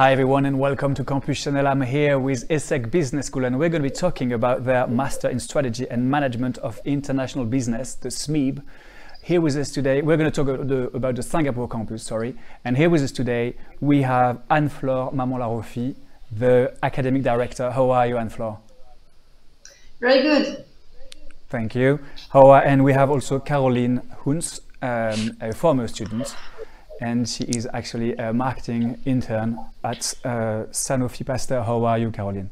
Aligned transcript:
Hi 0.00 0.12
everyone 0.12 0.46
and 0.46 0.58
welcome 0.58 0.94
to 0.94 1.04
Campus 1.04 1.42
Channel. 1.44 1.68
I'm 1.68 1.82
here 1.82 2.18
with 2.18 2.48
ESSEC 2.48 2.90
Business 2.90 3.26
School 3.26 3.44
and 3.44 3.58
we're 3.58 3.68
going 3.68 3.82
to 3.82 3.86
be 3.90 3.94
talking 3.94 4.32
about 4.32 4.64
their 4.64 4.86
Master 4.86 5.28
in 5.28 5.38
Strategy 5.38 5.86
and 5.90 6.10
Management 6.10 6.56
of 6.56 6.80
International 6.86 7.44
Business, 7.44 7.96
the 7.96 8.08
SMIB. 8.08 8.62
Here 9.22 9.42
with 9.42 9.56
us 9.56 9.70
today, 9.70 10.00
we're 10.00 10.16
going 10.16 10.30
to 10.30 10.34
talk 10.34 10.48
about 10.48 10.68
the, 10.68 10.84
about 10.96 11.16
the 11.16 11.22
Singapore 11.22 11.68
campus, 11.68 12.02
sorry. 12.02 12.34
And 12.64 12.78
here 12.78 12.88
with 12.88 13.02
us 13.02 13.12
today, 13.12 13.56
we 13.82 14.00
have 14.00 14.40
Anne-Flore 14.48 15.12
Maman-Larraufie, 15.12 15.94
the 16.32 16.74
Academic 16.82 17.22
Director. 17.22 17.70
How 17.70 17.90
are 17.90 18.06
you, 18.06 18.16
Anne-Flore? 18.16 18.58
Very 20.00 20.22
good. 20.22 20.64
Thank 21.50 21.74
you. 21.74 22.00
How 22.30 22.46
are, 22.46 22.62
and 22.62 22.84
we 22.84 22.94
have 22.94 23.10
also 23.10 23.38
Caroline 23.38 24.00
Huns, 24.24 24.62
um, 24.80 25.36
a 25.42 25.52
former 25.52 25.86
student 25.88 26.34
and 27.00 27.28
she 27.28 27.44
is 27.44 27.66
actually 27.72 28.14
a 28.16 28.32
marketing 28.32 29.00
intern 29.04 29.58
at 29.82 30.14
uh, 30.24 30.66
Sanofi 30.70 31.24
Pasteur. 31.24 31.62
How 31.62 31.84
are 31.84 31.98
you, 31.98 32.10
Caroline? 32.10 32.50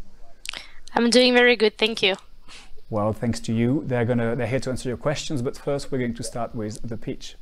I'm 0.94 1.10
doing 1.10 1.34
very 1.34 1.54
good, 1.54 1.76
thank 1.76 2.02
you. 2.02 2.16
Well, 2.90 3.12
thanks 3.12 3.40
to 3.40 3.52
you. 3.52 3.84
They're 3.86 4.06
gonna 4.06 4.34
they're 4.34 4.46
here 4.46 4.60
to 4.60 4.70
answer 4.70 4.88
your 4.88 4.96
questions, 4.96 5.42
but 5.42 5.56
first 5.58 5.92
we're 5.92 5.98
going 5.98 6.14
to 6.14 6.22
start 6.22 6.54
with 6.54 6.80
the 6.82 6.96
pitch. 6.96 7.36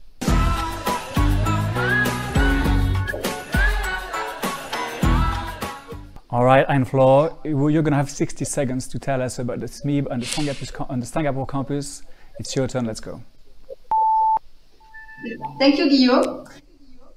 All 6.29 6.45
right, 6.45 6.67
Anne-Flore, 6.69 7.39
you're 7.45 7.83
going 7.83 7.93
to 7.93 7.97
have 7.97 8.11
60 8.11 8.45
seconds 8.45 8.89
to 8.89 8.99
tell 8.99 9.23
us 9.23 9.39
about 9.39 9.61
the 9.61 9.67
SMIB 9.67 10.09
and 10.11 10.21
the 10.21 10.27
Singapore, 10.27 10.87
and 10.91 11.01
the 11.01 11.07
Singapore 11.07 11.47
campus. 11.47 12.03
It's 12.39 12.55
your 12.55 12.67
turn, 12.67 12.85
let's 12.85 13.01
go. 13.01 13.23
Thank 15.59 15.79
you, 15.79 15.89
Guillaume 15.89 16.47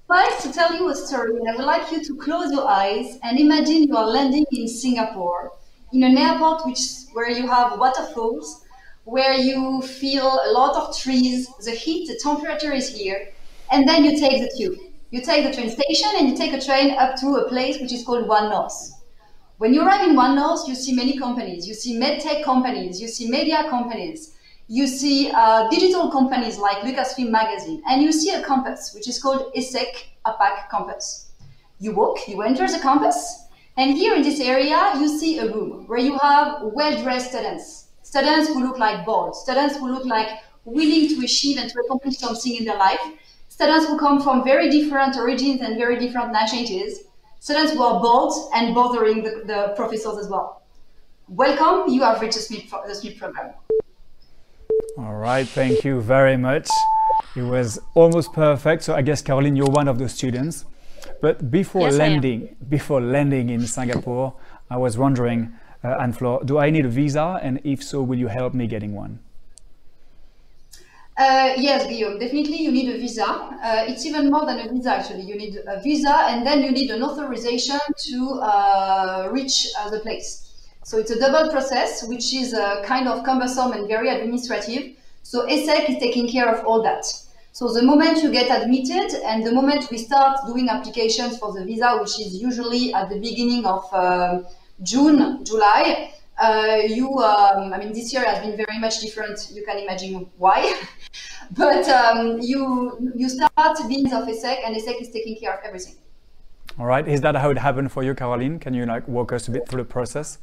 like 0.09 0.39
to 0.39 0.51
tell 0.51 0.73
you 0.73 0.89
a 0.89 0.95
story, 0.95 1.37
and 1.37 1.47
I 1.47 1.55
would 1.55 1.65
like 1.65 1.91
you 1.91 2.03
to 2.03 2.15
close 2.15 2.51
your 2.51 2.67
eyes 2.67 3.19
and 3.21 3.39
imagine 3.39 3.83
you 3.83 3.95
are 3.95 4.07
landing 4.07 4.45
in 4.51 4.67
Singapore, 4.67 5.53
in 5.93 6.03
an 6.03 6.17
airport 6.17 6.65
which 6.65 6.79
where 7.13 7.29
you 7.29 7.47
have 7.47 7.79
waterfalls, 7.79 8.65
where 9.03 9.35
you 9.35 9.81
feel 9.83 10.25
a 10.25 10.51
lot 10.51 10.75
of 10.75 10.97
trees, 10.97 11.47
the 11.63 11.71
heat, 11.71 12.07
the 12.07 12.19
temperature 12.21 12.73
is 12.73 12.89
here, 12.89 13.29
and 13.71 13.87
then 13.87 14.03
you 14.03 14.19
take 14.19 14.41
the 14.41 14.51
tube. 14.57 14.79
You 15.11 15.21
take 15.21 15.45
the 15.45 15.53
train 15.53 15.69
station 15.69 16.09
and 16.17 16.29
you 16.29 16.35
take 16.35 16.53
a 16.53 16.61
train 16.61 16.95
up 16.97 17.15
to 17.19 17.35
a 17.35 17.49
place 17.49 17.79
which 17.79 17.93
is 17.93 18.03
called 18.03 18.27
One 18.27 18.49
North. 18.49 18.93
When 19.57 19.73
you 19.73 19.83
arrive 19.83 20.07
in 20.07 20.15
One 20.15 20.35
North, 20.35 20.67
you 20.67 20.73
see 20.73 20.93
many 20.93 21.17
companies. 21.17 21.67
You 21.67 21.75
see 21.75 21.99
medtech 21.99 22.43
companies, 22.43 22.99
you 22.99 23.07
see 23.07 23.29
media 23.29 23.67
companies, 23.69 24.35
you 24.71 24.85
see 24.85 25.31
uh, 25.33 25.67
digital 25.69 26.11
companies 26.11 26.59
like 26.59 26.77
Lucasfilm 26.83 27.31
Magazine, 27.31 27.81
and 27.89 28.03
you 28.03 28.11
see 28.11 28.29
a 28.35 28.43
campus, 28.43 28.93
which 28.93 29.07
is 29.07 29.19
called 29.19 29.51
ESSEC 29.55 29.87
APAC 30.27 30.69
campus. 30.69 31.31
You 31.79 31.95
walk, 31.95 32.27
you 32.27 32.43
enter 32.43 32.67
the 32.67 32.79
campus, 32.79 33.47
and 33.77 33.97
here 33.97 34.13
in 34.13 34.21
this 34.21 34.39
area, 34.39 34.91
you 34.99 35.07
see 35.07 35.39
a 35.39 35.51
room 35.51 35.87
where 35.87 35.97
you 35.97 36.19
have 36.19 36.61
well-dressed 36.61 37.31
students, 37.31 37.87
students 38.03 38.49
who 38.49 38.63
look 38.63 38.77
like 38.77 39.07
bold, 39.07 39.35
students 39.35 39.77
who 39.77 39.91
look 39.91 40.05
like 40.05 40.27
willing 40.65 41.07
to 41.07 41.25
achieve 41.25 41.57
and 41.57 41.71
to 41.71 41.79
accomplish 41.79 42.17
something 42.17 42.55
in 42.55 42.65
their 42.65 42.77
life, 42.77 42.99
students 43.47 43.87
who 43.87 43.97
come 43.97 44.21
from 44.21 44.43
very 44.43 44.69
different 44.69 45.17
origins 45.17 45.61
and 45.61 45.77
very 45.77 45.97
different 45.97 46.31
nationalities, 46.31 47.05
students 47.39 47.71
who 47.73 47.81
are 47.81 47.99
bold 47.99 48.51
and 48.53 48.75
bothering 48.75 49.23
the, 49.23 49.41
the 49.47 49.73
professors 49.75 50.19
as 50.19 50.27
well. 50.27 50.61
Welcome, 51.27 51.91
you 51.91 52.03
have 52.03 52.21
reached 52.21 52.37
the 52.37 52.55
SMIB, 52.55 52.69
the 52.85 52.93
SMIB 52.93 53.17
program. 53.17 53.53
All 54.97 55.15
right, 55.15 55.47
thank 55.47 55.83
you 55.83 56.01
very 56.01 56.35
much. 56.35 56.67
It 57.35 57.43
was 57.43 57.79
almost 57.95 58.33
perfect. 58.33 58.83
So 58.83 58.95
I 58.95 59.01
guess 59.01 59.21
Caroline, 59.21 59.55
you're 59.55 59.69
one 59.69 59.87
of 59.87 59.97
the 59.97 60.09
students. 60.09 60.65
But 61.21 61.51
before 61.51 61.83
yes, 61.83 61.95
landing, 61.95 62.55
before 62.67 63.01
landing 63.01 63.49
in 63.49 63.65
Singapore, 63.67 64.35
I 64.69 64.77
was 64.77 64.97
wondering, 64.97 65.53
uh, 65.83 65.95
Anne-Flore, 65.99 66.43
do 66.43 66.57
I 66.57 66.69
need 66.69 66.85
a 66.85 66.89
visa? 66.89 67.39
And 67.41 67.61
if 67.63 67.83
so, 67.83 68.01
will 68.01 68.17
you 68.17 68.27
help 68.27 68.53
me 68.53 68.67
getting 68.67 68.93
one? 68.93 69.19
Uh, 71.17 71.53
yes, 71.57 71.85
Guillaume, 71.85 72.17
definitely 72.17 72.61
you 72.61 72.71
need 72.71 72.89
a 72.95 72.97
visa. 72.97 73.25
Uh, 73.25 73.83
it's 73.87 74.05
even 74.05 74.31
more 74.31 74.45
than 74.45 74.59
a 74.59 74.71
visa, 74.71 74.91
actually. 74.95 75.23
You 75.23 75.35
need 75.35 75.57
a 75.67 75.81
visa 75.81 76.15
and 76.29 76.45
then 76.45 76.63
you 76.63 76.71
need 76.71 76.89
an 76.91 77.03
authorization 77.03 77.79
to 78.07 78.39
uh, 78.41 79.29
reach 79.31 79.67
uh, 79.77 79.89
the 79.89 79.99
place. 79.99 80.48
So 80.89 80.97
it's 80.97 81.11
a 81.11 81.19
double 81.19 81.51
process, 81.51 82.03
which 82.07 82.33
is 82.33 82.51
uh, 82.51 82.81
kind 82.83 83.07
of 83.07 83.23
cumbersome 83.23 83.73
and 83.73 83.87
very 83.87 84.09
administrative. 84.09 84.95
So 85.21 85.45
ESSEC 85.45 85.87
is 85.87 85.97
taking 85.99 86.27
care 86.27 86.49
of 86.49 86.65
all 86.65 86.81
that. 86.81 87.05
So 87.51 87.71
the 87.71 87.83
moment 87.83 88.23
you 88.23 88.31
get 88.31 88.49
admitted 88.49 89.13
and 89.23 89.45
the 89.45 89.51
moment 89.51 89.91
we 89.91 89.99
start 89.99 90.39
doing 90.47 90.67
applications 90.67 91.37
for 91.37 91.53
the 91.53 91.63
visa, 91.63 91.95
which 92.01 92.19
is 92.19 92.41
usually 92.41 92.91
at 92.91 93.07
the 93.07 93.19
beginning 93.19 93.67
of 93.67 93.85
uh, 93.93 94.39
June, 94.81 95.45
July, 95.45 96.11
uh, 96.39 96.79
you, 96.87 97.19
um, 97.19 97.71
I 97.71 97.77
mean, 97.77 97.93
this 97.93 98.11
year 98.11 98.25
has 98.25 98.43
been 98.43 98.57
very 98.57 98.79
much 98.79 98.99
different. 98.99 99.51
You 99.53 99.63
can 99.63 99.77
imagine 99.77 100.27
why. 100.39 100.73
but 101.51 101.87
um, 101.87 102.39
you 102.41 103.13
you 103.15 103.29
start 103.29 103.77
being 103.87 104.11
of 104.11 104.27
ESSEC 104.27 104.65
and 104.65 104.75
ESSEC 104.75 105.01
is 105.01 105.11
taking 105.11 105.37
care 105.39 105.53
of 105.53 105.59
everything. 105.63 105.97
All 106.79 106.87
right. 106.87 107.07
Is 107.07 107.21
that 107.21 107.35
how 107.35 107.51
it 107.51 107.59
happened 107.59 107.91
for 107.91 108.01
you, 108.01 108.15
Caroline? 108.15 108.57
Can 108.57 108.73
you 108.73 108.87
like 108.87 109.07
walk 109.07 109.31
us 109.31 109.47
a 109.47 109.51
bit 109.51 109.69
through 109.69 109.83
the 109.83 109.89
process? 109.97 110.39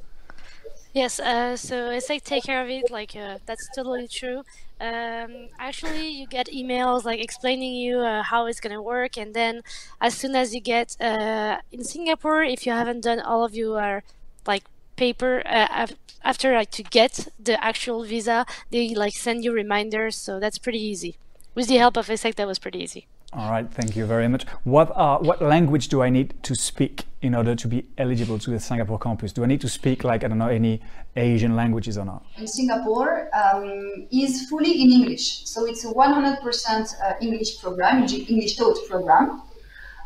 Yes, 0.96 1.20
uh, 1.20 1.56
so 1.58 1.90
it's 1.90 2.08
like 2.08 2.24
take 2.24 2.44
care 2.44 2.62
of 2.62 2.70
it. 2.70 2.90
Like 2.90 3.14
uh, 3.14 3.38
that's 3.44 3.68
totally 3.68 4.08
true. 4.08 4.38
Um, 4.80 5.50
actually, 5.58 6.08
you 6.08 6.26
get 6.26 6.46
emails 6.48 7.04
like 7.04 7.20
explaining 7.20 7.74
you 7.74 7.98
uh, 8.00 8.22
how 8.22 8.46
it's 8.46 8.60
gonna 8.60 8.80
work, 8.80 9.18
and 9.18 9.34
then 9.34 9.60
as 10.00 10.14
soon 10.14 10.34
as 10.34 10.54
you 10.54 10.60
get 10.60 10.96
uh, 11.00 11.58
in 11.70 11.84
Singapore, 11.84 12.42
if 12.42 12.64
you 12.66 12.72
haven't 12.72 13.02
done 13.02 13.20
all 13.20 13.44
of 13.44 13.54
your 13.54 14.04
like 14.46 14.64
paper 14.96 15.42
uh, 15.44 15.86
after 16.24 16.54
like 16.54 16.70
to 16.72 16.82
get 16.82 17.28
the 17.38 17.62
actual 17.62 18.02
visa, 18.04 18.46
they 18.70 18.94
like 18.94 19.12
send 19.14 19.44
you 19.44 19.52
reminders. 19.52 20.16
So 20.16 20.40
that's 20.40 20.58
pretty 20.58 20.82
easy. 20.82 21.16
With 21.54 21.68
the 21.68 21.76
help 21.76 21.96
of 21.98 22.06
ESSEC, 22.08 22.36
that 22.36 22.46
was 22.46 22.58
pretty 22.58 22.80
easy. 22.82 23.06
All 23.32 23.50
right, 23.50 23.70
thank 23.70 23.96
you 23.96 24.06
very 24.06 24.28
much. 24.28 24.44
What 24.64 24.96
what 25.22 25.42
language 25.42 25.88
do 25.88 26.00
I 26.02 26.10
need 26.10 26.34
to 26.44 26.54
speak 26.54 27.04
in 27.22 27.34
order 27.34 27.56
to 27.56 27.68
be 27.68 27.84
eligible 27.98 28.38
to 28.38 28.50
the 28.50 28.60
Singapore 28.60 28.98
campus? 28.98 29.32
Do 29.32 29.42
I 29.42 29.46
need 29.46 29.60
to 29.62 29.68
speak 29.68 30.04
like 30.04 30.22
I 30.24 30.28
don't 30.28 30.38
know 30.38 30.48
any 30.48 30.80
Asian 31.16 31.56
languages 31.56 31.98
or 31.98 32.04
not? 32.04 32.24
In 32.38 32.46
Singapore, 32.46 33.28
um, 33.34 34.06
is 34.12 34.48
fully 34.48 34.80
in 34.82 34.90
English, 34.90 35.44
so 35.44 35.66
it's 35.66 35.84
a 35.84 35.88
100% 35.88 36.94
uh, 37.02 37.12
English 37.20 37.60
program, 37.60 38.04
English 38.04 38.56
taught 38.56 38.78
program. 38.88 39.42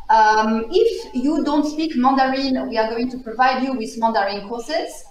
Um, 0.09 0.65
if 0.69 1.13
you 1.13 1.43
don't 1.43 1.65
speak 1.65 1.95
Mandarin, 1.95 2.67
we 2.67 2.77
are 2.77 2.89
going 2.89 3.09
to 3.11 3.17
provide 3.19 3.63
you 3.63 3.73
with 3.73 3.97
Mandarin 3.97 4.47
courses. 4.49 5.05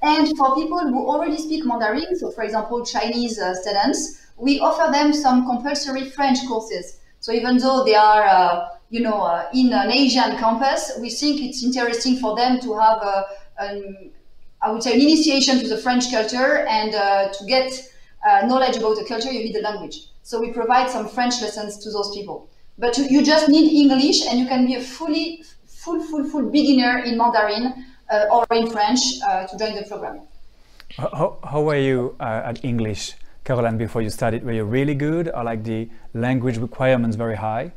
And 0.00 0.28
for 0.38 0.54
people 0.54 0.78
who 0.78 1.06
already 1.06 1.36
speak 1.36 1.66
Mandarin, 1.66 2.16
so 2.16 2.30
for 2.30 2.44
example 2.44 2.84
Chinese 2.84 3.38
uh, 3.38 3.52
students, 3.54 4.26
we 4.36 4.60
offer 4.60 4.90
them 4.92 5.12
some 5.12 5.44
compulsory 5.44 6.08
French 6.10 6.38
courses. 6.46 6.97
So 7.28 7.34
even 7.34 7.58
though 7.58 7.84
they 7.84 7.94
are, 7.94 8.22
uh, 8.22 8.68
you 8.88 9.00
know, 9.00 9.20
uh, 9.20 9.50
in 9.52 9.70
an 9.74 9.92
Asian 9.92 10.38
campus, 10.38 10.92
we 10.98 11.10
think 11.10 11.42
it's 11.42 11.62
interesting 11.62 12.16
for 12.16 12.34
them 12.34 12.58
to 12.60 12.72
have, 12.78 13.02
a, 13.02 13.26
an, 13.58 14.10
I 14.62 14.70
would 14.70 14.82
say, 14.82 14.94
an 14.94 15.00
initiation 15.02 15.58
to 15.58 15.68
the 15.68 15.76
French 15.76 16.10
culture 16.10 16.64
and 16.66 16.94
uh, 16.94 17.28
to 17.30 17.44
get 17.44 17.70
uh, 18.26 18.46
knowledge 18.46 18.78
about 18.78 18.96
the 18.96 19.04
culture, 19.04 19.30
you 19.30 19.40
need 19.40 19.54
the 19.54 19.60
language. 19.60 20.06
So 20.22 20.40
we 20.40 20.52
provide 20.52 20.88
some 20.88 21.06
French 21.06 21.42
lessons 21.42 21.76
to 21.84 21.90
those 21.90 22.16
people. 22.16 22.48
But 22.78 22.96
you 22.96 23.22
just 23.22 23.50
need 23.50 23.78
English 23.78 24.26
and 24.26 24.38
you 24.38 24.46
can 24.46 24.64
be 24.64 24.76
a 24.76 24.80
fully, 24.80 25.44
full, 25.66 26.00
full, 26.00 26.24
full 26.24 26.48
beginner 26.48 27.00
in 27.00 27.18
Mandarin 27.18 27.84
uh, 28.10 28.24
or 28.32 28.46
in 28.52 28.70
French 28.70 29.00
uh, 29.28 29.46
to 29.48 29.58
join 29.58 29.74
the 29.74 29.82
program. 29.82 30.22
How, 30.96 31.36
how 31.44 31.68
are 31.68 31.76
you 31.76 32.16
at 32.20 32.64
English? 32.64 33.16
Caroline, 33.48 33.78
before 33.78 34.02
you 34.02 34.10
started, 34.10 34.44
were 34.44 34.52
you 34.52 34.64
really 34.64 34.94
good 34.94 35.30
or 35.34 35.42
like 35.42 35.64
the 35.64 35.88
language 36.12 36.58
requirements 36.58 37.16
very 37.16 37.36
high? 37.36 37.72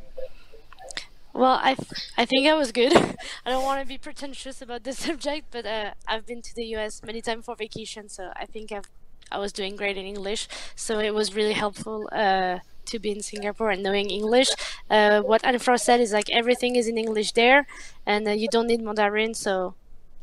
Well, 1.32 1.58
I, 1.62 1.76
I 2.18 2.26
think 2.26 2.46
I 2.46 2.52
was 2.52 2.72
good. 2.72 2.94
I 3.46 3.48
don't 3.50 3.64
want 3.64 3.80
to 3.80 3.86
be 3.86 3.96
pretentious 3.96 4.60
about 4.60 4.84
this 4.84 4.98
subject, 5.06 5.46
but 5.50 5.64
uh, 5.64 5.92
I've 6.06 6.26
been 6.26 6.42
to 6.42 6.54
the 6.54 6.66
US 6.76 7.02
many 7.02 7.22
times 7.22 7.46
for 7.46 7.56
vacation, 7.56 8.10
so 8.10 8.32
I 8.36 8.44
think 8.44 8.70
I've, 8.70 8.84
I 9.30 9.38
was 9.38 9.50
doing 9.50 9.74
great 9.74 9.96
in 9.96 10.04
English. 10.04 10.46
So 10.76 10.98
it 10.98 11.14
was 11.14 11.34
really 11.34 11.54
helpful 11.54 12.06
uh, 12.12 12.58
to 12.84 12.98
be 12.98 13.10
in 13.10 13.22
Singapore 13.22 13.70
and 13.70 13.82
knowing 13.82 14.10
English. 14.10 14.50
Uh, 14.90 15.22
what 15.22 15.42
Anne-Flore 15.42 15.78
said 15.78 16.00
is 16.00 16.12
like 16.12 16.28
everything 16.28 16.76
is 16.76 16.86
in 16.86 16.98
English 16.98 17.32
there, 17.32 17.66
and 18.04 18.28
uh, 18.28 18.32
you 18.32 18.48
don't 18.48 18.66
need 18.66 18.82
Mandarin. 18.82 19.32
So 19.32 19.74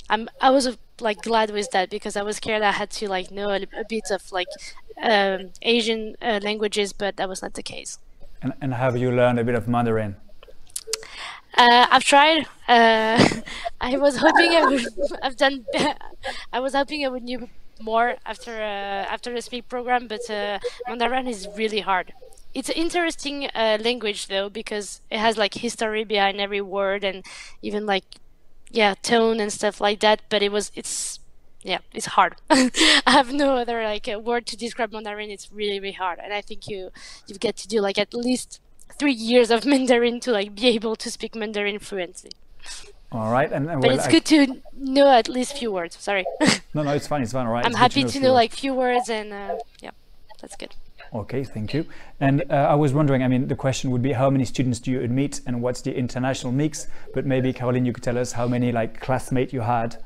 I'm 0.09 0.29
I 0.41 0.51
was 0.51 0.77
like 1.01 1.21
glad 1.21 1.49
with 1.51 1.71
that 1.71 1.89
because 1.89 2.15
I 2.15 2.23
was 2.23 2.37
scared 2.37 2.61
I 2.61 2.71
had 2.71 2.89
to 2.91 3.07
like 3.07 3.31
know 3.31 3.49
a, 3.49 3.61
a 3.77 3.85
bit 3.87 4.11
of 4.11 4.31
like 4.31 4.47
um, 5.01 5.51
Asian 5.61 6.15
uh, 6.21 6.39
languages, 6.43 6.93
but 6.93 7.17
that 7.17 7.29
was 7.29 7.41
not 7.41 7.53
the 7.53 7.63
case. 7.63 7.99
And, 8.41 8.53
and 8.61 8.73
have 8.73 8.97
you 8.97 9.11
learned 9.11 9.39
a 9.39 9.43
bit 9.43 9.55
of 9.55 9.67
Mandarin? 9.67 10.15
Uh, 11.57 11.87
I've 11.91 12.03
tried. 12.03 12.45
Uh, 12.67 13.41
I 13.81 13.97
was 13.97 14.17
hoping 14.17 14.51
I 14.51 14.65
would. 14.65 14.85
I've 15.23 15.35
done. 15.35 15.65
I 16.53 16.59
was 16.59 16.73
hoping 16.73 17.05
I 17.05 17.09
would 17.09 17.23
know 17.23 17.49
more 17.81 18.15
after 18.25 18.51
uh, 18.51 19.05
after 19.13 19.33
the 19.33 19.39
SMIB 19.39 19.67
program, 19.67 20.07
but 20.07 20.29
uh, 20.29 20.59
Mandarin 20.87 21.27
is 21.27 21.47
really 21.55 21.81
hard. 21.81 22.13
It's 22.53 22.69
an 22.69 22.75
interesting 22.75 23.47
uh, 23.53 23.77
language 23.81 24.27
though 24.27 24.49
because 24.49 25.01
it 25.09 25.19
has 25.19 25.37
like 25.37 25.55
history 25.55 26.03
behind 26.03 26.39
every 26.39 26.61
word 26.61 27.03
and 27.03 27.25
even 27.61 27.85
like 27.85 28.05
yeah 28.71 28.95
tone 29.01 29.39
and 29.39 29.51
stuff 29.51 29.81
like 29.81 29.99
that. 29.99 30.21
But 30.29 30.41
it 30.43 30.51
was 30.51 30.71
it's 30.75 31.18
yeah 31.63 31.79
it's 31.93 32.05
hard. 32.05 32.35
I 32.49 32.71
have 33.07 33.33
no 33.33 33.57
other 33.57 33.83
like 33.83 34.07
word 34.07 34.45
to 34.47 34.57
describe 34.57 34.91
Mandarin. 34.91 35.29
It's 35.29 35.51
really 35.51 35.79
really 35.79 35.93
hard, 35.93 36.19
and 36.19 36.33
I 36.33 36.41
think 36.41 36.67
you 36.67 36.91
you 37.27 37.35
get 37.35 37.57
to 37.57 37.67
do 37.67 37.81
like 37.81 37.97
at 37.97 38.13
least 38.13 38.61
three 38.97 39.13
years 39.13 39.51
of 39.51 39.65
Mandarin 39.73 40.19
to 40.21 40.31
like 40.31 40.55
be 40.55 40.67
able 40.67 40.95
to 40.97 41.11
speak 41.11 41.35
Mandarin 41.35 41.79
fluently. 41.79 42.31
All 43.11 43.31
right, 43.31 43.51
and, 43.51 43.65
but 43.81 43.91
it's 43.91 44.05
I... 44.05 44.11
good 44.11 44.25
to 44.25 44.61
know 44.77 45.09
at 45.09 45.27
least 45.27 45.57
few 45.57 45.71
words. 45.71 45.97
Sorry. 45.99 46.25
no, 46.75 46.83
no, 46.83 46.91
it's 46.91 47.07
fine. 47.07 47.23
It's 47.23 47.33
fine. 47.33 47.47
All 47.47 47.53
right. 47.53 47.65
I'm 47.65 47.71
it's 47.71 47.79
happy 47.79 48.01
to 48.01 48.05
know, 48.05 48.11
to 48.11 48.19
know 48.19 48.33
like 48.33 48.53
few 48.53 48.75
words 48.75 49.09
and 49.09 49.33
uh, 49.33 49.57
yeah, 49.81 49.91
that's 50.39 50.55
good. 50.55 50.75
Okay, 51.11 51.43
thank 51.43 51.73
you. 51.73 51.85
And 52.19 52.43
uh, 52.51 52.53
I 52.53 52.75
was 52.75 52.93
wondering, 52.93 53.23
I 53.23 53.27
mean, 53.27 53.47
the 53.47 53.55
question 53.55 53.89
would 53.89 54.03
be 54.03 54.11
how 54.11 54.29
many 54.29 54.45
students 54.45 54.79
do 54.79 54.91
you 54.91 55.01
admit 55.01 55.41
and 55.47 55.61
what's 55.61 55.81
the 55.81 55.95
international 55.95 56.53
mix? 56.53 56.85
But 57.15 57.25
maybe 57.25 57.51
Caroline, 57.51 57.85
you 57.85 57.93
could 57.93 58.03
tell 58.03 58.17
us 58.17 58.31
how 58.31 58.47
many 58.47 58.71
like 58.71 58.99
classmates 58.99 59.51
you 59.51 59.61
had. 59.61 59.97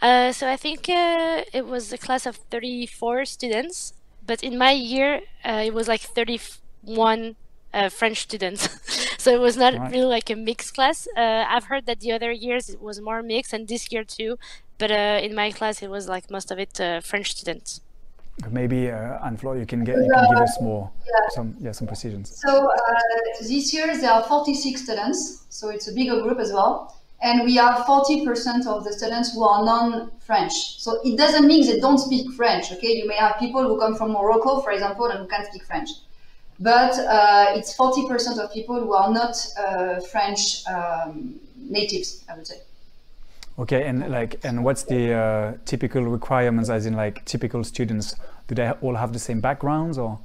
Uh, 0.00 0.32
so 0.32 0.48
I 0.48 0.56
think 0.56 0.88
uh, 0.88 1.44
it 1.52 1.66
was 1.66 1.92
a 1.92 1.98
class 1.98 2.26
of 2.26 2.36
34 2.36 3.24
students, 3.26 3.92
but 4.26 4.42
in 4.42 4.56
my 4.56 4.72
year 4.72 5.20
uh, 5.44 5.62
it 5.64 5.74
was 5.74 5.88
like 5.88 6.00
31 6.00 7.36
uh, 7.72 7.88
French 7.88 8.22
students. 8.22 8.68
so 9.18 9.34
it 9.34 9.40
was 9.40 9.56
not 9.56 9.74
right. 9.74 9.92
really 9.92 10.06
like 10.06 10.30
a 10.30 10.36
mixed 10.36 10.74
class. 10.74 11.06
Uh, 11.16 11.44
I've 11.46 11.64
heard 11.64 11.86
that 11.86 12.00
the 12.00 12.12
other 12.12 12.32
years 12.32 12.68
it 12.70 12.80
was 12.80 13.00
more 13.00 13.22
mixed, 13.22 13.52
and 13.52 13.68
this 13.68 13.92
year 13.92 14.04
too. 14.04 14.38
But 14.78 14.90
in 14.90 15.34
my 15.34 15.50
class 15.50 15.82
it 15.82 15.90
was 15.90 16.08
like 16.08 16.30
most 16.30 16.50
of 16.50 16.58
it 16.58 17.04
French 17.04 17.32
students. 17.32 17.82
Maybe 18.48 18.90
uh, 18.90 19.18
Anne-Fleur, 19.24 19.58
you 19.58 19.66
can 19.66 19.84
get 19.84 19.96
you 19.96 20.10
can 20.10 20.34
give 20.34 20.42
us 20.42 20.58
more 20.60 20.90
yeah. 21.04 21.28
some 21.30 21.54
yeah 21.60 21.72
some 21.72 21.86
precisions. 21.86 22.40
So 22.40 22.70
uh, 22.70 22.78
this 23.40 23.74
year 23.74 23.94
there 23.96 24.10
are 24.10 24.22
46 24.24 24.82
students, 24.82 25.44
so 25.50 25.68
it's 25.68 25.88
a 25.88 25.92
bigger 25.92 26.22
group 26.22 26.38
as 26.38 26.52
well, 26.52 26.96
and 27.22 27.44
we 27.44 27.56
have 27.56 27.84
40% 27.84 28.66
of 28.66 28.84
the 28.84 28.92
students 28.92 29.34
who 29.34 29.44
are 29.44 29.64
non-French. 29.64 30.80
So 30.80 31.00
it 31.04 31.18
doesn't 31.18 31.46
mean 31.46 31.66
they 31.66 31.78
don't 31.78 31.98
speak 31.98 32.32
French. 32.32 32.72
Okay, 32.72 32.96
you 32.96 33.06
may 33.06 33.16
have 33.16 33.38
people 33.38 33.62
who 33.62 33.78
come 33.78 33.94
from 33.94 34.12
Morocco, 34.12 34.60
for 34.60 34.72
example, 34.72 35.06
and 35.06 35.20
who 35.20 35.26
can 35.26 35.44
speak 35.46 35.64
French, 35.64 35.90
but 36.58 36.98
uh, 36.98 37.46
it's 37.50 37.76
40% 37.76 38.38
of 38.38 38.52
people 38.52 38.80
who 38.80 38.92
are 38.94 39.12
not 39.12 39.36
uh, 39.58 40.00
French 40.00 40.66
um, 40.66 41.40
natives, 41.56 42.24
I 42.30 42.36
would 42.36 42.46
say. 42.46 42.60
Okay, 43.58 43.86
and 43.86 44.10
like, 44.10 44.42
and 44.42 44.64
what's 44.64 44.84
the 44.84 45.12
uh, 45.12 45.52
typical 45.66 46.02
requirements, 46.02 46.70
as 46.70 46.86
in 46.86 46.94
like 46.94 47.24
typical 47.26 47.62
students? 47.64 48.14
Do 48.48 48.54
they 48.54 48.70
all 48.70 48.94
have 48.94 49.12
the 49.12 49.18
same 49.18 49.40
backgrounds 49.40 49.98
or 49.98 50.18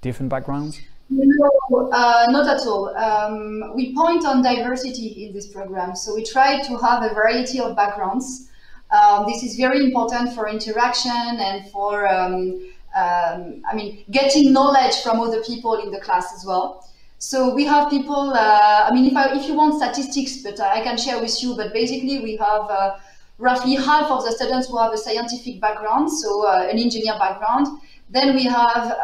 different 0.00 0.30
backgrounds? 0.30 0.80
No, 1.10 1.50
uh, 1.70 2.26
not 2.30 2.48
at 2.48 2.66
all. 2.66 2.94
Um, 2.96 3.74
we 3.74 3.94
point 3.94 4.24
on 4.24 4.42
diversity 4.42 5.26
in 5.26 5.32
this 5.32 5.46
program, 5.46 5.94
so 5.94 6.14
we 6.14 6.24
try 6.24 6.60
to 6.62 6.76
have 6.78 7.02
a 7.02 7.14
variety 7.14 7.60
of 7.60 7.76
backgrounds. 7.76 8.48
Um, 8.90 9.26
this 9.26 9.42
is 9.42 9.56
very 9.56 9.84
important 9.84 10.32
for 10.34 10.48
interaction 10.48 11.10
and 11.12 11.70
for, 11.70 12.08
um, 12.08 12.66
um 12.96 13.62
I 13.70 13.74
mean, 13.74 14.04
getting 14.10 14.52
knowledge 14.52 14.96
from 15.02 15.20
other 15.20 15.42
people 15.42 15.74
in 15.74 15.90
the 15.90 16.00
class 16.00 16.34
as 16.34 16.44
well. 16.46 16.88
So 17.18 17.52
we 17.52 17.64
have 17.64 17.90
people, 17.90 18.32
uh, 18.32 18.86
I 18.88 18.94
mean, 18.94 19.06
if, 19.06 19.16
I, 19.16 19.36
if 19.36 19.48
you 19.48 19.54
want 19.54 19.74
statistics, 19.74 20.38
but 20.38 20.60
I 20.60 20.82
can 20.82 20.96
share 20.96 21.20
with 21.20 21.42
you, 21.42 21.56
but 21.56 21.72
basically 21.72 22.20
we 22.20 22.36
have 22.36 22.70
uh, 22.70 22.96
roughly 23.38 23.74
half 23.74 24.10
of 24.10 24.24
the 24.24 24.30
students 24.30 24.68
who 24.68 24.78
have 24.78 24.92
a 24.92 24.96
scientific 24.96 25.60
background, 25.60 26.12
so 26.12 26.46
uh, 26.46 26.68
an 26.70 26.78
engineer 26.78 27.18
background. 27.18 27.66
Then 28.10 28.34
we 28.34 28.44
have 28.44 28.96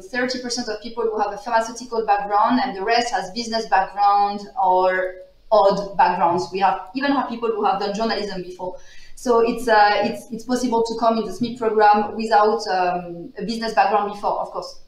30% 0.00 0.58
um, 0.58 0.74
of 0.74 0.82
people 0.82 1.04
who 1.04 1.20
have 1.20 1.32
a 1.32 1.38
pharmaceutical 1.38 2.06
background 2.06 2.60
and 2.64 2.74
the 2.74 2.82
rest 2.82 3.12
has 3.12 3.30
business 3.32 3.66
background 3.66 4.40
or 4.62 5.16
odd 5.50 5.96
backgrounds. 5.98 6.48
We 6.50 6.60
have 6.60 6.88
even 6.94 7.12
have 7.12 7.28
people 7.28 7.50
who 7.50 7.64
have 7.64 7.78
done 7.78 7.94
journalism 7.94 8.42
before. 8.42 8.78
So 9.16 9.40
it's, 9.40 9.68
uh, 9.68 10.00
it's, 10.02 10.30
it's 10.32 10.44
possible 10.44 10.82
to 10.82 10.98
come 10.98 11.18
in 11.18 11.24
the 11.24 11.30
SMIB 11.30 11.58
program 11.58 12.16
without 12.16 12.66
um, 12.68 13.32
a 13.38 13.44
business 13.44 13.74
background 13.74 14.12
before, 14.14 14.40
of 14.40 14.48
course. 14.48 14.80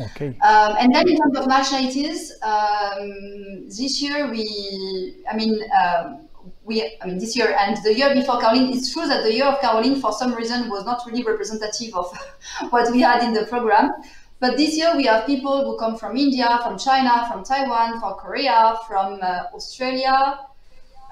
Okay. 0.00 0.28
Um, 0.42 0.76
and 0.78 0.94
then 0.94 1.08
in 1.08 1.16
terms 1.16 1.38
of 1.38 1.46
nationalities, 1.48 2.34
um, 2.42 3.66
this 3.66 4.02
year 4.02 4.30
we, 4.30 5.24
I 5.30 5.36
mean, 5.36 5.58
um, 5.72 6.27
we, 6.68 6.96
I 7.00 7.06
mean, 7.06 7.18
this 7.18 7.34
year 7.34 7.56
and 7.58 7.76
the 7.82 7.94
year 7.94 8.14
before 8.14 8.38
Caroline, 8.40 8.72
it's 8.72 8.92
true 8.92 9.08
that 9.08 9.24
the 9.24 9.32
year 9.32 9.46
of 9.46 9.60
Caroline, 9.60 10.00
for 10.00 10.12
some 10.12 10.34
reason, 10.34 10.68
was 10.68 10.84
not 10.84 11.02
really 11.06 11.24
representative 11.24 11.94
of 11.94 12.16
what 12.70 12.92
we 12.92 13.00
had 13.00 13.24
in 13.24 13.32
the 13.32 13.46
program. 13.46 13.92
But 14.40 14.56
this 14.56 14.76
year 14.76 14.94
we 14.96 15.04
have 15.06 15.26
people 15.26 15.64
who 15.64 15.76
come 15.78 15.96
from 15.96 16.16
India, 16.16 16.60
from 16.62 16.78
China, 16.78 17.26
from 17.28 17.42
Taiwan, 17.42 17.98
from 17.98 18.14
Korea, 18.14 18.76
from 18.86 19.18
uh, 19.20 19.44
Australia, 19.52 20.38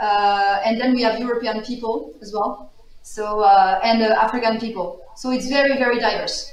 uh, 0.00 0.60
and 0.64 0.80
then 0.80 0.94
we 0.94 1.02
have 1.02 1.18
European 1.18 1.62
people 1.62 2.14
as 2.22 2.32
well. 2.32 2.70
So 3.02 3.40
uh, 3.40 3.80
and 3.82 4.02
uh, 4.02 4.14
African 4.20 4.60
people. 4.60 5.00
So 5.16 5.30
it's 5.30 5.48
very 5.48 5.76
very 5.76 5.98
diverse. 5.98 6.52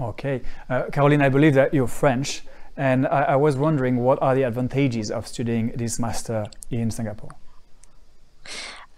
Okay. 0.00 0.42
Uh, 0.68 0.84
Caroline, 0.92 1.22
I 1.22 1.28
believe 1.28 1.54
that 1.54 1.72
you're 1.72 1.86
French, 1.86 2.42
and 2.76 3.06
I, 3.06 3.22
I, 3.22 3.36
was 3.36 3.56
wondering 3.56 3.96
what 3.98 4.20
are 4.20 4.34
the 4.34 4.42
advantages 4.42 5.10
of 5.10 5.26
studying 5.26 5.72
this 5.74 5.98
master 5.98 6.46
in 6.70 6.90
Singapore? 6.90 7.30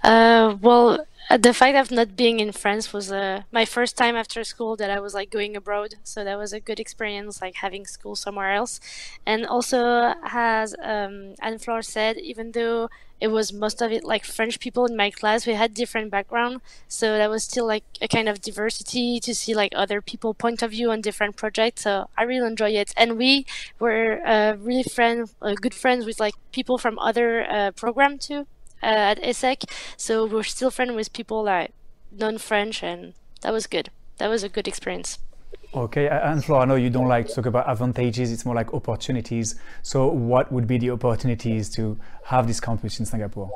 Uh, 0.03 0.56
well, 0.61 1.05
uh, 1.31 1.37
the 1.37 1.53
fact 1.53 1.77
of 1.77 1.91
not 1.91 2.17
being 2.17 2.41
in 2.41 2.53
France 2.53 2.93
was 2.93 3.12
uh, 3.12 3.43
my 3.53 3.65
first 3.65 3.97
time 3.97 4.17
after 4.17 4.43
school 4.45 4.77
that 4.77 4.91
I 4.91 5.00
was 5.00 5.12
like 5.12 5.31
going 5.31 5.56
abroad. 5.56 5.97
So 6.05 6.25
that 6.25 6.39
was 6.39 6.53
a 6.53 6.61
good 6.61 6.81
experience, 6.81 7.43
like 7.43 7.56
having 7.56 7.85
school 7.85 8.17
somewhere 8.17 8.53
else. 8.55 8.81
And 9.27 9.45
also, 9.45 10.15
as 10.25 10.75
um, 10.83 11.35
Anne-Fleur 11.43 11.83
said, 11.83 12.17
even 12.19 12.53
though 12.53 12.89
it 13.21 13.29
was 13.29 13.53
most 13.53 13.83
of 13.83 13.91
it 13.91 14.05
like 14.05 14.25
French 14.25 14.61
people 14.61 14.87
in 14.87 14.97
my 14.97 15.11
class, 15.11 15.47
we 15.47 15.55
had 15.55 15.75
different 15.75 16.11
background. 16.11 16.61
So 16.87 17.19
that 17.19 17.29
was 17.29 17.43
still 17.43 17.67
like 17.67 17.85
a 18.01 18.06
kind 18.09 18.29
of 18.29 18.41
diversity 18.41 19.19
to 19.21 19.35
see 19.35 19.55
like 19.55 19.73
other 19.75 20.01
people 20.01 20.33
point 20.33 20.62
of 20.62 20.71
view 20.71 20.93
on 20.93 21.01
different 21.01 21.37
projects. 21.37 21.83
So 21.83 22.09
I 22.17 22.23
really 22.23 22.47
enjoy 22.47 22.71
it. 22.71 22.93
And 22.97 23.19
we 23.19 23.44
were 23.81 24.25
uh, 24.25 24.55
really 24.59 24.85
friend, 24.85 25.29
uh, 25.43 25.55
good 25.61 25.75
friends 25.75 26.06
with 26.06 26.21
like 26.21 26.35
people 26.53 26.79
from 26.79 26.99
other 27.01 27.44
uh, 27.51 27.73
program 27.73 28.19
too 28.19 28.47
uh, 28.83 29.13
at 29.13 29.23
ESSEC. 29.23 29.65
So 29.97 30.27
we're 30.27 30.43
still 30.43 30.71
friends 30.71 30.93
with 30.93 31.13
people 31.13 31.43
like 31.45 31.73
non-French, 32.11 32.83
and 32.83 33.15
that 33.43 33.53
was 33.53 33.67
good. 33.67 33.91
That 34.19 34.29
was 34.29 34.43
a 34.43 34.49
good 34.49 34.67
experience. 34.67 35.19
Okay, 35.75 36.08
Anne-Flore, 36.08 36.63
I 36.63 36.65
know 36.65 36.77
you 36.77 36.89
don't 36.89 37.08
like 37.08 37.29
to 37.29 37.35
talk 37.35 37.47
about 37.47 37.69
advantages, 37.69 38.32
it's 38.32 38.44
more 38.44 38.55
like 38.55 38.73
opportunities. 38.73 39.56
So, 39.82 40.08
what 40.08 40.51
would 40.51 40.67
be 40.67 40.79
the 40.79 40.91
opportunities 40.91 41.69
to 41.77 41.99
have 42.25 42.47
this 42.47 42.58
campus 42.58 42.99
in 43.01 43.06
Singapore? 43.06 43.51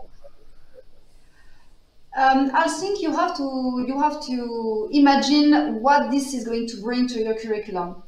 Um, 2.14 2.50
I 2.54 2.68
think 2.68 3.00
you 3.00 3.16
have 3.16 3.34
to 3.38 3.84
you 3.88 3.98
have 3.98 4.22
to 4.26 4.90
imagine 4.92 5.80
what 5.80 6.10
this 6.10 6.34
is 6.34 6.44
going 6.44 6.68
to 6.68 6.76
bring 6.82 7.08
to 7.08 7.18
your 7.22 7.34
curriculum. 7.34 8.02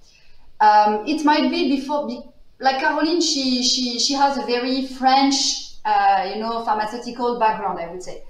Um, 0.61 1.05
it 1.07 1.25
might 1.25 1.51
be 1.51 1.75
before, 1.75 2.07
be, 2.07 2.21
like 2.61 2.81
Caroline, 2.81 3.23
she 3.23 3.63
she 3.63 3.99
she 3.99 4.13
has 4.13 4.37
a 4.37 4.43
very 4.43 4.87
French 4.87 5.74
uh, 5.85 6.31
you 6.33 6.41
know, 6.41 6.65
pharmaceutical 6.65 7.39
background, 7.39 7.79
I 7.79 7.91
would 7.91 8.03
say. 8.03 8.23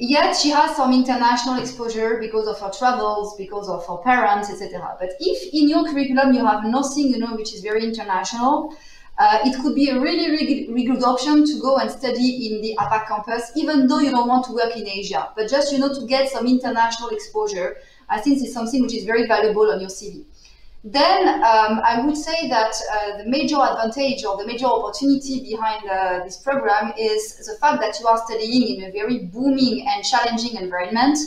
Yet 0.00 0.36
she 0.36 0.50
has 0.50 0.76
some 0.76 0.92
international 0.92 1.58
exposure 1.58 2.18
because 2.20 2.46
of 2.46 2.60
her 2.60 2.70
travels, 2.70 3.36
because 3.36 3.68
of 3.68 3.84
her 3.88 3.96
parents, 3.96 4.48
etc. 4.48 4.96
But 5.00 5.10
if 5.18 5.52
in 5.52 5.68
your 5.68 5.84
curriculum 5.84 6.32
you 6.32 6.46
have 6.46 6.64
nothing, 6.64 7.08
you 7.08 7.18
know, 7.18 7.34
which 7.34 7.52
is 7.52 7.62
very 7.62 7.82
international, 7.82 8.76
uh, 9.18 9.40
it 9.44 9.60
could 9.60 9.74
be 9.74 9.90
a 9.90 9.98
really, 9.98 10.30
really, 10.30 10.84
good 10.84 11.02
option 11.02 11.44
to 11.44 11.60
go 11.60 11.78
and 11.78 11.90
study 11.90 12.46
in 12.46 12.62
the 12.62 12.76
APAC 12.78 13.08
campus, 13.08 13.50
even 13.56 13.88
though 13.88 13.98
you 13.98 14.12
don't 14.12 14.28
want 14.28 14.46
to 14.46 14.52
work 14.52 14.76
in 14.76 14.86
Asia. 14.86 15.30
But 15.34 15.50
just, 15.50 15.72
you 15.72 15.80
know, 15.80 15.92
to 15.92 16.06
get 16.06 16.28
some 16.28 16.46
international 16.46 17.08
exposure, 17.08 17.78
I 18.08 18.20
think 18.20 18.40
it's 18.40 18.52
something 18.52 18.80
which 18.80 18.94
is 18.94 19.02
very 19.04 19.26
valuable 19.26 19.72
on 19.72 19.80
your 19.80 19.90
CV. 19.90 20.24
Then 20.84 21.28
um, 21.28 21.80
I 21.84 22.00
would 22.04 22.16
say 22.16 22.48
that 22.48 22.72
uh, 22.92 23.18
the 23.18 23.28
major 23.28 23.56
advantage 23.56 24.24
or 24.24 24.36
the 24.36 24.46
major 24.46 24.66
opportunity 24.66 25.40
behind 25.42 25.88
uh, 25.90 26.24
this 26.24 26.36
program 26.36 26.92
is 26.96 27.36
the 27.46 27.56
fact 27.60 27.80
that 27.80 27.98
you 27.98 28.06
are 28.06 28.18
studying 28.18 28.76
in 28.76 28.84
a 28.88 28.92
very 28.92 29.24
booming 29.26 29.86
and 29.88 30.04
challenging 30.04 30.56
environment 30.56 31.18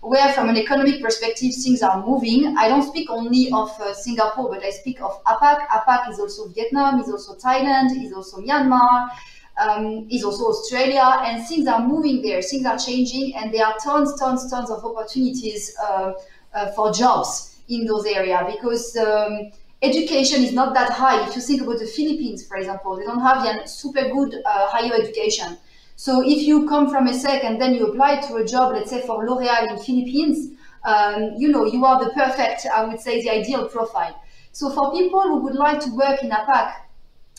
where 0.00 0.32
from 0.32 0.48
an 0.48 0.56
economic 0.56 1.02
perspective 1.02 1.52
things 1.54 1.82
are 1.82 2.04
moving. 2.06 2.56
I 2.58 2.68
don't 2.68 2.82
speak 2.82 3.10
only 3.10 3.50
of 3.52 3.70
uh, 3.80 3.92
Singapore, 3.92 4.50
but 4.50 4.64
I 4.64 4.70
speak 4.70 5.00
of 5.02 5.22
APAC. 5.24 5.66
APAC 5.68 6.10
is 6.10 6.18
also 6.18 6.48
Vietnam, 6.48 7.00
is 7.00 7.08
also 7.08 7.34
Thailand, 7.34 8.02
is 8.02 8.12
also 8.12 8.38
Myanmar, 8.38 9.10
um, 9.58 10.06
is 10.10 10.24
also 10.24 10.44
Australia, 10.48 11.20
and 11.24 11.46
things 11.46 11.66
are 11.68 11.86
moving 11.86 12.20
there, 12.20 12.42
things 12.42 12.66
are 12.66 12.78
changing, 12.78 13.34
and 13.34 13.52
there 13.52 13.66
are 13.66 13.76
tons, 13.82 14.18
tons, 14.18 14.50
tons 14.50 14.70
of 14.70 14.84
opportunities 14.84 15.74
uh, 15.82 16.12
uh, 16.54 16.70
for 16.72 16.92
jobs 16.92 17.53
in 17.68 17.86
those 17.86 18.06
areas 18.06 18.54
because 18.54 18.96
um, 18.96 19.50
education 19.82 20.42
is 20.42 20.52
not 20.52 20.74
that 20.74 20.90
high. 20.90 21.26
If 21.28 21.36
you 21.36 21.42
think 21.42 21.62
about 21.62 21.78
the 21.78 21.86
Philippines, 21.86 22.46
for 22.46 22.56
example, 22.56 22.96
they 22.96 23.04
don't 23.04 23.20
have 23.20 23.44
a 23.44 23.66
super 23.68 24.08
good 24.08 24.34
uh, 24.44 24.68
higher 24.68 24.94
education. 24.94 25.58
So 25.96 26.22
if 26.22 26.42
you 26.42 26.68
come 26.68 26.90
from 26.90 27.06
ESSEC 27.06 27.44
and 27.44 27.60
then 27.60 27.74
you 27.74 27.86
apply 27.86 28.20
to 28.22 28.36
a 28.36 28.44
job, 28.44 28.72
let's 28.72 28.90
say 28.90 29.00
for 29.00 29.24
L'Oreal 29.24 29.70
in 29.70 29.78
Philippines, 29.78 30.58
um, 30.84 31.34
you 31.36 31.48
know, 31.48 31.64
you 31.64 31.84
are 31.84 32.04
the 32.04 32.10
perfect, 32.10 32.66
I 32.66 32.84
would 32.84 33.00
say, 33.00 33.22
the 33.22 33.30
ideal 33.30 33.68
profile. 33.68 34.20
So 34.52 34.70
for 34.70 34.92
people 34.92 35.22
who 35.22 35.36
would 35.38 35.54
like 35.54 35.80
to 35.80 35.90
work 35.94 36.22
in 36.22 36.30
APAC, 36.30 36.74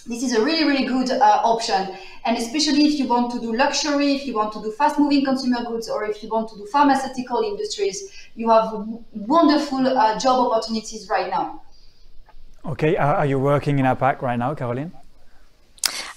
this 0.08 0.22
is 0.24 0.34
a 0.34 0.44
really, 0.44 0.64
really 0.64 0.86
good 0.86 1.10
uh, 1.10 1.42
option. 1.44 1.96
And 2.26 2.38
especially 2.38 2.86
if 2.86 3.00
you 3.00 3.08
want 3.08 3.32
to 3.32 3.40
do 3.40 3.56
luxury, 3.56 4.14
if 4.14 4.26
you 4.26 4.36
want 4.36 4.54
to 4.54 4.62
do 4.62 4.72
fast 4.72 5.00
moving 5.00 5.26
consumer 5.26 5.64
goods, 5.66 5.90
or 5.90 6.06
if 6.06 6.22
you 6.22 6.30
want 6.30 6.50
to 6.50 6.58
do 6.58 6.66
pharmaceutical 6.68 7.42
industries, 7.42 8.12
you 8.36 8.50
have 8.50 8.72
wonderful 9.14 9.88
uh, 9.88 10.20
job 10.20 10.52
opportunities 10.52 11.08
right 11.10 11.30
now. 11.30 11.62
Okay, 12.66 12.98
are 12.98 13.26
you 13.26 13.40
working 13.40 13.80
in 13.80 13.86
APAC 13.86 14.22
right 14.22 14.38
now, 14.38 14.56
Caroline? 14.56 14.92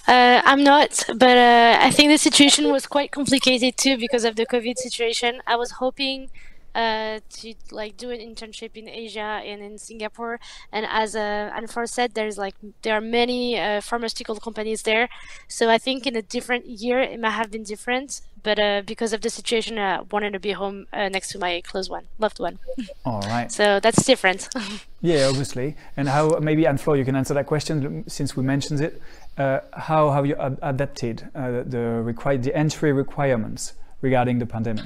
Uh, 0.07 0.41
I'm 0.43 0.63
not, 0.63 1.03
but 1.15 1.37
uh, 1.37 1.77
I 1.79 1.91
think 1.91 2.09
the 2.09 2.17
situation 2.17 2.71
was 2.71 2.87
quite 2.87 3.11
complicated 3.11 3.77
too 3.77 3.95
because 3.97 4.23
of 4.23 4.35
the 4.35 4.47
COVID 4.47 4.77
situation. 4.77 5.41
I 5.45 5.55
was 5.55 5.71
hoping 5.71 6.31
uh, 6.73 7.19
to 7.29 7.53
like 7.71 7.97
do 7.97 8.09
an 8.09 8.19
internship 8.19 8.75
in 8.75 8.87
Asia 8.89 9.41
and 9.45 9.61
in 9.61 9.77
Singapore. 9.77 10.39
And 10.71 10.85
as 10.89 11.15
uh, 11.15 11.51
Anne-Fleur 11.55 11.85
said, 11.85 12.13
there's 12.13 12.37
like 12.37 12.55
there 12.81 12.95
are 12.95 13.01
many 13.01 13.59
uh, 13.59 13.81
pharmaceutical 13.81 14.37
companies 14.37 14.81
there. 14.83 15.09
So 15.47 15.69
I 15.69 15.77
think 15.77 16.07
in 16.07 16.15
a 16.15 16.21
different 16.21 16.65
year 16.65 16.99
it 16.99 17.19
might 17.19 17.31
have 17.31 17.51
been 17.51 17.63
different. 17.63 18.21
But 18.43 18.59
uh, 18.59 18.81
because 18.85 19.13
of 19.13 19.21
the 19.21 19.29
situation, 19.29 19.77
I 19.77 20.01
wanted 20.01 20.33
to 20.33 20.39
be 20.39 20.51
home 20.51 20.87
uh, 20.93 21.09
next 21.09 21.29
to 21.31 21.39
my 21.39 21.61
close 21.61 21.89
one, 21.89 22.05
loved 22.17 22.39
one. 22.39 22.59
All 23.05 23.21
right. 23.21 23.51
So 23.51 23.79
that's 23.79 24.05
different. 24.05 24.49
yeah, 25.01 25.27
obviously. 25.27 25.75
And 25.97 26.07
how 26.07 26.39
maybe 26.39 26.65
Anne-Fleur, 26.65 26.95
you 26.95 27.05
can 27.05 27.15
answer 27.15 27.33
that 27.33 27.47
question 27.47 28.07
since 28.07 28.35
we 28.37 28.43
mentioned 28.43 28.81
it. 28.81 29.01
Uh, 29.37 29.59
how 29.73 30.11
have 30.11 30.25
you 30.25 30.35
ad 30.35 30.57
adapted 30.61 31.29
uh, 31.35 31.63
the 31.65 32.01
require 32.03 32.37
the 32.37 32.55
entry 32.55 32.91
requirements 32.91 33.73
regarding 34.01 34.39
the 34.39 34.45
pandemic? 34.45 34.85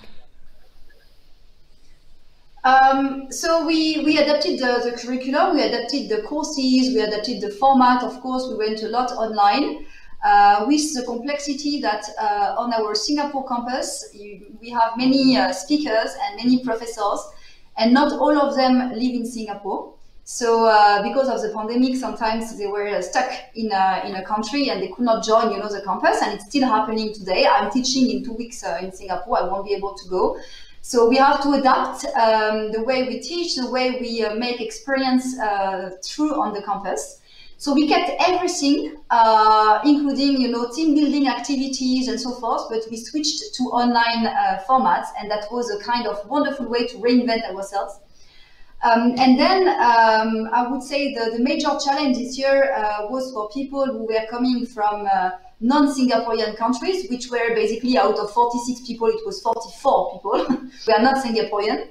Um, 2.63 3.27
so 3.29 3.65
we, 3.65 4.03
we 4.05 4.17
adapted 4.17 4.59
the, 4.59 4.89
the 4.89 4.97
curriculum, 4.97 5.55
we 5.55 5.63
adapted 5.63 6.07
the 6.07 6.21
courses, 6.21 6.93
we 6.93 7.01
adapted 7.01 7.41
the 7.41 7.49
format. 7.49 8.03
Of 8.03 8.21
course, 8.21 8.47
we 8.47 8.55
went 8.55 8.81
a 8.83 8.87
lot 8.87 9.11
online. 9.11 9.85
Uh, 10.23 10.63
with 10.67 10.93
the 10.93 11.03
complexity 11.03 11.81
that 11.81 12.05
uh, 12.17 12.55
on 12.57 12.71
our 12.73 12.95
Singapore 12.95 13.45
campus, 13.45 14.09
you, 14.13 14.55
we 14.61 14.69
have 14.69 14.95
many 14.95 15.35
uh, 15.35 15.51
speakers 15.51 16.15
and 16.23 16.37
many 16.37 16.63
professors, 16.63 17.19
and 17.75 17.93
not 17.93 18.13
all 18.13 18.37
of 18.37 18.55
them 18.55 18.91
live 18.93 19.15
in 19.15 19.25
Singapore. 19.25 19.93
So 20.23 20.65
uh, 20.65 21.03
because 21.03 21.27
of 21.27 21.41
the 21.41 21.53
pandemic, 21.53 21.97
sometimes 21.97 22.57
they 22.57 22.67
were 22.67 23.01
stuck 23.01 23.29
in 23.55 23.69
a, 23.73 24.03
in 24.05 24.15
a 24.15 24.23
country 24.23 24.69
and 24.69 24.81
they 24.81 24.87
could 24.87 25.03
not 25.03 25.25
join, 25.25 25.51
you 25.51 25.57
know, 25.57 25.67
the 25.67 25.81
campus, 25.81 26.21
and 26.21 26.35
it's 26.35 26.45
still 26.45 26.69
happening 26.69 27.13
today. 27.13 27.45
I'm 27.45 27.69
teaching 27.69 28.09
in 28.09 28.23
two 28.23 28.31
weeks 28.31 28.63
uh, 28.63 28.79
in 28.81 28.93
Singapore. 28.93 29.39
I 29.39 29.43
won't 29.43 29.65
be 29.65 29.73
able 29.73 29.93
to 29.93 30.09
go. 30.09 30.39
So 30.81 31.09
we 31.09 31.17
have 31.17 31.43
to 31.43 31.51
adapt 31.51 32.05
um, 32.15 32.71
the 32.71 32.81
way 32.81 33.03
we 33.09 33.19
teach, 33.19 33.57
the 33.57 33.69
way 33.69 33.99
we 33.99 34.23
uh, 34.23 34.35
make 34.35 34.61
experience 34.61 35.35
through 36.05 36.39
on 36.39 36.53
the 36.53 36.61
campus. 36.61 37.19
So 37.63 37.73
we 37.73 37.87
kept 37.87 38.11
everything, 38.19 38.97
uh, 39.09 39.79
including 39.85 40.41
you 40.41 40.49
know 40.49 40.69
team 40.69 40.95
building 40.95 41.29
activities 41.29 42.09
and 42.09 42.19
so 42.19 42.31
forth, 42.31 42.63
but 42.69 42.81
we 42.91 42.97
switched 42.97 43.55
to 43.55 43.63
online 43.71 44.25
uh, 44.27 44.61
formats, 44.67 45.07
and 45.17 45.31
that 45.31 45.45
was 45.49 45.71
a 45.71 45.79
kind 45.81 46.05
of 46.05 46.27
wonderful 46.27 46.67
way 46.67 46.85
to 46.87 46.97
reinvent 46.97 47.49
ourselves. 47.49 48.01
Um, 48.83 49.15
and 49.17 49.39
then 49.39 49.69
um, 49.69 50.49
I 50.51 50.67
would 50.69 50.83
say 50.83 51.13
the, 51.13 51.37
the 51.37 51.41
major 51.41 51.69
challenge 51.81 52.17
this 52.17 52.37
year 52.37 52.73
uh, 52.73 53.07
was 53.09 53.31
for 53.31 53.49
people 53.51 53.85
who 53.85 54.07
were 54.07 54.25
coming 54.29 54.65
from 54.65 55.07
uh, 55.07 55.29
non-Singaporean 55.61 56.57
countries, 56.57 57.09
which 57.09 57.31
were 57.31 57.55
basically 57.55 57.97
out 57.97 58.19
of 58.19 58.29
46 58.31 58.85
people, 58.85 59.07
it 59.07 59.25
was 59.25 59.41
44 59.41 60.11
people 60.11 60.57
we 60.87 60.93
are 60.93 61.01
not 61.01 61.23
Singaporean. 61.23 61.87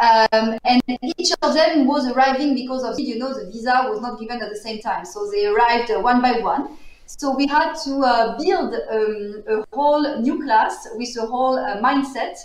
Um, 0.00 0.56
and 0.64 0.80
each 1.16 1.32
of 1.42 1.54
them 1.54 1.86
was 1.86 2.06
arriving 2.06 2.54
because 2.54 2.84
of, 2.84 3.00
you 3.00 3.18
know, 3.18 3.34
the 3.34 3.50
visa 3.50 3.86
was 3.88 4.00
not 4.00 4.20
given 4.20 4.40
at 4.40 4.48
the 4.48 4.56
same 4.56 4.80
time. 4.80 5.04
So 5.04 5.28
they 5.30 5.46
arrived 5.46 5.90
uh, 5.90 6.00
one 6.00 6.22
by 6.22 6.38
one. 6.38 6.76
So 7.06 7.34
we 7.34 7.46
had 7.46 7.74
to 7.84 8.00
uh, 8.00 8.38
build 8.38 8.74
um, 8.74 9.42
a 9.48 9.64
whole 9.74 10.20
new 10.20 10.42
class 10.44 10.86
with 10.94 11.16
a 11.16 11.26
whole 11.26 11.58
uh, 11.58 11.80
mindset 11.80 12.36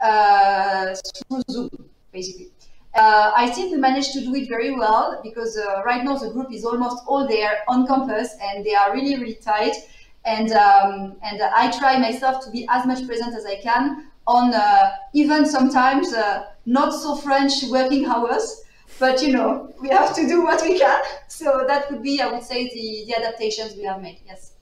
uh, 0.00 0.94
through 1.28 1.42
Zoom, 1.50 1.70
basically. 2.12 2.50
Uh, 2.94 3.32
I 3.36 3.50
think 3.50 3.72
we 3.72 3.78
managed 3.78 4.12
to 4.12 4.20
do 4.20 4.34
it 4.34 4.48
very 4.48 4.72
well 4.72 5.20
because 5.22 5.56
uh, 5.56 5.82
right 5.84 6.04
now 6.04 6.16
the 6.16 6.30
group 6.30 6.52
is 6.52 6.64
almost 6.64 7.02
all 7.06 7.26
there 7.26 7.60
on 7.66 7.86
campus 7.86 8.36
and 8.42 8.64
they 8.64 8.74
are 8.74 8.92
really, 8.92 9.16
really 9.16 9.34
tight. 9.34 9.74
And, 10.24 10.52
um, 10.52 11.16
and 11.22 11.40
I 11.42 11.70
try 11.76 11.98
myself 11.98 12.44
to 12.44 12.50
be 12.50 12.68
as 12.68 12.86
much 12.86 13.06
present 13.06 13.34
as 13.34 13.46
I 13.46 13.56
can 13.56 14.09
on 14.26 14.54
uh, 14.54 14.90
even 15.12 15.46
sometimes 15.46 16.12
uh, 16.12 16.46
not 16.66 16.92
so 16.92 17.16
French 17.16 17.52
working 17.70 18.06
hours. 18.06 18.62
But 18.98 19.22
you 19.22 19.32
know, 19.32 19.72
we 19.80 19.88
have 19.88 20.14
to 20.14 20.26
do 20.26 20.42
what 20.42 20.62
we 20.62 20.78
can. 20.78 21.00
So 21.28 21.64
that 21.66 21.90
would 21.90 22.02
be, 22.02 22.20
I 22.20 22.30
would 22.30 22.42
say, 22.42 22.68
the, 22.68 23.04
the 23.06 23.16
adaptations 23.16 23.74
we 23.74 23.84
have 23.84 24.02
made. 24.02 24.18
Yes. 24.26 24.52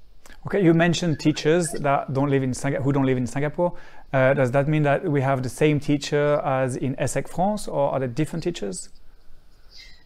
Okay, 0.47 0.63
you 0.63 0.73
mentioned 0.73 1.19
teachers 1.19 1.73
that 1.73 2.13
don't 2.13 2.31
live 2.31 2.45
in 2.45 2.55
Singapore, 2.55 2.85
who 2.85 2.93
don't 2.93 3.05
live 3.05 3.19
in 3.19 3.27
Singapore. 3.27 3.75
Uh, 4.13 4.33
does 4.35 4.53
that 4.53 4.69
mean 4.69 4.85
that 4.85 5.03
we 5.05 5.21
have 5.21 5.43
the 5.43 5.49
same 5.49 5.81
teacher 5.81 6.41
as 6.45 6.77
in 6.77 6.95
ESSEC 6.97 7.29
France, 7.29 7.67
or 7.67 7.91
are 7.91 7.99
there 7.99 8.09
different 8.09 8.45
teachers? 8.45 8.89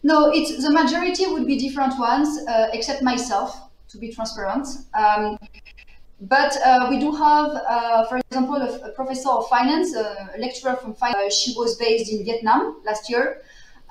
No, 0.01 0.31
it's 0.33 0.61
the 0.61 0.71
majority 0.71 1.27
would 1.27 1.45
be 1.45 1.57
different 1.57 1.97
ones, 1.97 2.45
uh, 2.47 2.67
except 2.73 3.01
myself, 3.03 3.69
to 3.89 3.97
be 3.97 4.11
transparent. 4.11 4.67
Um, 4.97 5.37
but 6.23 6.57
uh, 6.65 6.87
we 6.89 6.99
do 6.99 7.11
have, 7.11 7.49
uh, 7.67 8.05
for 8.05 8.17
example, 8.17 8.55
a, 8.55 8.87
a, 8.87 8.91
professor 8.91 9.29
of 9.29 9.47
finance, 9.49 9.93
a 9.93 10.29
lecturer 10.37 10.75
from 10.77 10.93
finance. 10.93 11.17
Uh, 11.17 11.29
she 11.29 11.53
was 11.57 11.75
based 11.75 12.11
in 12.11 12.23
Vietnam 12.23 12.81
last 12.85 13.09
year. 13.09 13.41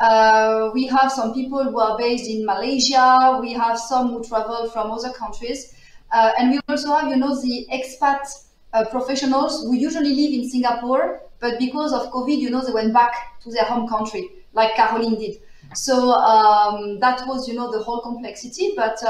Uh, 0.01 0.71
we 0.73 0.87
have 0.87 1.12
some 1.12 1.35
people 1.35 1.62
who 1.62 1.79
are 1.79 1.99
based 1.99 2.29
in 2.31 2.47
Malaysia. 2.47 3.39
We 3.41 3.53
have 3.53 3.79
some 3.79 4.09
who 4.12 4.25
travel 4.25 4.71
from 4.71 4.91
other 4.91 5.12
countries. 5.12 5.75
Uh, 6.11 6.33
and 6.39 6.51
we 6.51 6.61
also 6.69 6.95
have, 6.95 7.11
you 7.11 7.17
know, 7.17 7.39
the 7.39 7.67
expat 7.71 8.27
uh, 8.73 8.85
professionals 8.87 9.65
who 9.65 9.75
usually 9.75 10.15
live 10.15 10.33
in 10.33 10.49
Singapore, 10.49 11.21
but 11.39 11.59
because 11.59 11.93
of 11.93 12.11
COVID, 12.12 12.39
you 12.39 12.49
know, 12.49 12.65
they 12.65 12.73
went 12.73 12.95
back 12.95 13.41
to 13.43 13.51
their 13.51 13.65
home 13.65 13.87
country, 13.89 14.31
like 14.55 14.75
Caroline 14.75 15.19
did. 15.19 15.37
So 15.75 16.12
um, 16.12 16.99
that 17.01 17.27
was, 17.27 17.47
you 17.47 17.55
know, 17.55 17.71
the 17.71 17.83
whole 17.83 18.01
complexity. 18.01 18.73
But 18.77 19.03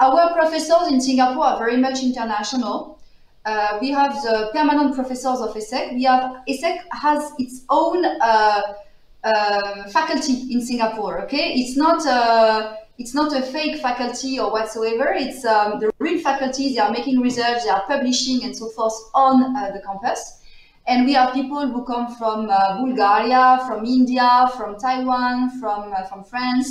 our 0.00 0.32
professors 0.32 0.88
in 0.90 1.00
Singapore 1.00 1.44
are 1.44 1.58
very 1.58 1.76
much 1.76 2.02
international. 2.02 2.98
Uh, 3.44 3.78
we 3.80 3.90
have 3.90 4.14
the 4.22 4.50
permanent 4.52 4.94
professors 4.94 5.40
of 5.40 5.54
ESSEC. 5.54 5.94
We 5.94 6.04
have 6.04 6.36
ESSEC 6.48 6.78
has 6.92 7.32
its 7.38 7.64
own 7.68 8.04
uh, 8.04 8.62
uh, 9.22 9.88
faculty 9.90 10.52
in 10.52 10.62
Singapore. 10.62 11.22
Okay, 11.22 11.52
it's 11.54 11.76
not 11.76 12.04
a, 12.06 12.10
uh, 12.10 12.76
it's 12.98 13.14
not 13.14 13.34
a 13.34 13.42
fake 13.42 13.80
faculty 13.80 14.38
or 14.40 14.50
whatsoever. 14.50 15.12
It's 15.14 15.44
um, 15.44 15.80
the 15.80 15.90
real 15.98 16.20
faculty. 16.20 16.74
They 16.74 16.80
are 16.80 16.90
making 16.90 17.20
research, 17.20 17.64
they 17.64 17.70
are 17.70 17.84
publishing, 17.86 18.44
and 18.44 18.56
so 18.56 18.68
forth 18.68 18.94
on 19.14 19.56
uh, 19.56 19.70
the 19.72 19.80
campus. 19.80 20.39
And 20.90 21.06
we 21.06 21.12
have 21.14 21.32
people 21.32 21.66
who 21.72 21.84
come 21.84 22.06
from 22.16 22.50
uh, 22.50 22.78
Bulgaria, 22.84 23.64
from 23.66 23.84
India, 23.86 24.50
from 24.56 24.78
Taiwan, 24.78 25.36
from 25.60 25.94
from 26.08 26.24
France 26.24 26.68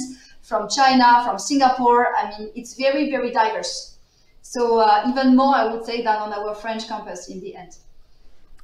from 0.49 0.67
China, 0.67 1.23
from 1.23 1.37
Singapore. 1.37 2.15
I 2.17 2.29
mean, 2.31 2.49
it's 2.55 2.73
very, 2.73 3.09
very 3.09 3.31
diverse. 3.31 3.97
So 4.41 4.79
uh, 4.79 5.05
even 5.07 5.35
more, 5.35 5.55
I 5.55 5.65
would 5.71 5.85
say, 5.85 5.97
than 6.01 6.17
on 6.25 6.33
our 6.33 6.55
French 6.55 6.87
campus 6.87 7.29
in 7.29 7.39
the 7.39 7.55
end. 7.55 7.77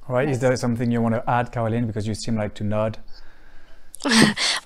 All 0.08 0.16
right. 0.16 0.26
Yes. 0.26 0.36
Is 0.36 0.42
there 0.42 0.56
something 0.56 0.90
you 0.90 1.00
want 1.00 1.14
to 1.14 1.30
add, 1.30 1.52
Caroline? 1.52 1.86
Because 1.86 2.06
you 2.06 2.14
seem 2.14 2.36
like 2.36 2.54
to 2.54 2.64
nod. 2.64 2.98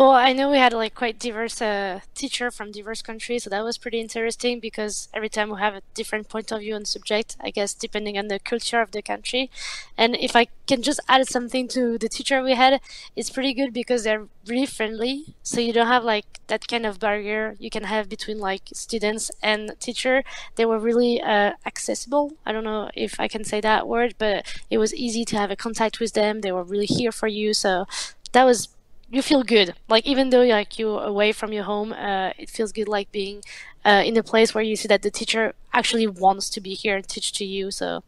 well, 0.01 0.13
I 0.13 0.33
know 0.33 0.51
we 0.51 0.57
had 0.57 0.73
like 0.73 0.95
quite 0.95 1.19
diverse 1.19 1.61
uh, 1.61 2.01
teacher 2.15 2.51
from 2.51 2.73
diverse 2.73 3.03
countries, 3.03 3.45
so 3.45 3.51
that 3.51 3.63
was 3.63 3.77
pretty 3.77 4.01
interesting 4.01 4.59
because 4.59 5.11
every 5.13 5.29
time 5.29 5.51
we 5.51 5.61
have 5.61 5.75
a 5.75 5.83
different 5.93 6.31
point 6.31 6.51
of 6.51 6.61
view 6.61 6.75
on 6.75 6.87
subject, 6.87 7.37
I 7.39 7.51
guess 7.51 7.75
depending 7.75 8.17
on 8.17 8.29
the 8.29 8.39
culture 8.39 8.81
of 8.81 8.93
the 8.93 9.03
country. 9.03 9.51
And 9.99 10.17
if 10.17 10.35
I 10.35 10.47
can 10.67 10.81
just 10.81 11.01
add 11.07 11.29
something 11.29 11.69
to 11.69 11.99
the 11.99 12.09
teacher 12.09 12.43
we 12.43 12.55
had, 12.55 12.81
it's 13.15 13.29
pretty 13.29 13.53
good 13.53 13.75
because 13.75 14.05
they're 14.05 14.27
really 14.47 14.65
friendly, 14.65 15.35
so 15.43 15.61
you 15.61 15.75
don't 15.75 15.87
have 15.87 16.03
like 16.03 16.25
that 16.47 16.67
kind 16.67 16.87
of 16.87 16.99
barrier 16.99 17.55
you 17.59 17.69
can 17.69 17.85
have 17.85 18.09
between 18.09 18.39
like 18.39 18.71
students 18.73 19.31
and 19.43 19.79
teacher. 19.81 20.25
They 20.57 20.65
were 20.65 20.79
really 20.79 21.21
uh, 21.21 21.53
accessible. 21.67 22.33
I 22.47 22.53
don't 22.53 22.65
know 22.65 22.91
if 22.95 23.21
I 23.21 23.29
can 23.29 23.45
say 23.45 23.61
that 23.61 23.87
word, 23.87 24.15
but 24.17 24.47
it 24.71 24.79
was 24.79 24.95
easy 24.95 25.27
to 25.27 25.37
have 25.37 25.51
a 25.51 25.57
contact 25.57 26.01
with 26.01 26.15
them. 26.15 26.41
They 26.41 26.53
were 26.53 26.65
really 26.65 26.87
here 26.87 27.13
for 27.13 27.29
you, 27.29 27.53
so 27.53 27.85
that 28.33 28.45
was 28.45 28.71
you 29.11 29.23
feel 29.23 29.43
good. 29.43 29.75
Like 29.89 30.07
even 30.07 30.31
though 30.31 30.45
like 30.45 30.79
you're 30.79 31.03
away 31.03 31.33
from 31.33 31.53
your 31.53 31.65
home, 31.65 31.93
uh, 31.93 32.33
it 32.39 32.49
feels 32.49 32.73
good 32.73 32.89
like 32.89 33.11
being 33.11 33.43
uh, 33.85 34.03
in 34.05 34.17
a 34.17 34.23
place 34.23 34.55
where 34.55 34.65
you 34.65 34.77
see 34.77 34.89
that 34.89 35.03
the 35.03 35.11
teacher 35.11 35.55
actually 35.73 36.07
wants 36.07 36.49
to 36.51 36.61
be 36.61 36.75
here 36.75 36.97
and 36.97 37.07
teach 37.07 37.33
to 37.33 37.45
you. 37.45 37.71
So 37.71 38.03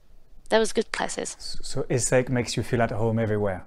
that 0.49 0.59
was 0.59 0.73
good 0.73 0.92
classes. 0.92 1.37
So 1.62 1.82
ESSEC 1.85 2.28
makes 2.28 2.56
you 2.56 2.62
feel 2.62 2.80
at 2.82 2.92
home 2.92 3.18
everywhere. 3.18 3.66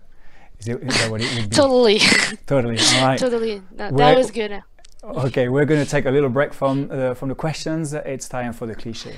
Is, 0.59 0.67
it, 0.69 0.81
is 0.81 0.97
that 0.99 1.11
what 1.11 1.21
it 1.21 1.33
would 1.35 1.49
be? 1.49 1.55
totally. 1.55 1.99
totally. 2.45 2.79
All 2.79 3.05
right. 3.05 3.19
Totally. 3.19 3.61
That, 3.73 3.95
that 3.97 4.17
was 4.17 4.31
good. 4.31 4.63
Okay, 5.03 5.49
we're 5.49 5.65
going 5.65 5.83
to 5.83 5.89
take 5.89 6.05
a 6.05 6.11
little 6.11 6.29
break 6.29 6.51
from 6.53 6.89
uh, 6.89 7.13
from 7.13 7.29
the 7.29 7.35
questions. 7.35 7.93
It's 7.93 8.27
time 8.27 8.53
for 8.53 8.65
the 8.65 8.73
cliche. 8.73 9.13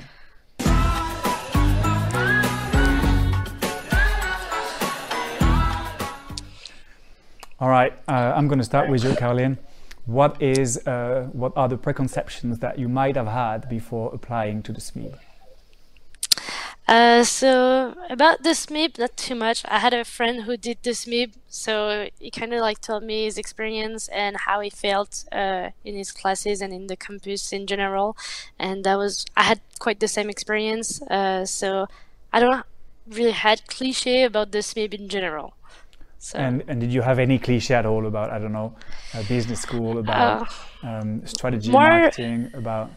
All 7.60 7.68
right, 7.68 7.92
uh, 8.06 8.34
I'm 8.36 8.46
going 8.46 8.60
to 8.60 8.64
start 8.64 8.88
with 8.88 9.02
you, 9.02 9.16
Caroline. 9.16 9.58
what 10.06 10.40
is 10.40 10.86
uh, 10.86 11.28
what 11.32 11.52
are 11.56 11.68
the 11.68 11.76
preconceptions 11.76 12.60
that 12.60 12.78
you 12.78 12.88
might 12.88 13.16
have 13.16 13.26
had 13.26 13.68
before 13.68 14.14
applying 14.14 14.62
to 14.62 14.72
the 14.72 14.80
SMIB? 14.80 15.16
Uh, 16.86 17.22
so 17.24 17.94
about 18.08 18.44
the 18.44 18.50
SMIB, 18.50 18.98
not 18.98 19.16
too 19.16 19.34
much. 19.34 19.64
I 19.68 19.80
had 19.80 19.92
a 19.92 20.04
friend 20.04 20.44
who 20.44 20.56
did 20.56 20.78
the 20.84 20.90
SMIB, 20.90 21.32
so 21.48 22.08
he 22.20 22.30
kind 22.30 22.54
of 22.54 22.60
like 22.60 22.80
told 22.80 23.02
me 23.02 23.24
his 23.24 23.36
experience 23.36 24.08
and 24.08 24.36
how 24.46 24.60
he 24.60 24.70
felt 24.70 25.24
uh, 25.32 25.70
in 25.84 25.96
his 25.96 26.12
classes 26.12 26.62
and 26.62 26.72
in 26.72 26.86
the 26.86 26.96
campus 26.96 27.52
in 27.52 27.66
general, 27.66 28.16
and 28.58 28.84
that 28.84 28.96
was 28.96 29.26
I 29.36 29.42
had 29.42 29.60
quite 29.80 29.98
the 29.98 30.08
same 30.08 30.30
experience. 30.30 31.02
Uh, 31.02 31.44
so 31.44 31.88
I 32.32 32.38
don't 32.38 32.64
really 33.08 33.32
had 33.32 33.66
cliche 33.66 34.22
about 34.22 34.52
the 34.52 34.58
SMIB 34.58 34.94
in 34.94 35.08
general. 35.08 35.54
So. 36.18 36.38
And 36.38 36.64
and 36.68 36.80
did 36.80 36.92
you 36.92 37.02
have 37.02 37.18
any 37.18 37.38
cliche 37.38 37.74
at 37.74 37.86
all 37.86 38.06
about 38.06 38.30
I 38.30 38.38
don't 38.38 38.52
know, 38.52 38.74
business 39.28 39.60
school 39.60 39.98
about 39.98 40.48
uh, 40.82 40.86
um, 40.86 41.26
strategy 41.26 41.70
more, 41.70 41.88
marketing 41.88 42.50
about? 42.54 42.90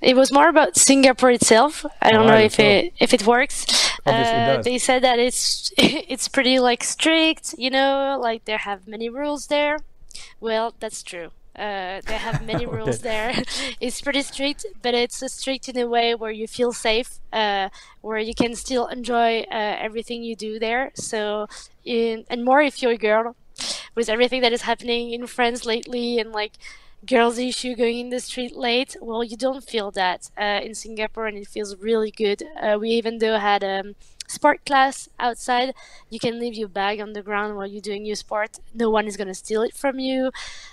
It 0.00 0.16
was 0.16 0.32
more 0.32 0.48
about 0.48 0.76
Singapore 0.76 1.30
itself. 1.30 1.84
I 2.00 2.12
don't 2.12 2.26
know 2.26 2.36
if 2.36 2.58
it 2.58 2.94
if 2.98 3.12
it 3.12 3.26
works. 3.26 3.66
Uh, 4.06 4.62
they 4.62 4.78
said 4.78 5.02
that 5.02 5.18
it's 5.18 5.72
it's 5.78 6.28
pretty 6.28 6.58
like 6.58 6.84
strict, 6.84 7.54
you 7.58 7.70
know, 7.70 8.18
like 8.20 8.44
they 8.44 8.56
have 8.56 8.86
many 8.86 9.08
rules 9.08 9.48
there. 9.48 9.78
Well, 10.40 10.74
that's 10.80 11.02
true. 11.02 11.30
Uh, 11.58 12.00
they 12.06 12.18
have 12.18 12.44
many 12.44 12.66
rules 12.76 13.00
there. 13.00 13.32
it's 13.80 14.00
pretty 14.00 14.22
strict, 14.22 14.66
but 14.82 14.94
it's 14.94 15.22
strict 15.32 15.68
in 15.68 15.78
a 15.78 15.86
way 15.86 16.14
where 16.14 16.30
you 16.30 16.46
feel 16.46 16.72
safe, 16.72 17.18
uh, 17.32 17.68
where 18.00 18.18
you 18.18 18.34
can 18.34 18.54
still 18.54 18.86
enjoy 18.86 19.40
uh, 19.50 19.76
everything 19.80 20.22
you 20.22 20.36
do 20.36 20.58
there. 20.58 20.92
So, 20.94 21.46
in, 21.84 22.24
and 22.28 22.44
more 22.44 22.60
if 22.60 22.82
you're 22.82 22.92
a 22.92 22.98
girl, 22.98 23.36
with 23.94 24.08
everything 24.08 24.42
that 24.42 24.52
is 24.52 24.62
happening 24.62 25.12
in 25.12 25.26
France 25.26 25.64
lately 25.64 26.18
and 26.18 26.30
like 26.30 26.52
girls 27.04 27.38
issue 27.38 27.74
going 27.74 27.98
in 27.98 28.10
the 28.10 28.20
street 28.20 28.56
late. 28.56 28.96
Well, 29.00 29.22
you 29.22 29.36
don't 29.36 29.62
feel 29.62 29.90
that 29.92 30.30
uh, 30.40 30.60
in 30.62 30.74
Singapore, 30.74 31.26
and 31.26 31.36
it 31.36 31.48
feels 31.48 31.76
really 31.76 32.10
good. 32.10 32.42
Uh, 32.60 32.78
we 32.80 32.90
even 32.90 33.18
though 33.18 33.38
had 33.38 33.62
um, 33.62 33.94
sport 34.28 34.64
class 34.64 35.08
outside. 35.18 35.74
You 36.10 36.18
can 36.18 36.38
leave 36.38 36.54
your 36.54 36.68
bag 36.68 37.00
on 37.00 37.12
the 37.12 37.22
ground 37.22 37.56
while 37.56 37.66
you're 37.66 37.80
doing 37.80 38.04
your 38.04 38.16
sport. 38.16 38.58
No 38.74 38.90
one 38.90 39.06
is 39.06 39.16
gonna 39.16 39.34
steal 39.34 39.62
it 39.62 39.74
from 39.74 39.98
you. 39.98 40.30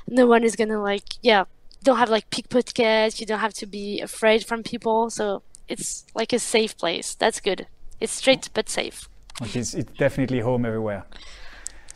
No 0.07 0.25
one 0.25 0.43
is 0.43 0.55
gonna 0.55 0.81
like 0.81 1.15
yeah. 1.21 1.45
Don't 1.83 1.97
have 1.97 2.09
like 2.09 2.29
pickpockets. 2.29 3.19
You 3.19 3.25
don't 3.25 3.39
have 3.39 3.53
to 3.55 3.65
be 3.65 3.99
afraid 3.99 4.45
from 4.45 4.63
people. 4.63 5.09
So 5.09 5.43
it's 5.67 6.05
like 6.15 6.31
a 6.33 6.39
safe 6.39 6.77
place. 6.77 7.15
That's 7.15 7.39
good. 7.39 7.67
It's 7.99 8.13
strict 8.13 8.53
but 8.53 8.69
safe. 8.69 9.09
It's, 9.41 9.73
it's 9.73 9.91
definitely 9.93 10.39
home 10.39 10.65
everywhere. 10.65 11.05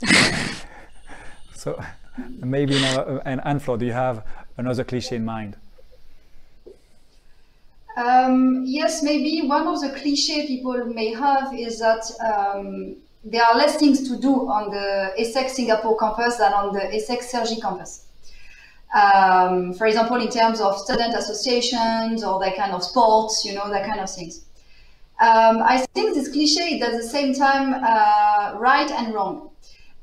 so 1.55 1.79
maybe 2.43 2.74
now, 2.79 3.01
uh, 3.01 3.21
and 3.25 3.41
Anne-Flore, 3.43 3.77
do 3.77 3.86
you 3.86 3.93
have 3.93 4.25
another 4.57 4.83
cliche 4.83 5.15
in 5.15 5.25
mind? 5.25 5.57
Um, 7.95 8.63
yes, 8.65 9.01
maybe 9.01 9.47
one 9.47 9.65
of 9.67 9.81
the 9.81 9.89
cliche 9.89 10.45
people 10.45 10.86
may 10.86 11.13
have 11.13 11.53
is 11.57 11.79
that 11.79 12.03
um, 12.24 12.95
there 13.24 13.43
are 13.43 13.55
less 13.55 13.77
things 13.77 14.07
to 14.07 14.17
do 14.17 14.47
on 14.50 14.69
the 14.69 15.13
ESSEC 15.19 15.50
Singapore 15.50 15.97
campus 15.97 16.38
than 16.38 16.53
on 16.53 16.74
the 16.74 16.81
ESSEC 16.81 17.19
Cergy 17.19 17.59
campus. 17.59 18.05
Um, 18.93 19.74
for 19.74 19.88
example, 19.88 20.21
in 20.21 20.29
terms 20.29 20.62
of 20.62 20.77
student 20.77 21.15
associations 21.15 22.24
or 22.24 22.39
that 22.39 22.55
kind 22.55 22.71
of 22.71 22.83
sports, 22.83 23.43
you 23.43 23.53
know, 23.53 23.69
that 23.69 23.86
kind 23.86 24.00
of 24.00 24.09
things. 24.09 24.45
Um, 25.19 25.63
I 25.63 25.86
think 25.95 26.13
this 26.13 26.29
cliche 26.31 26.75
is 26.75 26.81
at 26.83 26.91
the 26.91 27.03
same 27.03 27.33
time 27.33 27.74
uh, 27.83 28.59
right 28.59 28.89
and 28.91 29.13
wrong. 29.13 29.50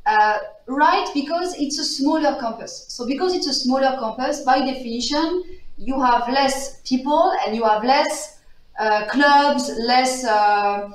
Uh, 0.05 0.39
right 0.67 1.09
because 1.15 1.55
it's 1.59 1.79
a 1.79 1.85
smaller 1.85 2.39
campus. 2.41 2.87
So 2.89 3.07
because 3.07 3.35
it's 3.35 3.47
a 3.47 3.55
smaller 3.55 3.97
campus, 3.99 4.43
by 4.43 4.61
definition, 4.61 5.45
you 5.77 6.01
have 6.01 6.29
less 6.29 6.81
people 6.83 7.33
and 7.45 7.55
you 7.55 7.65
have 7.65 7.85
less 7.85 8.41
uh, 8.79 9.07
clubs, 9.07 9.71
less, 9.79 10.25
uh, 10.25 10.91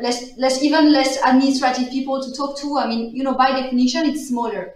less, 0.00 0.36
less, 0.36 0.62
even 0.62 0.92
less 0.92 1.18
administrative 1.24 1.90
people 1.90 2.22
to 2.22 2.32
talk 2.34 2.56
to. 2.58 2.78
I 2.78 2.86
mean, 2.86 3.14
you 3.14 3.22
know, 3.22 3.34
by 3.34 3.50
definition, 3.60 4.06
it's 4.06 4.28
smaller. 4.28 4.74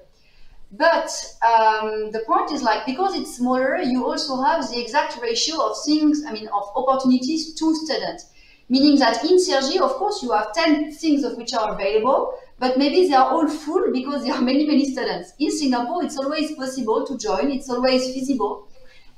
But 0.73 1.11
um, 1.47 2.11
the 2.13 2.23
point 2.27 2.51
is 2.51 2.63
like 2.63 2.87
because 2.87 3.15
it's 3.15 3.37
smaller, 3.37 3.83
you 3.83 4.07
also 4.07 4.41
have 4.43 4.71
the 4.71 4.81
exact 4.81 5.21
ratio 5.21 5.61
of 5.61 5.77
things. 5.85 6.25
I 6.27 6.33
mean, 6.33 6.49
of 6.49 6.71
opportunities 6.75 7.55
to 7.55 7.75
students. 7.75 8.27
Meaning 8.71 8.99
that 9.01 9.23
in 9.23 9.37
Cergy, 9.37 9.79
of 9.81 9.93
course, 9.97 10.23
you 10.23 10.33
have 10.33 10.55
10 10.55 10.93
things 10.93 11.25
of 11.25 11.37
which 11.37 11.53
are 11.53 11.75
available, 11.75 12.33
but 12.63 12.79
maybe 12.79 13.09
they 13.09 13.15
are 13.15 13.29
all 13.29 13.49
full 13.49 13.91
because 13.93 14.23
there 14.23 14.35
are 14.35 14.41
many, 14.41 14.65
many 14.65 14.85
students. 14.89 15.33
In 15.41 15.51
Singapore, 15.51 16.05
it's 16.05 16.17
always 16.17 16.55
possible 16.55 17.05
to 17.05 17.19
join. 17.19 17.51
It's 17.51 17.69
always 17.69 18.05
feasible. 18.15 18.69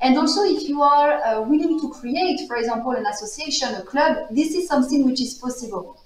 And 0.00 0.16
also, 0.16 0.44
if 0.44 0.66
you 0.66 0.80
are 0.80 1.12
uh, 1.22 1.42
willing 1.42 1.78
to 1.80 1.90
create, 1.90 2.48
for 2.48 2.56
example, 2.56 2.92
an 2.92 3.04
association, 3.04 3.74
a 3.74 3.82
club, 3.82 4.28
this 4.30 4.54
is 4.54 4.66
something 4.66 5.04
which 5.04 5.20
is 5.20 5.34
possible. 5.34 6.00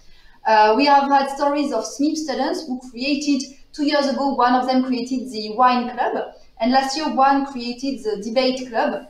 Uh, 0.44 0.74
we 0.76 0.86
have 0.86 1.08
had 1.08 1.30
stories 1.30 1.70
of 1.72 1.84
SMIB 1.84 2.16
students 2.16 2.66
who 2.66 2.80
created, 2.90 3.44
two 3.72 3.86
years 3.86 4.08
ago, 4.08 4.34
one 4.34 4.54
of 4.54 4.66
them 4.66 4.82
created 4.82 5.30
the 5.30 5.54
wine 5.54 5.88
club, 5.90 6.34
and 6.60 6.72
last 6.72 6.96
year, 6.96 7.08
one 7.14 7.46
created 7.46 8.02
the 8.02 8.20
debate 8.20 8.68
club. 8.68 9.06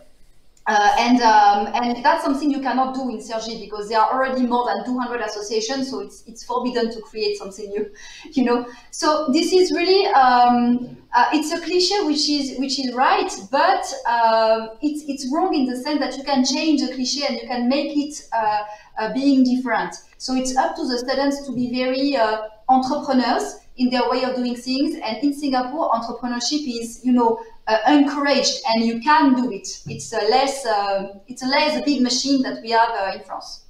Uh, 0.69 0.95
and 0.99 1.23
um, 1.23 1.67
and 1.73 2.05
that's 2.05 2.23
something 2.23 2.51
you 2.51 2.61
cannot 2.61 2.95
do 2.95 3.09
in 3.09 3.17
Cergy 3.17 3.59
because 3.59 3.89
there 3.89 3.99
are 3.99 4.13
already 4.13 4.43
more 4.47 4.67
than 4.67 4.85
200 4.85 5.23
associations, 5.23 5.89
so 5.91 6.01
it's 6.01 6.25
it's 6.27 6.45
forbidden 6.45 6.93
to 6.93 7.01
create 7.01 7.39
something 7.39 7.71
new, 7.71 7.91
you 8.33 8.45
know. 8.45 8.69
So 8.91 9.29
this 9.33 9.55
is 9.55 9.73
really 9.73 10.05
um, 10.09 10.99
uh, 11.15 11.31
it's 11.33 11.53
a 11.53 11.61
cliche 11.63 12.05
which 12.05 12.29
is 12.29 12.59
which 12.59 12.79
is 12.79 12.93
right, 12.93 13.33
but 13.51 13.91
um, 14.07 14.77
it's 14.83 15.05
it's 15.09 15.33
wrong 15.33 15.55
in 15.55 15.65
the 15.65 15.77
sense 15.77 16.01
that 16.01 16.19
you 16.19 16.23
can 16.23 16.45
change 16.45 16.83
the 16.83 16.95
cliche 16.95 17.25
and 17.27 17.41
you 17.41 17.49
can 17.49 17.67
make 17.67 17.97
it 17.97 18.29
uh, 18.35 18.65
uh 18.99 19.15
being 19.15 19.45
different. 19.45 19.95
So 20.19 20.35
it's 20.35 20.55
up 20.55 20.77
to 20.77 20.87
the 20.87 20.99
students 20.99 21.47
to 21.47 21.53
be 21.55 21.73
very 21.73 22.15
uh, 22.15 22.43
entrepreneurs 22.69 23.61
in 23.79 23.89
their 23.89 24.11
way 24.11 24.25
of 24.25 24.37
doing 24.37 24.57
things. 24.57 24.97
And 25.03 25.17
in 25.23 25.33
Singapore, 25.33 25.91
entrepreneurship 25.93 26.69
is 26.69 27.01
you 27.05 27.13
know 27.13 27.41
uh, 27.69 27.79
encouraged 27.87 28.61
and 28.69 28.85
you 28.85 29.01
can 29.01 29.35
do 29.35 29.53
it. 29.53 29.83
It's 29.87 30.13
a 30.13 30.25
less 30.31 30.65
uh, 30.65 31.19
it's 31.29 31.43
a 31.43 31.47
less 31.47 31.81
big 31.85 32.01
machine 32.03 32.43
that 32.43 32.63
we 32.63 32.71
have 32.71 32.91
uh, 32.91 33.13
in 33.15 33.21
France. 33.21 33.65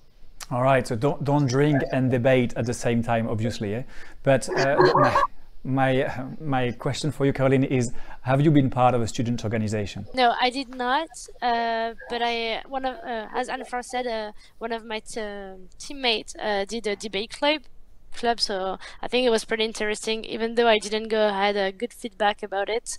All 0.50 0.62
right, 0.62 0.86
so 0.86 0.96
don't 0.96 1.22
don't 1.24 1.46
drink 1.46 1.82
and 1.92 2.10
debate 2.10 2.54
at 2.56 2.64
the 2.64 2.74
same 2.74 3.02
time, 3.02 3.28
obviously. 3.28 3.74
Eh? 3.74 3.82
But 4.22 4.48
uh, 4.48 4.76
my, 4.94 5.22
my 5.64 6.24
my 6.40 6.70
question 6.72 7.10
for 7.10 7.26
you, 7.26 7.32
Caroline, 7.32 7.64
is: 7.64 7.92
Have 8.22 8.40
you 8.40 8.50
been 8.50 8.70
part 8.70 8.94
of 8.94 9.02
a 9.02 9.08
student 9.08 9.44
organization? 9.44 10.06
No, 10.14 10.34
I 10.40 10.50
did 10.50 10.74
not. 10.74 11.08
Uh, 11.42 11.94
but 12.08 12.22
I 12.22 12.62
one 12.68 12.84
of 12.86 12.96
uh, 13.04 13.26
as 13.34 13.48
Anne-Flore 13.48 13.82
said, 13.82 14.32
one 14.58 14.72
of 14.72 14.84
my 14.84 15.00
teammates 15.78 16.34
did 16.68 16.86
a 16.86 16.96
debate 16.96 17.30
club 17.30 17.62
club 18.14 18.40
so 18.40 18.78
i 19.02 19.06
think 19.06 19.26
it 19.26 19.30
was 19.30 19.44
pretty 19.44 19.64
interesting 19.64 20.24
even 20.24 20.54
though 20.54 20.66
i 20.66 20.78
didn't 20.78 21.08
go 21.08 21.28
I 21.28 21.46
had 21.48 21.56
a 21.56 21.70
good 21.70 21.92
feedback 21.92 22.42
about 22.42 22.68
it 22.70 22.96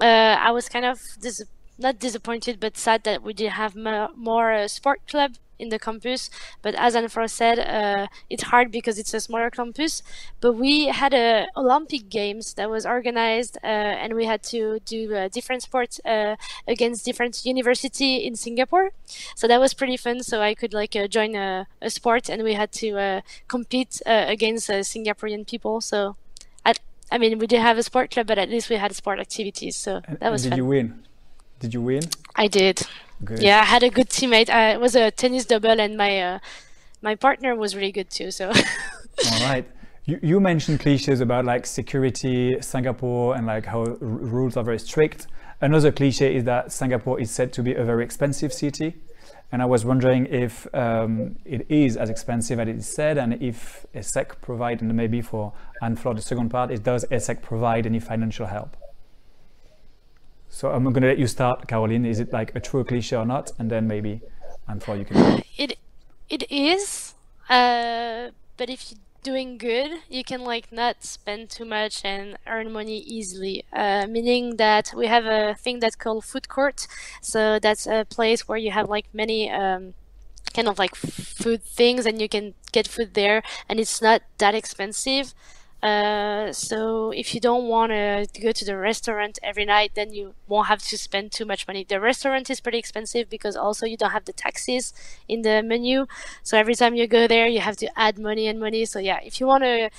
uh, 0.00 0.36
I 0.40 0.50
was 0.50 0.68
kind 0.68 0.84
of 0.84 1.00
dis- 1.20 1.44
not 1.78 1.98
disappointed, 1.98 2.58
but 2.60 2.76
sad 2.76 3.04
that 3.04 3.22
we 3.22 3.32
didn't 3.32 3.52
have 3.52 3.76
more, 3.76 4.08
more 4.16 4.52
uh, 4.52 4.68
sport 4.68 5.00
club 5.08 5.36
in 5.58 5.70
the 5.70 5.78
campus. 5.78 6.30
But 6.62 6.74
as 6.74 6.94
Anne-Flore 6.94 7.28
said, 7.28 7.58
uh, 7.58 8.06
it's 8.30 8.44
hard 8.44 8.70
because 8.70 8.98
it's 8.98 9.12
a 9.14 9.20
smaller 9.20 9.50
campus. 9.50 10.02
But 10.40 10.52
we 10.52 10.86
had 10.86 11.14
a 11.14 11.46
Olympic 11.56 12.08
Games 12.08 12.54
that 12.54 12.70
was 12.70 12.86
organized, 12.86 13.58
uh, 13.62 13.66
and 13.66 14.14
we 14.14 14.24
had 14.24 14.42
to 14.44 14.80
do 14.84 15.14
uh, 15.14 15.28
different 15.28 15.62
sports 15.62 16.00
uh, 16.04 16.36
against 16.66 17.04
different 17.04 17.44
university 17.44 18.16
in 18.16 18.36
Singapore. 18.36 18.90
So 19.34 19.48
that 19.48 19.60
was 19.60 19.74
pretty 19.74 19.96
fun. 19.96 20.22
So 20.22 20.40
I 20.40 20.54
could 20.54 20.72
like 20.72 20.94
uh, 20.94 21.08
join 21.08 21.34
a, 21.34 21.66
a, 21.82 21.90
sport, 21.90 22.28
and 22.28 22.42
we 22.42 22.54
had 22.54 22.72
to 22.72 23.22
compete 23.48 24.00
against 24.06 24.68
Singaporean 24.68 25.48
people. 25.48 25.80
So 25.80 26.16
I 27.10 27.18
mean, 27.18 27.38
we 27.38 27.46
did 27.46 27.60
have 27.60 27.78
a 27.78 27.82
sport 27.82 28.10
club, 28.10 28.26
but 28.26 28.38
at 28.38 28.50
least 28.50 28.68
we 28.68 28.76
had 28.76 28.94
sport 28.94 29.18
activities, 29.18 29.76
so 29.76 30.02
that 30.20 30.30
was 30.30 30.42
did 30.42 30.50
fun. 30.50 30.58
you 30.58 30.66
win? 30.66 31.04
Did 31.60 31.74
you 31.74 31.82
win? 31.82 32.02
I 32.36 32.46
did. 32.48 32.82
Good. 33.24 33.42
Yeah, 33.42 33.60
I 33.60 33.64
had 33.64 33.82
a 33.82 33.90
good 33.90 34.08
teammate. 34.08 34.48
I, 34.50 34.76
was 34.76 34.94
a 34.94 35.10
tennis 35.10 35.44
double, 35.44 35.80
and 35.80 35.96
my 35.96 36.20
uh, 36.20 36.38
my 37.02 37.14
partner 37.14 37.56
was 37.56 37.74
really 37.74 37.92
good 37.92 38.10
too. 38.10 38.30
So. 38.30 38.48
All 39.32 39.40
right. 39.40 39.66
You, 40.04 40.18
you 40.22 40.40
mentioned 40.40 40.80
cliches 40.80 41.20
about 41.20 41.44
like 41.44 41.66
security, 41.66 42.56
Singapore, 42.60 43.36
and 43.36 43.46
like 43.46 43.66
how 43.66 43.84
rules 44.00 44.56
are 44.56 44.64
very 44.64 44.78
strict. 44.78 45.26
Another 45.60 45.90
cliche 45.90 46.36
is 46.36 46.44
that 46.44 46.72
Singapore 46.72 47.20
is 47.20 47.30
said 47.30 47.52
to 47.54 47.62
be 47.62 47.74
a 47.74 47.84
very 47.84 48.04
expensive 48.04 48.52
city. 48.52 48.94
And 49.50 49.62
I 49.62 49.64
was 49.64 49.84
wondering 49.84 50.26
if 50.26 50.66
um, 50.74 51.36
it 51.44 51.66
is 51.70 51.96
as 51.96 52.10
expensive 52.10 52.60
as 52.60 52.68
it 52.68 52.76
is 52.76 52.86
said, 52.86 53.16
and 53.16 53.42
if 53.42 53.86
ESSEC 53.94 54.42
provide, 54.42 54.82
and 54.82 54.94
maybe 54.94 55.22
for 55.22 55.54
Anne-Flore, 55.80 56.14
the 56.14 56.22
second 56.22 56.50
part 56.50 56.70
is 56.70 56.80
does 56.80 57.06
ESSEC 57.06 57.40
provide 57.40 57.86
any 57.86 57.98
financial 57.98 58.46
help? 58.46 58.76
So 60.50 60.70
I'm 60.70 60.84
going 60.84 61.02
to 61.02 61.08
let 61.08 61.18
you 61.18 61.26
start, 61.26 61.66
Caroline. 61.66 62.04
Is 62.04 62.20
it 62.20 62.32
like 62.32 62.54
a 62.54 62.60
true 62.60 62.84
cliche 62.84 63.16
or 63.16 63.24
not? 63.24 63.52
And 63.58 63.70
then 63.70 63.86
maybe 63.86 64.20
Anne-Flore, 64.68 64.98
you 64.98 65.04
can. 65.06 65.42
It 65.56 65.78
it 66.28 66.50
is, 66.50 67.14
uh, 67.48 68.28
but 68.58 68.68
if 68.68 68.90
you 68.90 68.98
doing 69.22 69.58
good, 69.58 69.90
you 70.08 70.24
can 70.24 70.42
like 70.44 70.72
not 70.72 71.04
spend 71.04 71.50
too 71.50 71.64
much 71.64 72.04
and 72.04 72.38
earn 72.46 72.72
money 72.72 72.98
easily. 72.98 73.64
Uh, 73.72 74.06
meaning 74.08 74.56
that 74.56 74.92
we 74.96 75.06
have 75.06 75.26
a 75.26 75.54
thing 75.54 75.80
that's 75.80 75.96
called 75.96 76.24
food 76.24 76.48
court. 76.48 76.86
So 77.22 77.58
that's 77.58 77.86
a 77.86 78.06
place 78.08 78.48
where 78.48 78.58
you 78.58 78.70
have 78.70 78.88
like 78.88 79.06
many 79.12 79.50
um, 79.50 79.94
kind 80.54 80.68
of 80.68 80.78
like 80.78 80.94
food 80.94 81.62
things 81.62 82.06
and 82.06 82.20
you 82.20 82.28
can 82.28 82.54
get 82.72 82.88
food 82.88 83.14
there 83.14 83.42
and 83.68 83.80
it's 83.80 84.02
not 84.02 84.22
that 84.38 84.54
expensive. 84.54 85.34
Uh, 85.82 86.52
so 86.52 87.12
if 87.12 87.34
you 87.34 87.40
don't 87.40 87.68
want 87.68 87.92
to 87.92 88.26
go 88.40 88.50
to 88.50 88.64
the 88.64 88.76
restaurant 88.76 89.38
every 89.44 89.64
night, 89.64 89.92
then 89.94 90.12
you 90.12 90.34
won't 90.48 90.66
have 90.66 90.82
to 90.82 90.98
spend 90.98 91.30
too 91.30 91.44
much 91.44 91.68
money. 91.68 91.84
The 91.88 92.00
restaurant 92.00 92.50
is 92.50 92.60
pretty 92.60 92.78
expensive 92.78 93.30
because 93.30 93.56
also 93.56 93.86
you 93.86 93.96
don't 93.96 94.10
have 94.10 94.24
the 94.24 94.32
taxes 94.32 94.92
in 95.28 95.42
the 95.42 95.62
menu. 95.62 96.06
So 96.42 96.58
every 96.58 96.74
time 96.74 96.96
you 96.96 97.06
go 97.06 97.28
there, 97.28 97.46
you 97.46 97.60
have 97.60 97.76
to 97.76 97.98
add 97.98 98.18
money 98.18 98.48
and 98.48 98.58
money. 98.58 98.84
So 98.86 98.98
yeah, 98.98 99.20
if 99.22 99.38
you 99.38 99.46
want 99.46 99.62
to 99.62 99.90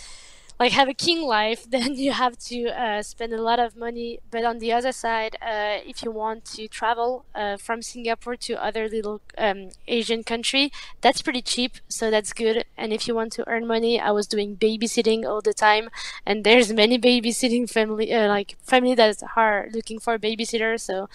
like 0.59 0.73
have 0.73 0.89
a 0.89 0.93
king 0.93 1.21
life, 1.21 1.65
then 1.69 1.95
you 1.95 2.11
have 2.11 2.37
to 2.37 2.67
uh, 2.69 3.01
spend 3.01 3.33
a 3.33 3.41
lot 3.41 3.59
of 3.59 3.75
money. 3.77 4.19
But 4.29 4.43
on 4.43 4.59
the 4.59 4.73
other 4.73 4.91
side, 4.91 5.37
uh, 5.41 5.79
if 5.85 6.03
you 6.03 6.11
want 6.11 6.45
to 6.55 6.67
travel 6.67 7.25
uh, 7.33 7.57
from 7.57 7.81
Singapore 7.81 8.35
to 8.35 8.61
other 8.61 8.89
little 8.89 9.21
um, 9.37 9.69
Asian 9.87 10.23
country, 10.23 10.71
that's 11.01 11.21
pretty 11.21 11.41
cheap, 11.41 11.77
so 11.87 12.11
that's 12.11 12.33
good. 12.33 12.65
And 12.77 12.91
if 12.91 13.07
you 13.07 13.15
want 13.15 13.31
to 13.33 13.47
earn 13.47 13.65
money, 13.65 13.99
I 13.99 14.11
was 14.11 14.27
doing 14.27 14.57
babysitting 14.57 15.25
all 15.25 15.41
the 15.41 15.53
time, 15.53 15.89
and 16.25 16.43
there's 16.43 16.73
many 16.73 16.99
babysitting 17.09 17.69
family 17.69 18.13
uh, 18.13 18.27
like 18.27 18.57
family 18.61 18.95
that 18.95 19.23
are 19.35 19.69
looking 19.73 19.99
for 19.99 20.15
a 20.15 20.19
babysitter. 20.19 20.79
So 20.79 21.07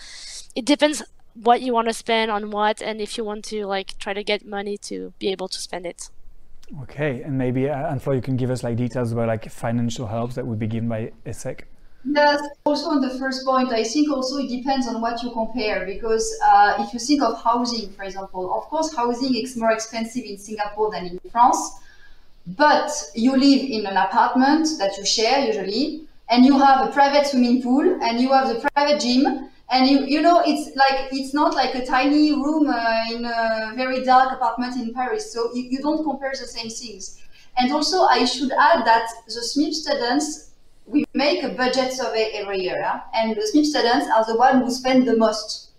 it 0.55 0.65
depends 0.65 1.03
what 1.35 1.61
you 1.61 1.73
want 1.73 1.89
to 1.89 1.95
spend 1.95 2.31
on 2.31 2.51
what, 2.51 2.81
and 2.81 3.01
if 3.01 3.19
you 3.19 3.25
want 3.25 3.45
to 3.47 3.67
like 3.67 3.99
try 3.99 4.15
to 4.15 4.25
get 4.25 4.47
money 4.47 4.79
to 4.79 5.13
be 5.19 5.29
able 5.31 5.49
to 5.49 5.61
spend 5.61 5.85
it. 5.85 6.11
Okay, 6.83 7.23
and 7.23 7.37
maybe 7.37 7.69
uh, 7.69 7.91
Anne-Fleur, 7.91 8.15
you 8.15 8.23
can 8.23 8.37
give 8.37 8.51
us 8.51 8.63
like 8.63 8.77
details 8.77 9.13
about 9.13 9.29
like 9.29 9.51
financial 9.51 10.07
helps 10.07 10.35
that 10.35 10.47
would 10.47 10.59
be 10.59 10.67
given 10.67 10.89
by 10.89 11.13
ESSEC. 11.27 11.61
Yes, 12.07 12.43
also 12.65 12.91
on 12.91 13.01
the 13.01 13.19
first 13.19 13.47
point, 13.47 13.73
I 13.73 13.83
think 13.83 14.11
also 14.11 14.37
it 14.37 14.49
depends 14.49 14.87
on 14.87 15.01
what 15.01 15.23
you 15.23 15.31
compare 15.31 15.87
because 15.87 16.39
uh, 16.45 16.75
if 16.79 16.93
you 16.93 16.99
think 16.99 17.23
of 17.23 17.43
housing, 17.43 17.91
for 17.93 18.03
example, 18.03 18.55
of 18.55 18.65
course, 18.65 18.95
housing 18.95 19.35
is 19.35 19.57
more 19.57 19.73
expensive 19.73 20.25
in 20.25 20.37
Singapore 20.37 20.91
than 20.91 21.07
in 21.07 21.19
France, 21.31 21.81
but 22.47 22.91
you 23.15 23.33
live 23.33 23.63
in 23.63 23.87
an 23.87 23.97
apartment 23.97 24.69
that 24.79 24.97
you 24.99 25.07
share 25.07 25.47
usually, 25.47 26.03
and 26.29 26.45
you 26.45 26.59
have 26.59 26.87
a 26.87 26.93
private 26.93 27.27
swimming 27.27 27.63
pool, 27.63 27.99
and 28.03 28.21
you 28.21 28.33
have 28.33 28.49
the 28.49 28.69
private 28.75 29.01
gym, 29.01 29.49
and 29.71 29.89
you 29.89 30.05
you 30.05 30.21
know 30.21 30.43
it's 30.47 30.77
like 30.77 31.09
it's 31.13 31.33
not 31.35 31.55
like 31.55 31.75
a 31.75 31.85
tiny 31.87 32.33
room 32.33 32.69
uh, 32.69 33.05
in 33.11 33.25
a 33.25 33.73
very 33.75 34.05
dark 34.05 34.33
apartment 34.33 34.77
in 34.77 34.93
Paris. 34.93 35.33
So 35.33 35.55
you, 35.55 35.63
you 35.63 35.79
don't 35.81 36.05
compare 36.05 36.33
the 36.33 36.47
same 36.47 36.71
things. 36.71 37.21
And 37.57 37.73
also, 37.73 38.03
I 38.03 38.25
should 38.25 38.51
add 38.51 38.85
that 38.85 39.09
the 39.27 39.41
SMIB 39.41 39.73
students 39.73 40.51
we 40.87 41.05
make 41.15 41.43
a 41.43 41.49
budget 41.49 41.93
survey 41.93 42.33
every 42.35 42.61
year, 42.61 42.83
huh? 42.83 43.01
and 43.15 43.35
the 43.35 43.41
SMIB 43.41 43.65
students 43.65 44.07
are 44.15 44.25
the 44.27 44.37
ones 44.37 44.63
who 44.63 44.71
spend 44.71 45.09
the 45.09 45.17
most, 45.17 45.71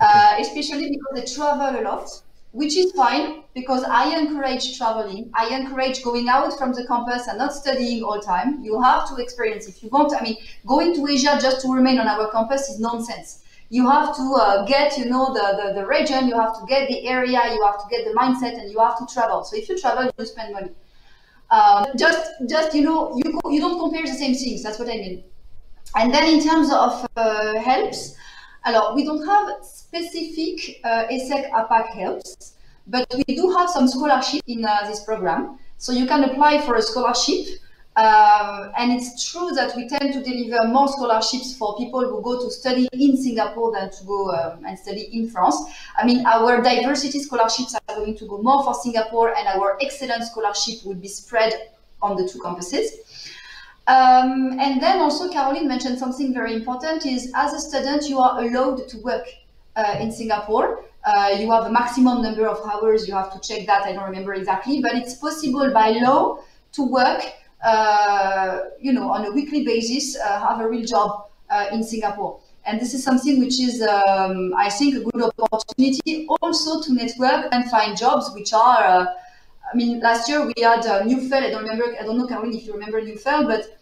uh, 0.00 0.36
especially 0.38 0.88
because 0.90 1.12
they 1.14 1.34
travel 1.34 1.80
a 1.80 1.82
lot 1.82 2.08
which 2.52 2.76
is 2.76 2.92
fine 2.92 3.44
because 3.54 3.84
I 3.84 4.18
encourage 4.18 4.76
traveling. 4.76 5.30
I 5.34 5.54
encourage 5.54 6.02
going 6.02 6.28
out 6.28 6.56
from 6.58 6.72
the 6.72 6.86
campus 6.86 7.28
and 7.28 7.38
not 7.38 7.52
studying 7.52 8.02
all 8.02 8.20
time. 8.20 8.62
You 8.62 8.80
have 8.80 9.08
to 9.08 9.16
experience 9.16 9.68
if 9.68 9.82
you 9.82 9.88
want. 9.88 10.12
I 10.18 10.22
mean, 10.22 10.36
going 10.66 10.94
to 10.94 11.06
Asia 11.06 11.38
just 11.40 11.60
to 11.62 11.72
remain 11.72 11.98
on 11.98 12.08
our 12.08 12.30
campus 12.30 12.68
is 12.68 12.80
nonsense. 12.80 13.44
You 13.68 13.88
have 13.88 14.16
to 14.16 14.34
uh, 14.34 14.64
get, 14.66 14.98
you 14.98 15.04
know, 15.04 15.32
the, 15.32 15.62
the, 15.62 15.80
the 15.80 15.86
region, 15.86 16.26
you 16.26 16.34
have 16.34 16.58
to 16.58 16.66
get 16.66 16.88
the 16.88 17.06
area, 17.06 17.40
you 17.54 17.64
have 17.64 17.78
to 17.78 17.86
get 17.88 18.04
the 18.04 18.18
mindset, 18.18 18.60
and 18.60 18.68
you 18.70 18.80
have 18.80 18.98
to 18.98 19.06
travel. 19.14 19.44
So 19.44 19.56
if 19.56 19.68
you 19.68 19.78
travel, 19.78 20.10
you 20.18 20.26
spend 20.26 20.52
money. 20.52 20.72
Um, 21.52 21.86
just, 21.96 22.32
just 22.48 22.74
you 22.74 22.82
know, 22.82 23.16
you 23.16 23.40
you 23.48 23.60
don't 23.60 23.78
compare 23.78 24.02
the 24.02 24.12
same 24.12 24.34
things. 24.34 24.62
That's 24.62 24.78
what 24.78 24.88
I 24.88 24.96
mean. 24.96 25.24
And 25.96 26.12
then 26.12 26.32
in 26.32 26.40
terms 26.44 26.72
of 26.72 27.06
uh, 27.16 27.58
helps, 27.58 28.16
alors 28.64 28.94
we 28.94 29.04
don't 29.04 29.24
have 29.26 29.48
specific 29.62 30.80
uh, 30.84 31.06
ESSEC 31.10 31.50
APAC 31.50 31.94
helps, 31.94 32.54
but 32.86 33.06
we 33.14 33.34
do 33.34 33.50
have 33.56 33.68
some 33.70 33.88
scholarship 33.88 34.42
in 34.46 34.64
uh, 34.64 34.86
this 34.86 35.00
program. 35.04 35.58
So 35.78 35.92
you 35.92 36.06
can 36.06 36.24
apply 36.24 36.60
for 36.60 36.74
a 36.76 36.82
scholarship. 36.82 37.46
Um, 37.96 38.70
and 38.78 38.92
it's 38.92 39.30
true 39.30 39.50
that 39.56 39.74
we 39.76 39.88
tend 39.88 40.12
to 40.14 40.22
deliver 40.22 40.66
more 40.68 40.88
scholarships 40.88 41.56
for 41.56 41.76
people 41.76 42.00
who 42.08 42.22
go 42.22 42.40
to 42.40 42.50
study 42.50 42.88
in 42.92 43.16
Singapore 43.16 43.72
than 43.72 43.90
to 43.90 44.04
go 44.04 44.30
um, 44.30 44.64
and 44.64 44.78
study 44.78 45.08
in 45.12 45.28
France. 45.28 45.56
I 45.98 46.06
mean, 46.06 46.24
our 46.24 46.62
diversity 46.62 47.18
scholarships 47.18 47.74
are 47.74 47.96
going 47.96 48.16
to 48.16 48.26
go 48.26 48.40
more 48.40 48.62
for 48.62 48.74
Singapore, 48.74 49.36
and 49.36 49.48
our 49.48 49.76
excellence 49.82 50.30
scholarship 50.30 50.84
will 50.84 50.94
be 50.94 51.08
spread 51.08 51.52
on 52.00 52.16
the 52.16 52.28
two 52.28 52.38
campuses. 52.38 52.86
Um, 53.86 54.58
and 54.60 54.80
then 54.80 55.00
also 55.00 55.30
Caroline 55.30 55.66
mentioned 55.66 55.98
something 55.98 56.32
very 56.32 56.54
important 56.54 57.06
is 57.06 57.32
as 57.34 57.52
a 57.52 57.60
student, 57.60 58.08
you 58.08 58.18
are 58.18 58.40
allowed 58.40 58.88
to 58.88 58.98
work 58.98 59.26
uh, 59.76 59.96
in 60.00 60.12
Singapore. 60.12 60.84
Uh, 61.04 61.34
you 61.38 61.50
have 61.50 61.64
a 61.64 61.72
maximum 61.72 62.22
number 62.22 62.46
of 62.46 62.58
hours. 62.70 63.08
You 63.08 63.14
have 63.14 63.32
to 63.32 63.40
check 63.40 63.66
that. 63.66 63.82
I 63.82 63.92
don't 63.92 64.04
remember 64.04 64.34
exactly, 64.34 64.80
but 64.80 64.94
it's 64.94 65.14
possible 65.14 65.72
by 65.72 65.90
law 65.90 66.42
to 66.72 66.82
work, 66.82 67.22
uh, 67.64 68.58
you 68.80 68.92
know, 68.92 69.10
on 69.10 69.24
a 69.24 69.32
weekly 69.32 69.64
basis, 69.64 70.16
have 70.20 70.60
a 70.60 70.68
real 70.68 70.84
job 70.84 71.30
in 71.72 71.82
Singapore. 71.82 72.40
And 72.66 72.78
this 72.78 72.92
is 72.92 73.02
something 73.02 73.40
which 73.40 73.58
is, 73.58 73.80
um, 73.82 74.52
I 74.56 74.68
think, 74.68 74.96
a 74.96 75.00
good 75.00 75.32
opportunity 75.40 76.26
also 76.42 76.82
to 76.82 76.92
network 76.92 77.48
and 77.52 77.68
find 77.70 77.96
jobs 77.96 78.30
which 78.34 78.52
are. 78.52 79.08
I 79.72 79.76
mean, 79.76 80.00
last 80.00 80.28
year 80.28 80.44
we 80.44 80.54
had 80.60 80.84
uh, 80.86 81.02
Newfell. 81.02 81.42
I 81.42 81.50
don't 81.50 81.62
remember. 81.62 81.96
I 82.00 82.04
don't 82.04 82.18
know, 82.18 82.26
Caroline, 82.26 82.54
if 82.54 82.66
you 82.66 82.72
remember 82.72 83.00
Newfell, 83.00 83.46
but 83.46 83.78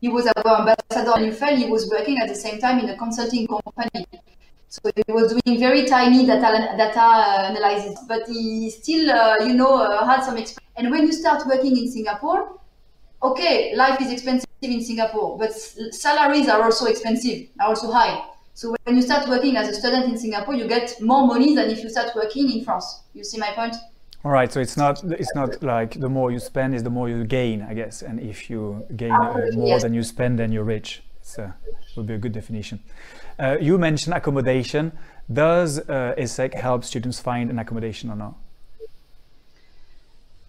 he 0.00 0.08
was 0.08 0.26
our 0.26 0.60
ambassador 0.60 1.18
in. 1.20 1.58
He 1.58 1.66
was 1.66 1.88
working 1.90 2.18
at 2.18 2.28
the 2.28 2.34
same 2.34 2.58
time 2.58 2.78
in 2.80 2.88
a 2.88 2.96
consulting 2.96 3.46
company. 3.46 4.06
So 4.68 4.80
he 4.94 5.12
was 5.12 5.32
doing 5.32 5.58
very 5.58 5.84
tiny 5.84 6.26
data, 6.26 6.74
data 6.76 7.50
analysis, 7.50 7.98
but 8.06 8.28
he 8.28 8.70
still, 8.70 9.10
uh, 9.10 9.36
you 9.40 9.54
know, 9.54 9.82
uh, 9.82 10.06
had 10.06 10.22
some 10.22 10.36
experience. 10.36 10.72
And 10.76 10.90
when 10.90 11.06
you 11.06 11.12
start 11.12 11.44
working 11.46 11.76
in 11.76 11.90
Singapore, 11.90 12.60
okay, 13.22 13.74
life 13.74 14.00
is 14.00 14.12
expensive 14.12 14.48
in 14.62 14.80
Singapore, 14.80 15.36
but 15.38 15.52
salaries 15.52 16.48
are 16.48 16.62
also 16.62 16.86
expensive, 16.86 17.48
are 17.60 17.68
also 17.68 17.90
high. 17.90 18.24
So 18.54 18.74
when 18.84 18.96
you 18.96 19.02
start 19.02 19.28
working 19.28 19.56
as 19.56 19.68
a 19.68 19.74
student 19.74 20.04
in 20.04 20.18
Singapore, 20.18 20.54
you 20.54 20.68
get 20.68 21.00
more 21.00 21.26
money 21.26 21.54
than 21.54 21.68
if 21.70 21.82
you 21.82 21.90
start 21.90 22.14
working 22.14 22.50
in 22.50 22.64
France. 22.64 23.02
You 23.12 23.24
see 23.24 23.38
my 23.38 23.50
point? 23.52 23.74
All 24.22 24.30
right, 24.30 24.52
so 24.52 24.60
it's 24.60 24.76
not 24.76 25.02
it's 25.04 25.34
not 25.34 25.62
like 25.62 25.98
the 25.98 26.08
more 26.08 26.30
you 26.30 26.38
spend 26.38 26.74
is 26.74 26.82
the 26.82 26.90
more 26.90 27.08
you 27.08 27.24
gain, 27.24 27.62
I 27.62 27.72
guess. 27.72 28.02
And 28.02 28.20
if 28.20 28.50
you 28.50 28.86
gain 28.94 29.12
uh, 29.12 29.46
more 29.54 29.68
yes. 29.68 29.82
than 29.82 29.94
you 29.94 30.02
spend, 30.02 30.38
then 30.38 30.52
you're 30.52 30.64
rich. 30.64 31.02
So 31.22 31.52
would 31.96 32.06
be 32.06 32.14
a 32.14 32.18
good 32.18 32.32
definition. 32.32 32.80
Uh, 33.38 33.56
you 33.60 33.78
mentioned 33.78 34.14
accommodation. 34.14 34.92
Does 35.32 35.78
uh, 35.78 36.14
ESSEC 36.18 36.54
help 36.54 36.84
students 36.84 37.20
find 37.20 37.50
an 37.50 37.58
accommodation 37.58 38.10
or 38.10 38.16
not? 38.16 38.34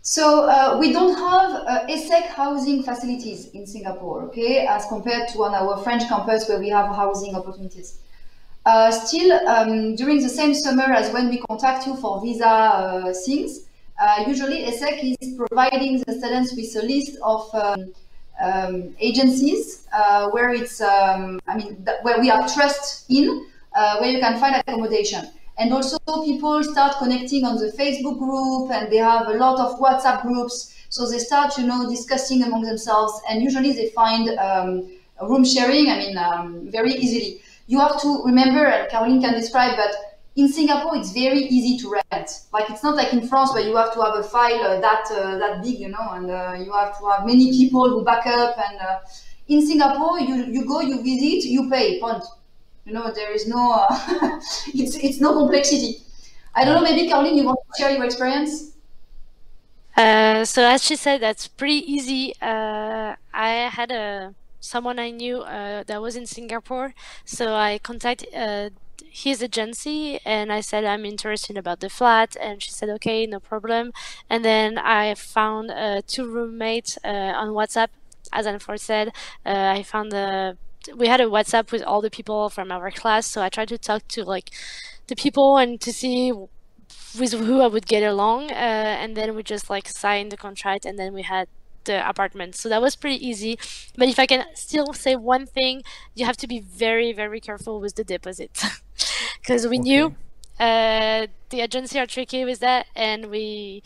So 0.01 0.49
uh, 0.49 0.77
we 0.79 0.91
don't 0.91 1.15
have 1.15 1.51
uh, 1.67 1.88
ESSEC 1.88 2.25
housing 2.29 2.84
facilities 2.84 3.49
in 3.51 3.67
Singapore, 3.67 4.23
okay, 4.23 4.65
as 4.65 4.86
compared 4.88 5.29
to 5.29 5.43
on 5.43 5.53
our 5.53 5.77
French 5.84 6.07
campus 6.10 6.49
where 6.49 6.60
we 6.60 6.69
have 6.69 6.88
housing 6.88 7.36
opportunities. 7.36 7.99
Uh, 8.65 8.91
still, 8.91 9.32
um, 9.47 9.95
during 9.95 10.21
the 10.21 10.30
same 10.30 10.54
summer 10.54 10.84
as 10.84 11.12
when 11.12 11.30
we 11.30 11.39
contact 11.50 11.88
you 11.88 11.95
for 11.95 12.21
visa 12.21 12.47
uh, 12.47 13.13
things, 13.26 13.67
uh, 14.00 14.24
usually 14.28 14.63
ESSEC 14.63 15.15
is 15.19 15.36
providing 15.36 16.02
the 16.06 16.13
students 16.13 16.56
with 16.56 16.76
a 16.84 16.86
list 16.86 17.17
of 17.24 17.50
um, 17.56 17.93
um, 18.41 18.95
agencies 19.00 19.88
uh, 19.93 20.30
where 20.30 20.50
it's, 20.50 20.82
um, 20.82 21.39
I 21.47 21.58
mean, 21.58 21.86
where 22.04 22.19
we 22.19 22.28
have 22.28 22.54
trust 22.54 23.06
in, 23.10 23.47
uh, 23.76 23.97
where 23.97 24.12
you 24.12 24.19
can 24.19 24.39
find 24.39 24.56
accommodation. 24.56 25.28
And 25.58 25.74
also 25.74 25.97
people 26.24 26.63
start 26.63 26.97
connecting 26.97 27.45
on 27.45 27.58
the 27.58 27.71
Facebook 27.71 28.17
group 28.17 28.71
and 28.71 28.91
they 28.91 28.97
have 28.97 29.28
a 29.28 29.34
lot 29.34 29.60
of 29.60 29.80
WhatsApp 29.80 30.24
groups. 30.24 30.76
So 30.89 31.10
they 31.10 31.19
start, 31.19 31.58
you 31.58 31.67
know, 31.67 31.89
discussing 31.89 32.41
among 32.43 32.63
themselves 32.63 33.21
and 33.30 33.41
usually 33.43 33.74
they 33.74 33.89
find 33.89 34.30
um, 34.39 34.89
room 35.21 35.45
sharing, 35.45 35.89
I 35.89 35.97
mean, 35.97 36.17
um, 36.17 36.71
very 36.71 36.93
easily. 36.93 37.41
You 37.71 37.79
have 37.79 38.01
to 38.01 38.21
remember, 38.25 38.65
and 38.65 38.89
Caroline 38.91 39.21
can 39.21 39.34
describe, 39.34 39.77
but 39.77 39.95
in 40.36 40.49
Singapore, 40.49 40.97
it's 40.97 41.13
very 41.13 41.43
easy 41.43 41.77
to 41.77 41.89
rent. 41.89 42.29
Like 42.51 42.69
it's 42.69 42.84
not 42.84 42.97
like 42.97 43.13
in 43.13 43.25
France 43.29 43.53
where 43.53 43.65
you 43.65 43.77
have 43.77 43.93
to 43.93 44.01
have 44.01 44.15
a 44.15 44.23
file 44.23 44.62
uh, 44.62 44.81
that 44.81 45.05
uh, 45.10 45.38
that 45.38 45.63
big, 45.63 45.79
you 45.79 45.88
know, 45.88 46.05
and 46.12 46.29
uh, 46.29 46.53
you 46.62 46.69
have 46.73 46.99
to 46.99 47.10
have 47.10 47.25
many 47.25 47.49
people 47.49 47.89
who 47.89 48.03
back 48.03 48.27
up. 48.27 48.57
And 48.57 48.77
uh, 48.77 48.99
in 49.47 49.65
Singapore, 49.65 50.19
you 50.19 50.36
you 50.47 50.65
go, 50.65 50.81
you 50.81 50.97
visit, 51.01 51.47
you 51.49 51.69
pay. 51.69 51.97
Point. 52.01 52.25
You 52.84 52.91
know, 52.91 53.10
there 53.10 53.31
is 53.31 53.47
no, 53.47 53.71
uh, 53.71 53.88
it's 54.75 54.97
it's 54.97 55.21
no 55.21 55.31
complexity. 55.31 56.03
I 56.53 56.65
don't 56.65 56.75
know. 56.75 56.81
Maybe 56.81 57.07
Caroline, 57.07 57.38
you 57.38 57.45
want 57.45 57.60
to 57.60 57.81
share 57.81 57.91
your 57.91 58.03
experience? 58.03 58.75
Uh, 59.95 60.43
so 60.43 60.67
as 60.67 60.84
she 60.84 60.97
said, 60.97 61.21
that's 61.21 61.47
pretty 61.47 61.89
easy. 61.89 62.34
I 62.41 63.15
had 63.71 63.91
a 63.91 64.36
someone 64.62 65.00
I 65.00 65.10
knew 65.12 65.43
that 65.43 66.02
was 66.02 66.15
in 66.15 66.26
Singapore, 66.26 66.93
so 67.26 67.54
I 67.54 67.80
contacted 67.80 68.30
his 69.12 69.43
agency 69.43 70.19
and 70.26 70.54
I 70.54 70.62
said 70.62 70.86
I'm 70.86 71.06
interested 71.06 71.58
about 71.58 71.82
the 71.82 71.89
flat. 71.89 72.36
And 72.39 72.63
she 72.63 72.71
said 72.71 72.89
okay 72.89 73.26
no 73.26 73.39
problem. 73.39 73.91
And 74.30 74.43
then 74.43 74.78
I 74.78 75.13
found 75.15 75.69
uh, 75.69 76.02
two 76.08 76.26
roommates 76.32 76.97
uh, 77.04 77.08
on 77.08 77.50
WhatsApp. 77.50 77.89
As 78.32 78.47
Anne 78.47 78.60
said 78.78 79.10
uh, 79.45 79.74
I 79.78 79.84
found 79.84 80.12
the 80.12 80.58
we 80.95 81.08
had 81.08 81.21
a 81.21 81.26
WhatsApp 81.26 81.71
with 81.71 81.84
all 81.84 82.02
the 82.02 82.10
people 82.10 82.50
from 82.50 82.71
our 82.71 82.89
class. 82.89 83.28
So 83.28 83.41
I 83.41 83.50
tried 83.50 83.67
to 83.67 83.78
talk 83.78 84.08
to 84.10 84.24
like 84.24 84.50
the 85.08 85.15
people 85.15 85.58
and 85.58 85.80
to 85.82 85.91
see 85.91 86.32
with 87.19 87.34
who 87.34 87.60
I 87.60 87.67
would 87.67 87.88
get 87.88 88.04
along 88.04 88.52
uh, 88.52 88.54
and 89.02 89.17
then 89.17 89.36
we 89.36 89.43
just 89.43 89.69
like 89.69 89.88
signed 89.89 90.32
the 90.32 90.38
contract 90.38 90.86
and 90.86 90.97
then 90.97 91.13
we 91.13 91.24
had 91.24 91.50
the 91.85 92.07
apartment. 92.07 92.55
So 92.55 92.69
that 92.69 92.81
was 92.81 92.95
pretty 92.95 93.25
easy. 93.25 93.57
But 93.97 94.09
if 94.09 94.19
I 94.19 94.25
can 94.25 94.45
still 94.55 94.93
say 94.93 95.15
one 95.15 95.45
thing, 95.45 95.83
you 96.15 96.25
have 96.25 96.37
to 96.37 96.47
be 96.47 96.59
very, 96.59 97.13
very 97.13 97.39
careful 97.39 97.79
with 97.79 97.95
the 97.95 98.03
deposit. 98.03 98.51
Because 99.41 99.67
we 99.67 99.79
okay. 99.79 99.89
knew 99.89 100.15
uh, 100.59 101.27
the 101.49 101.61
agency 101.61 101.99
are 101.99 102.05
tricky 102.05 102.45
with 102.45 102.59
that. 102.59 102.87
And 102.95 103.27
we, 103.27 103.81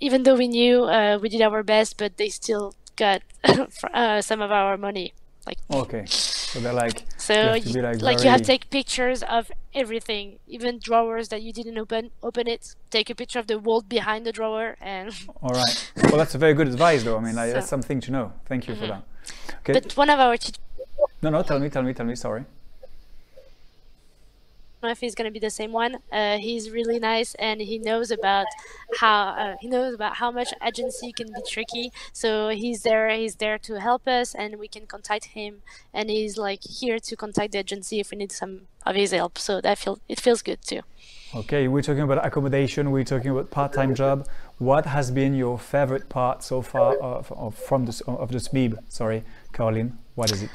even 0.00 0.24
though 0.24 0.36
we 0.36 0.48
knew, 0.48 0.84
uh, 0.84 1.18
we 1.20 1.28
did 1.28 1.42
our 1.42 1.62
best, 1.62 1.96
but 1.96 2.16
they 2.16 2.28
still 2.28 2.74
got 2.96 3.22
uh, 3.94 4.20
some 4.20 4.40
of 4.40 4.50
our 4.50 4.76
money. 4.76 5.14
Like 5.48 5.58
okay, 5.72 6.04
so 6.04 6.60
they're 6.60 6.74
like 6.74 7.04
so 7.16 7.54
you, 7.54 7.80
like, 7.80 8.02
like 8.02 8.18
very... 8.18 8.24
you 8.24 8.30
have 8.30 8.42
to 8.42 8.46
take 8.46 8.68
pictures 8.68 9.22
of 9.22 9.50
everything, 9.74 10.40
even 10.46 10.78
drawers 10.78 11.28
that 11.28 11.40
you 11.40 11.54
didn't 11.54 11.78
open. 11.78 12.10
Open 12.22 12.46
it, 12.46 12.74
take 12.90 13.08
a 13.08 13.14
picture 13.14 13.38
of 13.38 13.46
the 13.46 13.58
wall 13.58 13.80
behind 13.80 14.26
the 14.26 14.32
drawer, 14.32 14.76
and. 14.78 15.08
All 15.42 15.54
right. 15.54 15.92
Well, 16.04 16.18
that's 16.18 16.34
a 16.34 16.38
very 16.38 16.52
good 16.52 16.68
advice, 16.68 17.02
though. 17.02 17.16
I 17.16 17.20
mean, 17.20 17.34
like, 17.34 17.48
so, 17.48 17.54
that's 17.54 17.68
something 17.68 17.98
to 18.02 18.10
know. 18.10 18.32
Thank 18.44 18.68
you 18.68 18.74
mm-hmm. 18.74 18.82
for 18.82 18.88
that. 18.88 19.02
Okay. 19.60 19.72
But 19.72 19.96
one 19.96 20.10
of 20.10 20.20
our 20.20 20.36
teachers. 20.36 20.60
No, 21.22 21.30
no. 21.30 21.42
Tell 21.42 21.58
me, 21.58 21.70
tell 21.70 21.82
me, 21.82 21.94
tell 21.94 22.04
me. 22.04 22.14
Sorry 22.14 22.44
know 24.82 24.90
if 24.90 25.00
he's 25.00 25.14
going 25.14 25.26
to 25.26 25.32
be 25.32 25.38
the 25.38 25.50
same 25.50 25.72
one. 25.72 25.98
Uh, 26.10 26.38
he's 26.38 26.70
really 26.70 26.98
nice 26.98 27.34
and 27.34 27.60
he 27.60 27.78
knows 27.78 28.10
about 28.10 28.46
how 28.98 29.28
uh, 29.28 29.56
he 29.60 29.68
knows 29.68 29.94
about 29.94 30.16
how 30.16 30.30
much 30.30 30.52
agency 30.66 31.12
can 31.12 31.28
be 31.28 31.40
tricky. 31.48 31.92
So 32.12 32.48
he's 32.48 32.82
there. 32.82 33.10
He's 33.10 33.36
there 33.36 33.58
to 33.58 33.80
help 33.80 34.06
us, 34.06 34.34
and 34.34 34.58
we 34.58 34.68
can 34.68 34.86
contact 34.86 35.26
him. 35.26 35.62
And 35.92 36.10
he's 36.10 36.38
like 36.38 36.62
here 36.62 36.98
to 36.98 37.16
contact 37.16 37.52
the 37.52 37.58
agency 37.58 38.00
if 38.00 38.10
we 38.10 38.18
need 38.18 38.32
some 38.32 38.62
of 38.86 38.94
his 38.94 39.10
help. 39.12 39.38
So 39.38 39.60
that 39.60 39.78
feel 39.78 39.98
it 40.08 40.20
feels 40.20 40.42
good 40.42 40.62
too. 40.62 40.80
Okay, 41.34 41.68
we're 41.68 41.82
talking 41.82 42.02
about 42.02 42.24
accommodation. 42.24 42.90
We're 42.90 43.04
talking 43.04 43.30
about 43.30 43.50
part-time 43.50 43.94
job. 43.94 44.26
What 44.56 44.86
has 44.86 45.10
been 45.10 45.34
your 45.34 45.58
favorite 45.58 46.08
part 46.08 46.42
so 46.42 46.62
far 46.62 46.96
of, 46.96 47.30
of 47.32 47.54
from 47.54 47.84
the 47.84 48.02
of 48.06 48.32
the 48.32 48.38
SMIB? 48.38 48.78
Sorry, 48.88 49.24
Caroline. 49.52 49.98
What 50.14 50.32
is 50.32 50.42
it? 50.44 50.50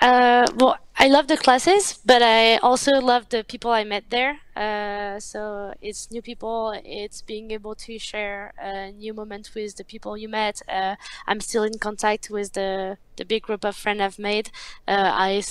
Uh, 0.00 0.46
well, 0.56 0.78
I 0.96 1.08
love 1.08 1.28
the 1.28 1.36
classes, 1.36 1.98
but 2.06 2.22
I 2.22 2.56
also 2.58 3.00
love 3.00 3.28
the 3.28 3.44
people 3.44 3.70
I 3.70 3.84
met 3.84 4.04
there. 4.08 4.40
Uh, 4.56 5.20
so 5.20 5.74
it's 5.82 6.10
new 6.10 6.22
people. 6.22 6.72
It's 6.84 7.20
being 7.20 7.50
able 7.50 7.74
to 7.74 7.98
share 7.98 8.52
a 8.58 8.92
new 8.92 9.12
moment 9.12 9.50
with 9.54 9.76
the 9.76 9.84
people 9.84 10.16
you 10.16 10.28
met. 10.28 10.62
Uh, 10.68 10.96
I'm 11.26 11.40
still 11.40 11.64
in 11.64 11.78
contact 11.78 12.30
with 12.30 12.52
the 12.54 12.96
the 13.16 13.24
big 13.26 13.42
group 13.42 13.64
of 13.64 13.76
friends 13.76 14.00
I've 14.00 14.18
made. 14.18 14.50
Uh, 14.88 15.10
I 15.12 15.42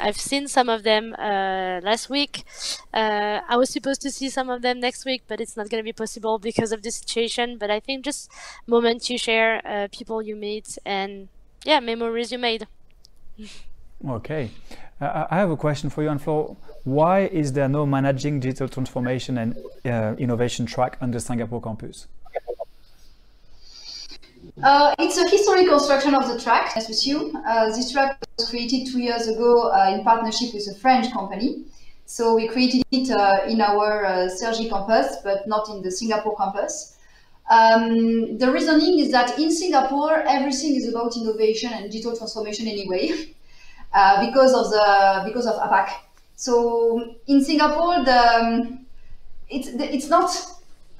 I've 0.00 0.16
seen 0.16 0.48
some 0.48 0.68
of 0.70 0.82
them 0.82 1.14
uh, 1.18 1.80
last 1.82 2.08
week. 2.08 2.44
Uh, 2.92 3.40
I 3.46 3.56
was 3.56 3.68
supposed 3.70 4.00
to 4.02 4.10
see 4.10 4.30
some 4.30 4.48
of 4.50 4.62
them 4.62 4.80
next 4.80 5.04
week, 5.04 5.22
but 5.28 5.40
it's 5.40 5.56
not 5.58 5.68
going 5.68 5.80
to 5.82 5.84
be 5.84 5.92
possible 5.92 6.38
because 6.38 6.72
of 6.72 6.82
the 6.82 6.90
situation. 6.90 7.58
But 7.58 7.70
I 7.70 7.80
think 7.80 8.04
just 8.04 8.30
moments 8.66 9.10
you 9.10 9.18
share, 9.18 9.60
uh, 9.66 9.88
people 9.92 10.22
you 10.22 10.36
meet, 10.36 10.78
and 10.86 11.28
yeah, 11.64 11.80
memories 11.80 12.32
you 12.32 12.38
made. 12.38 12.66
Okay. 14.08 14.50
Uh, 15.00 15.26
I 15.30 15.36
have 15.36 15.50
a 15.50 15.56
question 15.56 15.90
for 15.90 16.02
you, 16.02 16.08
Anne-Fleur. 16.08 16.56
Why 16.84 17.20
is 17.20 17.52
there 17.52 17.68
no 17.68 17.86
managing 17.86 18.40
digital 18.40 18.68
transformation 18.68 19.38
and 19.38 19.56
uh, 19.84 20.14
innovation 20.18 20.66
track 20.66 20.98
on 21.00 21.10
the 21.10 21.20
Singapore 21.20 21.60
campus? 21.60 22.06
Uh, 24.62 24.94
it's 24.98 25.16
a 25.16 25.28
historic 25.28 25.68
construction 25.68 26.14
of 26.14 26.28
the 26.28 26.38
track, 26.38 26.76
as 26.76 26.88
with 26.88 27.06
you. 27.06 27.32
This 27.74 27.90
track 27.90 28.18
was 28.38 28.48
created 28.50 28.86
two 28.86 29.00
years 29.00 29.26
ago 29.26 29.70
uh, 29.70 29.94
in 29.94 30.04
partnership 30.04 30.54
with 30.54 30.68
a 30.68 30.74
French 30.74 31.12
company. 31.12 31.64
So 32.06 32.34
we 32.34 32.48
created 32.48 32.82
it 32.92 33.10
uh, 33.10 33.48
in 33.48 33.60
our 33.60 34.04
uh, 34.04 34.28
Cergy 34.28 34.68
campus, 34.68 35.16
but 35.24 35.48
not 35.48 35.68
in 35.70 35.82
the 35.82 35.90
Singapore 35.90 36.36
campus. 36.36 36.96
Um, 37.50 38.38
the 38.38 38.50
reasoning 38.50 38.98
is 38.98 39.10
that 39.12 39.38
in 39.38 39.50
Singapore, 39.50 40.22
everything 40.22 40.76
is 40.76 40.88
about 40.88 41.16
innovation 41.16 41.72
and 41.72 41.90
digital 41.90 42.16
transformation 42.16 42.68
anyway. 42.68 43.34
Uh, 43.94 44.26
because 44.26 44.52
of 44.52 44.70
the 44.70 45.22
because 45.24 45.46
of 45.46 45.54
APAC. 45.54 45.88
So 46.34 47.14
in 47.28 47.44
Singapore, 47.44 48.04
the 48.04 48.18
um, 48.34 48.86
it's 49.48 49.68
it's 49.68 50.08
not. 50.08 50.30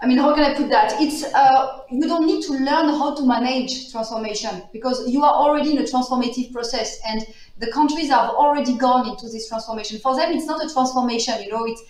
I 0.00 0.06
mean, 0.06 0.18
how 0.18 0.32
can 0.32 0.44
I 0.44 0.54
put 0.54 0.68
that? 0.70 0.94
It's 1.00 1.24
uh, 1.34 1.80
you 1.90 2.06
don't 2.06 2.24
need 2.24 2.44
to 2.44 2.52
learn 2.52 2.90
how 2.90 3.16
to 3.16 3.26
manage 3.26 3.90
transformation 3.90 4.62
because 4.72 5.08
you 5.08 5.24
are 5.24 5.34
already 5.34 5.72
in 5.72 5.78
a 5.78 5.82
transformative 5.82 6.52
process, 6.52 7.00
and 7.04 7.26
the 7.58 7.66
countries 7.72 8.10
have 8.10 8.30
already 8.30 8.76
gone 8.76 9.08
into 9.08 9.28
this 9.28 9.48
transformation. 9.48 9.98
For 9.98 10.14
them, 10.14 10.30
it's 10.30 10.46
not 10.46 10.64
a 10.64 10.72
transformation. 10.72 11.42
You 11.42 11.50
know, 11.50 11.66
it's 11.66 11.82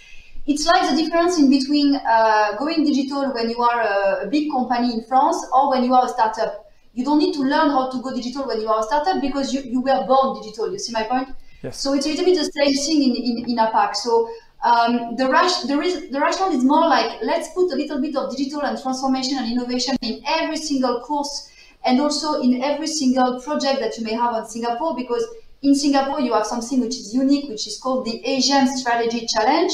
it's 0.46 0.64
like 0.64 0.88
the 0.88 0.96
difference 0.96 1.38
in 1.38 1.50
between 1.50 1.96
uh, 1.96 2.56
going 2.58 2.82
digital 2.82 3.30
when 3.34 3.50
you 3.50 3.60
are 3.60 3.80
a, 3.82 4.24
a, 4.24 4.26
big 4.28 4.50
company 4.50 4.94
in 4.94 5.04
France 5.04 5.36
or 5.52 5.68
when 5.70 5.84
you 5.84 5.92
are 5.92 6.06
a 6.06 6.08
startup 6.08 6.70
you 6.94 7.04
don't 7.04 7.18
need 7.18 7.34
to 7.34 7.40
learn 7.40 7.70
how 7.70 7.90
to 7.90 8.00
go 8.00 8.14
digital 8.14 8.46
when 8.46 8.60
you 8.60 8.68
are 8.68 8.80
a 8.80 8.82
startup 8.82 9.20
because 9.20 9.52
you, 9.52 9.60
you 9.62 9.80
were 9.80 10.06
born 10.06 10.40
digital. 10.40 10.70
You 10.72 10.78
see 10.78 10.92
my 10.92 11.02
point? 11.04 11.28
Yes. 11.62 11.80
So 11.80 11.92
it's 11.94 12.06
a 12.06 12.10
little 12.10 12.24
bit 12.24 12.36
the 12.36 12.44
same 12.44 12.74
thing 12.74 13.02
in, 13.02 13.16
in, 13.16 13.50
in 13.50 13.56
APAC. 13.56 13.96
So 13.96 14.30
um, 14.62 15.16
the, 15.16 15.28
rash, 15.28 15.62
the, 15.62 15.76
res- 15.76 16.10
the 16.10 16.20
rationale 16.20 16.52
is 16.52 16.64
more 16.64 16.88
like 16.88 17.20
let's 17.22 17.48
put 17.52 17.72
a 17.72 17.76
little 17.76 18.00
bit 18.00 18.16
of 18.16 18.34
digital 18.34 18.62
and 18.62 18.80
transformation 18.80 19.38
and 19.38 19.50
innovation 19.50 19.96
in 20.02 20.22
every 20.26 20.56
single 20.56 21.00
course 21.00 21.50
and 21.84 22.00
also 22.00 22.40
in 22.40 22.62
every 22.62 22.86
single 22.86 23.40
project 23.42 23.80
that 23.80 23.98
you 23.98 24.04
may 24.04 24.14
have 24.14 24.32
on 24.32 24.46
Singapore 24.46 24.96
because 24.96 25.26
in 25.62 25.74
Singapore 25.74 26.20
you 26.20 26.32
have 26.32 26.46
something 26.46 26.80
which 26.80 26.96
is 26.96 27.14
unique, 27.14 27.48
which 27.48 27.66
is 27.66 27.78
called 27.78 28.06
the 28.06 28.24
Asian 28.24 28.66
Strategy 28.76 29.26
Challenge, 29.26 29.72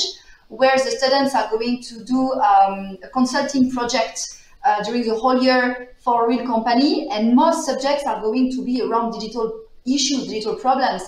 where 0.48 0.76
the 0.76 0.90
students 0.90 1.34
are 1.34 1.48
going 1.50 1.82
to 1.82 2.04
do 2.04 2.32
um, 2.32 2.98
a 3.02 3.08
consulting 3.12 3.70
project 3.70 4.39
uh, 4.64 4.82
during 4.84 5.06
the 5.06 5.14
whole 5.14 5.42
year 5.42 5.94
for 5.98 6.24
a 6.24 6.28
real 6.28 6.46
company, 6.46 7.08
and 7.10 7.34
most 7.34 7.66
subjects 7.66 8.04
are 8.04 8.20
going 8.20 8.50
to 8.52 8.64
be 8.64 8.82
around 8.82 9.12
digital 9.12 9.62
issues, 9.86 10.26
digital 10.26 10.56
problems. 10.56 11.02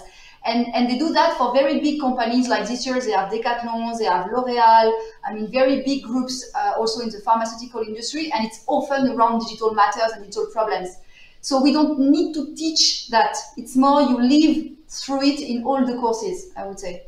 And, 0.44 0.66
and 0.74 0.90
they 0.90 0.98
do 0.98 1.12
that 1.12 1.38
for 1.38 1.54
very 1.54 1.80
big 1.80 2.00
companies 2.00 2.48
like 2.48 2.66
this 2.66 2.84
year 2.84 3.00
they 3.00 3.12
have 3.12 3.30
Decathlon, 3.30 3.96
they 3.96 4.06
have 4.06 4.26
L'Oreal, 4.32 4.92
I 5.24 5.34
mean 5.34 5.50
very 5.52 5.82
big 5.82 6.02
groups 6.02 6.50
uh, 6.56 6.72
also 6.76 7.00
in 7.00 7.10
the 7.10 7.20
pharmaceutical 7.20 7.82
industry 7.82 8.32
and 8.34 8.44
it's 8.44 8.64
often 8.66 9.08
around 9.12 9.40
digital 9.46 9.72
matters 9.72 10.10
and 10.14 10.24
digital 10.24 10.46
problems. 10.46 10.96
So 11.42 11.62
we 11.62 11.72
don't 11.72 11.98
need 11.98 12.34
to 12.34 12.54
teach 12.56 13.08
that. 13.10 13.36
It's 13.56 13.76
more 13.76 14.02
you 14.02 14.20
live 14.20 14.72
through 14.88 15.22
it 15.22 15.40
in 15.40 15.62
all 15.64 15.84
the 15.86 15.94
courses, 15.94 16.50
I 16.56 16.66
would 16.66 16.78
say. 16.80 17.04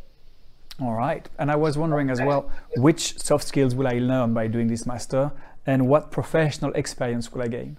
All 0.80 0.94
right. 0.94 1.28
And 1.38 1.50
I 1.50 1.57
was 1.57 1.78
wondering 1.78 2.11
as 2.11 2.20
well, 2.20 2.50
which 2.76 3.18
soft 3.18 3.46
skills 3.46 3.74
will 3.74 3.87
I 3.87 3.98
learn 3.98 4.35
by 4.35 4.48
doing 4.48 4.66
this 4.66 4.87
master? 4.87 5.30
And 5.66 5.88
what 5.88 6.11
professional 6.11 6.72
experience 6.72 7.33
will 7.33 7.42
I 7.42 7.48
gain? 7.48 7.77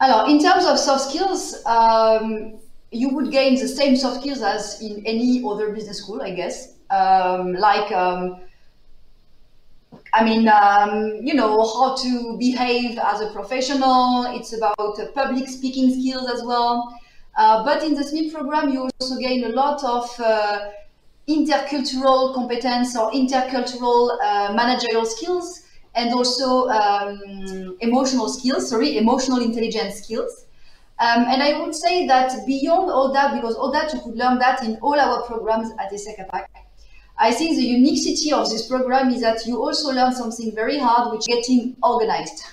Alors, 0.00 0.28
in 0.28 0.42
terms 0.42 0.66
of 0.66 0.78
soft 0.78 1.10
skills, 1.10 1.64
um, 1.64 2.58
you 2.90 3.08
would 3.10 3.30
gain 3.30 3.54
the 3.54 3.66
same 3.66 3.96
soft 3.96 4.20
skills 4.20 4.42
as 4.42 4.80
in 4.82 5.02
any 5.06 5.42
other 5.44 5.72
business 5.72 5.98
school, 5.98 6.22
I 6.22 6.30
guess. 6.30 6.74
Um, 6.90 7.54
like, 7.54 7.90
um, 7.92 8.40
I 10.12 10.24
mean, 10.24 10.48
um, 10.48 11.20
you 11.22 11.34
know, 11.34 11.62
how 11.62 11.96
to 11.96 12.36
behave 12.38 12.98
as 12.98 13.20
a 13.20 13.30
professional. 13.32 14.26
It's 14.36 14.52
about 14.52 14.98
uh, 15.00 15.06
public 15.14 15.48
speaking 15.48 15.90
skills 15.90 16.30
as 16.30 16.42
well. 16.44 16.94
Uh, 17.36 17.64
but 17.64 17.82
in 17.82 17.94
the 17.94 18.02
SMIB 18.02 18.32
program, 18.32 18.70
you 18.70 18.88
also 19.00 19.16
gain 19.18 19.44
a 19.44 19.48
lot 19.48 19.82
of 19.84 20.08
uh, 20.20 20.70
intercultural 21.28 22.34
competence 22.34 22.96
or 22.96 23.10
intercultural 23.12 24.16
uh, 24.22 24.52
managerial 24.54 25.04
skills 25.04 25.62
and 25.94 26.12
also 26.14 26.68
um, 26.68 27.76
emotional 27.80 28.28
skills, 28.28 28.70
sorry, 28.70 28.98
emotional 28.98 29.40
intelligence 29.40 30.02
skills. 30.02 30.46
Um, 30.98 31.24
and 31.28 31.42
I 31.42 31.60
would 31.60 31.74
say 31.74 32.06
that 32.06 32.46
beyond 32.46 32.90
all 32.90 33.12
that, 33.12 33.34
because 33.34 33.54
all 33.56 33.72
that 33.72 33.92
you 33.92 34.00
could 34.00 34.16
learn 34.16 34.38
that 34.38 34.62
in 34.62 34.76
all 34.76 34.98
our 34.98 35.22
programs 35.22 35.70
at 35.78 35.92
APAC, 35.92 36.46
I 37.18 37.32
think 37.32 37.56
the 37.56 37.62
uniquity 37.62 38.32
of 38.32 38.48
this 38.50 38.66
program 38.68 39.10
is 39.10 39.22
that 39.22 39.46
you 39.46 39.60
also 39.62 39.90
learn 39.90 40.12
something 40.12 40.54
very 40.54 40.78
hard, 40.78 41.12
which 41.12 41.20
is 41.20 41.26
getting 41.26 41.76
organized. 41.82 42.44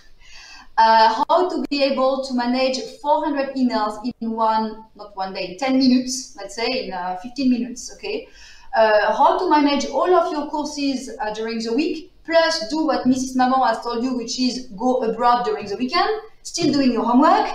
Uh, 0.77 1.23
how 1.29 1.49
to 1.49 1.63
be 1.69 1.83
able 1.83 2.25
to 2.25 2.33
manage 2.33 2.79
400 3.01 3.55
emails 3.55 3.99
in 4.21 4.31
one, 4.31 4.85
not 4.95 5.15
one 5.15 5.33
day, 5.33 5.55
10 5.57 5.77
minutes, 5.77 6.35
let's 6.37 6.55
say 6.55 6.85
in 6.85 6.93
uh, 6.93 7.15
15 7.21 7.49
minutes, 7.49 7.93
okay? 7.93 8.27
Uh, 8.75 9.15
how 9.15 9.37
to 9.37 9.49
manage 9.49 9.85
all 9.85 10.13
of 10.13 10.31
your 10.31 10.49
courses 10.49 11.09
uh, 11.21 11.33
during 11.33 11.59
the 11.59 11.73
week, 11.73 12.11
plus 12.25 12.67
do 12.69 12.85
what 12.85 13.05
Mrs. 13.05 13.35
Maman 13.35 13.61
has 13.61 13.81
told 13.81 14.03
you, 14.03 14.17
which 14.17 14.39
is 14.39 14.67
go 14.77 15.03
abroad 15.03 15.43
during 15.45 15.67
the 15.67 15.77
weekend, 15.77 16.09
still 16.41 16.71
doing 16.71 16.91
your 16.91 17.03
homework. 17.03 17.49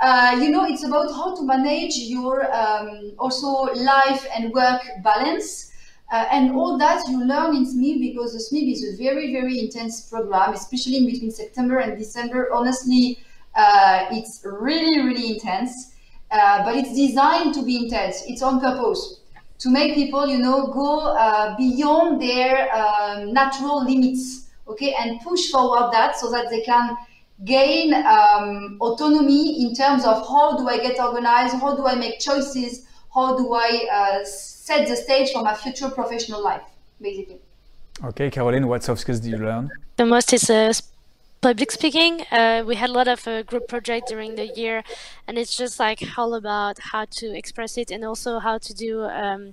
uh, 0.00 0.38
you 0.40 0.50
know, 0.50 0.64
it's 0.64 0.84
about 0.84 1.10
how 1.12 1.34
to 1.34 1.42
manage 1.42 1.96
your 1.96 2.50
um, 2.52 3.12
also 3.18 3.72
life 3.74 4.26
and 4.34 4.52
work 4.52 4.82
balance. 5.02 5.70
Uh, 6.12 6.26
and 6.30 6.52
all 6.52 6.78
that 6.78 7.02
you 7.08 7.24
learn 7.24 7.56
in 7.56 7.64
SMIB 7.64 8.12
because 8.12 8.32
the 8.34 8.38
SMIB 8.38 8.72
is 8.72 8.94
a 8.94 8.96
very, 9.02 9.32
very 9.32 9.58
intense 9.58 10.02
program, 10.02 10.52
especially 10.52 10.98
in 10.98 11.06
between 11.06 11.30
September 11.30 11.78
and 11.78 11.98
December. 11.98 12.52
Honestly, 12.52 13.18
uh, 13.56 14.04
it's 14.10 14.42
really, 14.44 15.00
really 15.00 15.32
intense, 15.32 15.94
uh, 16.30 16.62
but 16.62 16.76
it's 16.76 16.94
designed 16.94 17.54
to 17.54 17.62
be 17.62 17.84
intense. 17.84 18.22
It's 18.28 18.42
on 18.42 18.60
purpose 18.60 19.20
to 19.58 19.70
make 19.70 19.94
people, 19.94 20.26
you 20.26 20.38
know, 20.38 20.66
go 20.66 21.14
uh, 21.16 21.56
beyond 21.56 22.20
their 22.20 22.74
um, 22.74 23.32
natural 23.32 23.84
limits, 23.84 24.50
okay, 24.68 24.94
and 24.94 25.20
push 25.20 25.50
forward 25.50 25.92
that 25.92 26.16
so 26.16 26.30
that 26.30 26.50
they 26.50 26.60
can 26.62 26.96
gain 27.44 27.94
um, 27.94 28.76
autonomy 28.80 29.64
in 29.64 29.74
terms 29.74 30.04
of 30.04 30.26
how 30.28 30.56
do 30.56 30.68
I 30.68 30.78
get 30.78 31.00
organized, 31.00 31.54
how 31.56 31.74
do 31.76 31.86
I 31.86 31.94
make 31.94 32.20
choices, 32.20 32.86
how 33.12 33.36
do 33.36 33.54
I 33.54 33.88
uh, 33.92 34.24
set 34.24 34.88
the 34.88 34.96
stage 34.96 35.32
for 35.32 35.42
my 35.42 35.54
future 35.54 35.90
professional 35.90 36.42
life, 36.42 36.62
basically. 37.00 37.38
Okay, 38.04 38.30
Caroline, 38.30 38.66
what 38.66 38.82
soft 38.82 39.00
skills 39.02 39.20
did 39.20 39.32
you 39.32 39.38
learn? 39.38 39.70
The 39.96 40.06
most 40.06 40.32
is 40.32 40.50
uh, 40.50 40.72
public 41.44 41.70
speaking. 41.70 42.22
Uh, 42.30 42.64
we 42.66 42.74
had 42.76 42.88
a 42.88 42.92
lot 42.92 43.06
of 43.06 43.28
uh, 43.28 43.42
group 43.42 43.68
projects 43.68 44.10
during 44.10 44.34
the 44.34 44.46
year, 44.46 44.82
and 45.26 45.36
it's 45.36 45.54
just 45.54 45.78
like 45.78 46.00
all 46.16 46.32
about 46.34 46.78
how 46.90 47.04
to 47.04 47.26
express 47.36 47.76
it 47.76 47.90
and 47.90 48.02
also 48.02 48.38
how 48.38 48.56
to 48.56 48.72
do. 48.72 49.02
Um, 49.02 49.52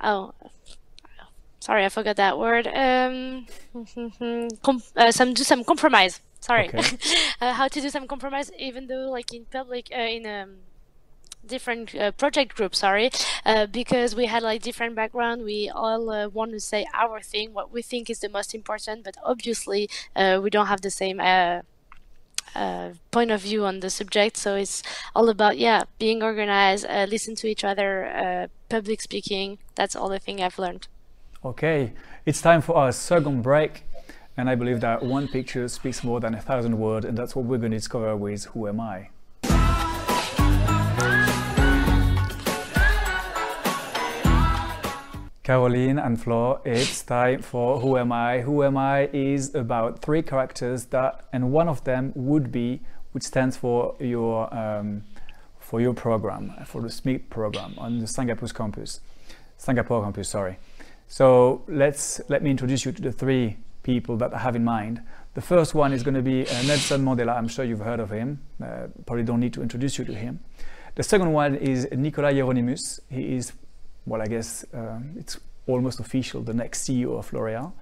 oh, 0.00 0.32
sorry, 1.58 1.84
I 1.84 1.88
forgot 1.88 2.14
that 2.16 2.38
word. 2.38 2.68
Um, 2.68 3.46
uh, 4.96 5.10
some 5.10 5.34
do 5.34 5.42
some 5.42 5.64
compromise 5.64 6.20
sorry 6.40 6.68
okay. 6.68 6.98
uh, 7.40 7.54
how 7.54 7.66
to 7.66 7.80
do 7.80 7.88
some 7.88 8.06
compromise 8.06 8.52
even 8.58 8.86
though 8.86 9.08
like 9.08 9.32
in 9.32 9.46
public 9.46 9.88
uh, 9.90 10.10
in 10.16 10.26
um, 10.26 10.50
different 11.46 11.94
uh, 11.94 12.10
project 12.12 12.56
groups 12.56 12.78
sorry 12.78 13.10
uh, 13.44 13.66
because 13.66 14.14
we 14.14 14.26
had 14.26 14.42
like 14.42 14.62
different 14.62 14.94
background. 14.94 15.42
We 15.42 15.70
all 15.70 16.10
uh, 16.10 16.28
want 16.28 16.52
to 16.52 16.60
say 16.60 16.86
our 16.94 17.20
thing 17.20 17.52
what 17.52 17.72
we 17.72 17.82
think 17.82 18.10
is 18.10 18.20
the 18.20 18.28
most 18.28 18.54
important 18.54 19.04
but 19.04 19.16
obviously 19.22 19.88
uh, 20.16 20.40
we 20.42 20.50
don't 20.50 20.66
have 20.66 20.80
the 20.80 20.90
same 20.90 21.18
point 23.10 23.30
of 23.30 23.40
view 23.40 23.64
on 23.64 23.80
the 23.80 23.90
subject. 23.90 24.36
So 24.36 24.54
it's 24.54 24.82
all 25.14 25.28
about 25.28 25.58
yeah 25.58 25.82
being 25.98 26.22
organized 26.22 26.86
listen 27.08 27.34
to 27.36 27.46
each 27.46 27.64
other 27.64 28.48
public 28.68 29.00
speaking. 29.00 29.58
That's 29.74 29.96
all 29.96 30.08
the 30.08 30.18
thing 30.18 30.42
i've 30.42 30.58
learned. 30.58 30.88
Okay. 31.44 31.92
It's 32.24 32.40
time 32.40 32.62
for 32.62 32.76
our 32.76 32.92
second 32.92 33.42
break. 33.42 33.84
And 34.36 34.50
I 34.50 34.56
believe 34.56 34.80
that 34.80 35.02
one 35.02 35.28
picture 35.28 35.68
speaks 35.68 36.02
more 36.02 36.18
than 36.18 36.34
a 36.34 36.40
thousand 36.40 36.78
words, 36.78 37.06
and 37.06 37.16
that's 37.16 37.36
what 37.36 37.44
we're 37.44 37.58
going 37.58 37.70
to 37.70 37.76
discover 37.76 38.16
with 38.16 38.46
Who 38.46 38.66
Am 38.66 38.80
I? 38.80 39.10
Caroline 45.44 45.98
and 45.98 46.18
Flo, 46.18 46.62
it's 46.64 47.02
time 47.02 47.42
for 47.42 47.78
Who 47.78 47.98
Am 47.98 48.12
I? 48.12 48.40
Who 48.40 48.64
Am 48.64 48.78
I 48.78 49.10
is 49.12 49.54
about 49.54 50.00
three 50.00 50.22
characters 50.22 50.86
that, 50.86 51.26
and 51.34 51.52
one 51.52 51.68
of 51.68 51.84
them 51.84 52.12
would 52.14 52.50
be, 52.50 52.80
which 53.12 53.24
stands 53.24 53.54
for 53.54 53.94
your 54.00 54.52
um, 54.56 55.02
for 55.58 55.82
your 55.82 55.92
program, 55.92 56.54
for 56.64 56.80
the 56.80 56.88
SMIB 56.88 57.28
program 57.28 57.74
on 57.76 57.98
the 57.98 58.06
Singapore 58.06 58.48
campus, 58.48 59.00
Singapore 59.58 60.02
campus. 60.02 60.30
Sorry. 60.30 60.56
So 61.08 61.62
let's 61.68 62.22
let 62.30 62.42
me 62.42 62.50
introduce 62.50 62.86
you 62.86 62.92
to 62.92 63.02
the 63.02 63.12
three 63.12 63.58
people 63.82 64.16
that 64.16 64.32
I 64.32 64.38
have 64.38 64.56
in 64.56 64.64
mind. 64.64 65.02
The 65.34 65.42
first 65.42 65.74
one 65.74 65.92
is 65.92 66.02
going 66.02 66.14
to 66.14 66.22
be 66.22 66.48
uh, 66.48 66.62
Nelson 66.62 67.04
Mandela. 67.04 67.36
I'm 67.36 67.48
sure 67.48 67.66
you've 67.66 67.80
heard 67.80 68.00
of 68.00 68.08
him. 68.08 68.40
Uh, 68.62 68.86
probably 69.04 69.24
don't 69.24 69.40
need 69.40 69.52
to 69.52 69.62
introduce 69.62 69.98
you 69.98 70.06
to 70.06 70.14
him. 70.14 70.40
The 70.94 71.02
second 71.02 71.34
one 71.34 71.56
is 71.56 71.86
Nicolas 71.92 72.32
Hieronimus. 72.32 73.00
He 73.10 73.36
is, 73.36 73.52
well, 74.06 74.22
I 74.22 74.26
guess 74.26 74.64
uh, 74.74 74.98
it's 75.16 75.38
almost 75.66 76.00
official, 76.00 76.42
the 76.42 76.54
next 76.54 76.86
CEO 76.86 77.18
of 77.18 77.32
L'Oréal. 77.32 77.72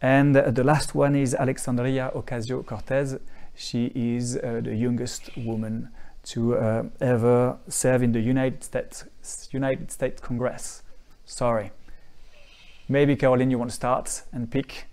And 0.00 0.36
uh, 0.36 0.50
the 0.50 0.64
last 0.64 0.94
one 0.94 1.16
is 1.16 1.34
Alexandria 1.34 2.12
Ocasio-Cortez. 2.14 3.18
She 3.56 3.90
is 3.94 4.36
uh, 4.36 4.60
the 4.62 4.74
youngest 4.74 5.36
woman 5.36 5.88
to 6.24 6.56
uh, 6.56 6.84
ever 7.00 7.56
serve 7.68 8.02
in 8.02 8.12
the 8.12 8.20
United 8.20 8.62
States 8.62 9.04
United 9.52 9.90
States 9.90 10.20
Congress. 10.20 10.82
Sorry. 11.24 11.70
Maybe 12.88 13.16
Caroline, 13.16 13.50
you 13.50 13.58
want 13.58 13.70
to 13.70 13.76
start 13.76 14.22
and 14.32 14.50
pick 14.50 14.86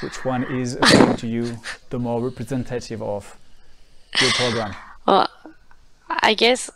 which 0.00 0.24
one 0.24 0.44
is, 0.44 0.76
according 0.76 1.16
to 1.16 1.26
you, 1.26 1.58
the 1.90 1.98
more 1.98 2.20
representative 2.20 3.00
of 3.02 3.38
your 4.20 4.30
program? 4.32 4.74
Well, 5.06 5.28
I 6.08 6.34
guess 6.34 6.70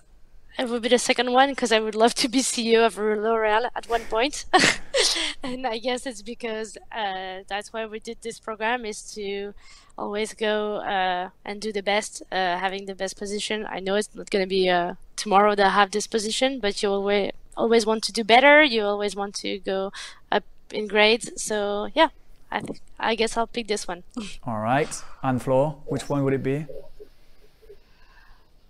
it 0.59 0.69
would 0.69 0.83
be 0.83 0.89
the 0.89 0.99
second 0.99 1.33
one 1.33 1.51
because 1.51 1.71
I 1.71 1.79
would 1.79 1.95
love 1.95 2.15
to 2.15 2.29
be 2.29 2.41
CEO 2.41 2.85
of 2.85 2.99
L'Oreal 2.99 3.71
at 3.77 3.89
one 3.89 4.03
point. 4.05 4.45
and 5.43 5.67
I 5.67 5.79
guess 5.79 6.05
it's 6.05 6.23
because 6.23 6.77
uh, 6.91 7.41
that's 7.49 7.73
why 7.73 7.87
we 7.87 8.01
did 8.01 8.19
this 8.23 8.41
program 8.41 8.85
is 8.85 9.03
to 9.15 9.55
always 9.97 10.35
go 10.35 10.77
uh, 10.77 11.31
and 11.45 11.61
do 11.61 11.73
the 11.73 11.83
best, 11.83 12.23
uh, 12.33 12.59
having 12.59 12.87
the 12.87 12.95
best 12.95 13.17
position. 13.17 13.67
I 13.69 13.79
know 13.79 13.95
it's 13.95 14.15
not 14.15 14.31
going 14.31 14.45
to 14.45 14.49
be 14.49 14.69
uh, 14.69 14.95
tomorrow 15.17 15.55
that 15.55 15.67
I 15.67 15.71
have 15.71 15.93
this 15.93 16.07
position, 16.07 16.59
but 16.59 16.83
you 16.83 16.91
always 16.91 17.33
always 17.57 17.85
want 17.85 18.05
to 18.05 18.13
do 18.13 18.23
better. 18.23 18.63
You 18.63 18.85
always 18.85 19.17
want 19.17 19.35
to 19.37 19.59
go 19.59 19.93
up 20.31 20.45
in 20.73 20.87
grades. 20.87 21.43
So 21.43 21.89
yeah, 21.95 22.09
I, 22.51 22.63
I 22.99 23.15
guess 23.15 23.37
I'll 23.37 23.47
pick 23.47 23.69
this 23.69 23.87
one. 23.87 24.05
All 24.45 24.59
right. 24.59 24.91
And 25.23 25.43
Flo, 25.43 25.83
which 25.87 26.09
one 26.09 26.25
would 26.25 26.35
it 26.35 26.43
be? 26.43 26.67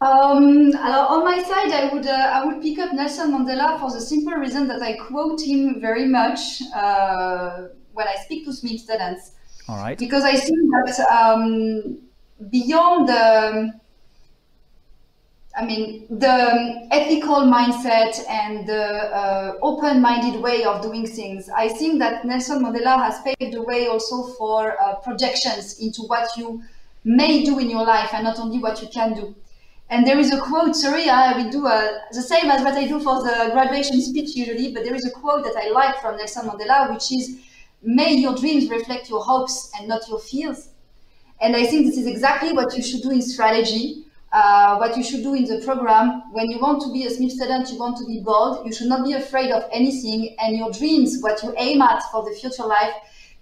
Um, 0.00 0.72
on 0.76 1.24
my 1.24 1.42
side, 1.42 1.72
I 1.72 1.92
would 1.92 2.06
uh, 2.06 2.12
I 2.12 2.44
would 2.44 2.62
pick 2.62 2.78
up 2.78 2.92
Nelson 2.92 3.32
Mandela 3.32 3.80
for 3.80 3.90
the 3.90 4.00
simple 4.00 4.34
reason 4.34 4.68
that 4.68 4.80
I 4.80 4.92
quote 4.92 5.40
him 5.40 5.80
very 5.80 6.06
much 6.06 6.62
uh, 6.72 7.66
when 7.92 8.06
I 8.06 8.14
speak 8.24 8.44
to 8.44 8.50
SMIB 8.50 8.78
students. 8.78 9.32
All 9.68 9.76
right. 9.76 9.98
Because 9.98 10.22
I 10.22 10.36
think 10.36 10.58
that 10.70 11.00
um, 11.10 11.98
beyond 12.48 13.08
the 13.08 13.72
I 15.58 15.64
mean, 15.64 16.06
the 16.08 16.86
ethical 16.92 17.40
mindset 17.40 18.24
and 18.28 18.64
the 18.68 18.80
uh, 18.80 19.58
open-minded 19.60 20.40
way 20.40 20.62
of 20.62 20.82
doing 20.82 21.04
things. 21.04 21.48
I 21.48 21.68
think 21.68 21.98
that 21.98 22.24
Nelson 22.24 22.62
Mandela 22.62 22.96
has 22.98 23.20
paved 23.22 23.52
the 23.52 23.62
way 23.62 23.88
also 23.88 24.28
for 24.34 24.80
uh, 24.80 24.94
projections 24.96 25.80
into 25.80 26.02
what 26.02 26.36
you 26.36 26.62
may 27.02 27.42
do 27.42 27.58
in 27.58 27.68
your 27.68 27.84
life 27.84 28.14
and 28.14 28.22
not 28.22 28.38
only 28.38 28.58
what 28.60 28.80
you 28.80 28.88
can 28.88 29.14
do. 29.14 29.34
And 29.90 30.06
there 30.06 30.18
is 30.18 30.32
a 30.32 30.40
quote, 30.40 30.76
sorry, 30.76 31.08
I 31.08 31.36
will 31.36 31.50
do 31.50 31.66
uh, 31.66 32.00
the 32.12 32.20
same 32.20 32.50
as 32.50 32.62
what 32.62 32.74
I 32.74 32.86
do 32.86 33.00
for 33.00 33.22
the 33.22 33.50
graduation 33.52 34.00
speech 34.02 34.36
usually, 34.36 34.74
but 34.74 34.84
there 34.84 34.94
is 34.94 35.06
a 35.06 35.10
quote 35.10 35.44
that 35.44 35.56
I 35.56 35.70
like 35.70 36.00
from 36.02 36.18
Nelson 36.18 36.46
Mandela, 36.46 36.92
which 36.92 37.10
is, 37.10 37.38
may 37.82 38.12
your 38.14 38.34
dreams 38.34 38.68
reflect 38.68 39.08
your 39.08 39.22
hopes 39.22 39.70
and 39.78 39.88
not 39.88 40.06
your 40.08 40.18
fears. 40.18 40.68
And 41.40 41.56
I 41.56 41.64
think 41.64 41.86
this 41.86 41.96
is 41.96 42.06
exactly 42.06 42.52
what 42.52 42.76
you 42.76 42.82
should 42.82 43.02
do 43.02 43.10
in 43.10 43.22
strategy 43.22 44.04
uh, 44.32 44.76
what 44.76 44.96
you 44.96 45.02
should 45.02 45.22
do 45.22 45.34
in 45.34 45.44
the 45.44 45.60
program. 45.64 46.22
When 46.32 46.50
you 46.50 46.60
want 46.60 46.82
to 46.82 46.92
be 46.92 47.04
a 47.04 47.10
SMIB 47.10 47.30
student, 47.30 47.70
you 47.70 47.78
want 47.78 47.96
to 47.98 48.06
be 48.06 48.20
bold. 48.20 48.66
You 48.66 48.72
should 48.72 48.88
not 48.88 49.04
be 49.04 49.14
afraid 49.14 49.50
of 49.50 49.64
anything. 49.72 50.36
And 50.38 50.56
your 50.56 50.70
dreams, 50.70 51.18
what 51.20 51.42
you 51.42 51.54
aim 51.56 51.80
at 51.82 52.02
for 52.12 52.24
the 52.24 52.36
future 52.36 52.64
life, 52.64 52.92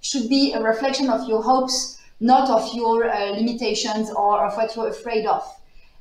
should 0.01 0.29
be 0.29 0.53
a 0.53 0.63
reflection 0.63 1.11
of 1.11 1.29
your 1.29 1.43
hopes, 1.43 2.01
not 2.21 2.49
of 2.49 2.73
your 2.75 3.11
uh, 3.11 3.31
limitations 3.31 4.11
or 4.11 4.47
of 4.47 4.57
what 4.57 4.77
you're 4.77 4.89
afraid 4.89 5.27
of. 5.27 5.43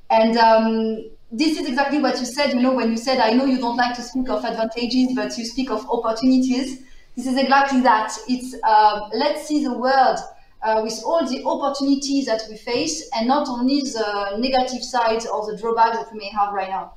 And 0.09 0.37
um, 0.37 1.09
this 1.31 1.57
is 1.57 1.67
exactly 1.67 1.99
what 1.99 2.19
you 2.19 2.25
said, 2.25 2.53
you 2.53 2.61
know, 2.61 2.73
when 2.73 2.91
you 2.91 2.97
said, 2.97 3.19
I 3.19 3.31
know 3.31 3.45
you 3.45 3.57
don't 3.57 3.77
like 3.77 3.95
to 3.95 4.01
speak 4.01 4.29
of 4.29 4.43
advantages, 4.45 5.09
but 5.15 5.37
you 5.37 5.45
speak 5.45 5.69
of 5.69 5.85
opportunities. 5.89 6.83
This 7.15 7.27
is 7.27 7.37
exactly 7.37 7.81
that. 7.81 8.15
It's 8.27 8.55
uh, 8.63 9.09
let's 9.13 9.47
see 9.47 9.63
the 9.63 9.73
world 9.73 10.19
uh, 10.61 10.81
with 10.83 11.01
all 11.05 11.25
the 11.27 11.43
opportunities 11.45 12.25
that 12.25 12.41
we 12.49 12.57
face 12.57 13.09
and 13.15 13.27
not 13.27 13.47
only 13.47 13.81
the 13.81 14.37
negative 14.37 14.83
sides 14.83 15.25
or 15.25 15.49
the 15.49 15.57
drawbacks 15.57 15.97
that 15.97 16.11
we 16.11 16.19
may 16.19 16.29
have 16.29 16.53
right 16.53 16.69
now. 16.69 16.93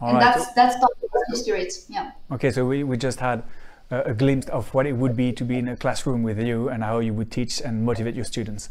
All 0.00 0.08
and 0.08 0.18
right. 0.18 0.34
that's 0.34 0.52
that's 0.54 0.76
part 0.76 0.92
of 1.02 1.10
the 1.28 1.36
spirit. 1.36 1.72
Yeah. 1.88 2.12
Okay, 2.32 2.50
so 2.50 2.64
we, 2.64 2.84
we 2.84 2.96
just 2.96 3.20
had 3.20 3.44
a, 3.90 4.00
a 4.02 4.14
glimpse 4.14 4.48
of 4.48 4.72
what 4.72 4.86
it 4.86 4.94
would 4.94 5.14
be 5.14 5.32
to 5.32 5.44
be 5.44 5.58
in 5.58 5.68
a 5.68 5.76
classroom 5.76 6.22
with 6.22 6.40
you 6.40 6.68
and 6.68 6.82
how 6.82 7.00
you 7.00 7.12
would 7.12 7.30
teach 7.30 7.60
and 7.60 7.84
motivate 7.84 8.14
your 8.14 8.24
students. 8.24 8.70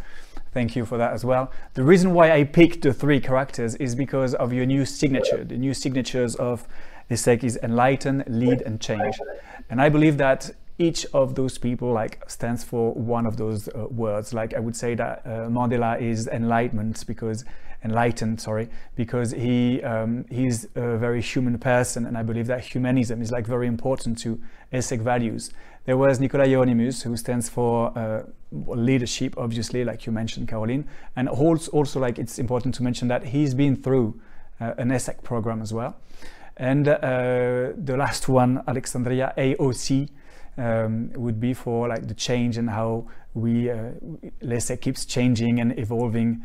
Thank 0.51 0.75
you 0.75 0.85
for 0.85 0.97
that 0.97 1.13
as 1.13 1.23
well. 1.23 1.51
The 1.75 1.83
reason 1.83 2.13
why 2.13 2.31
I 2.31 2.43
picked 2.43 2.81
the 2.81 2.93
three 2.93 3.19
characters 3.19 3.75
is 3.75 3.95
because 3.95 4.33
of 4.35 4.51
your 4.51 4.65
new 4.65 4.85
signature. 4.85 5.43
The 5.43 5.57
new 5.57 5.73
signatures 5.73 6.35
of 6.35 6.67
ESSEC 7.11 7.43
is 7.43 7.59
enlighten, 7.61 8.23
lead, 8.27 8.61
and 8.61 8.79
change. 8.81 9.15
And 9.69 9.81
I 9.81 9.89
believe 9.89 10.17
that 10.17 10.51
each 10.79 11.05
of 11.13 11.35
those 11.35 11.57
people 11.57 11.91
like 11.91 12.23
stands 12.27 12.63
for 12.63 12.93
one 12.93 13.25
of 13.25 13.37
those 13.37 13.67
uh, 13.67 13.87
words. 13.89 14.33
Like 14.33 14.53
I 14.53 14.59
would 14.59 14.75
say 14.75 14.95
that 14.95 15.21
uh, 15.25 15.29
Mandela 15.49 16.01
is 16.01 16.27
enlightenment 16.27 17.03
because 17.05 17.43
enlightened, 17.83 18.41
sorry, 18.41 18.69
because 18.95 19.31
he 19.31 19.81
um, 19.83 20.25
he's 20.29 20.65
a 20.75 20.97
very 20.97 21.21
human 21.21 21.57
person, 21.59 22.05
and 22.05 22.17
I 22.17 22.23
believe 22.23 22.47
that 22.47 22.61
humanism 22.61 23.21
is 23.21 23.31
like 23.31 23.45
very 23.45 23.67
important 23.67 24.17
to 24.19 24.39
ESSEC 24.73 25.01
values. 25.01 25.51
There 25.85 25.97
was 25.97 26.19
Nicolas 26.19 26.47
Hieronimus, 26.47 27.01
who 27.03 27.17
stands 27.17 27.49
for 27.49 27.97
uh, 27.97 28.23
leadership, 28.51 29.35
obviously, 29.37 29.83
like 29.83 30.05
you 30.05 30.11
mentioned, 30.11 30.47
Caroline, 30.47 30.87
and 31.15 31.29
also, 31.29 31.71
also 31.71 31.99
like 31.99 32.19
it's 32.19 32.37
important 32.37 32.75
to 32.75 32.83
mention 32.83 33.07
that 33.07 33.25
he's 33.27 33.53
been 33.53 33.75
through 33.75 34.19
uh, 34.59 34.73
an 34.77 34.89
ESSEC 34.89 35.23
program 35.23 35.61
as 35.61 35.73
well. 35.73 35.95
And 36.57 36.87
uh, 36.87 37.71
the 37.77 37.95
last 37.97 38.27
one, 38.27 38.63
Alexandria 38.67 39.33
AOC, 39.37 40.09
um, 40.57 41.11
would 41.15 41.39
be 41.39 41.53
for 41.53 41.87
like 41.87 42.07
the 42.07 42.13
change 42.13 42.57
and 42.57 42.69
how 42.69 43.07
we, 43.33 43.69
uh, 43.69 43.91
L'ESSEC 44.41 44.81
keeps 44.81 45.05
changing 45.05 45.59
and 45.59 45.77
evolving 45.79 46.43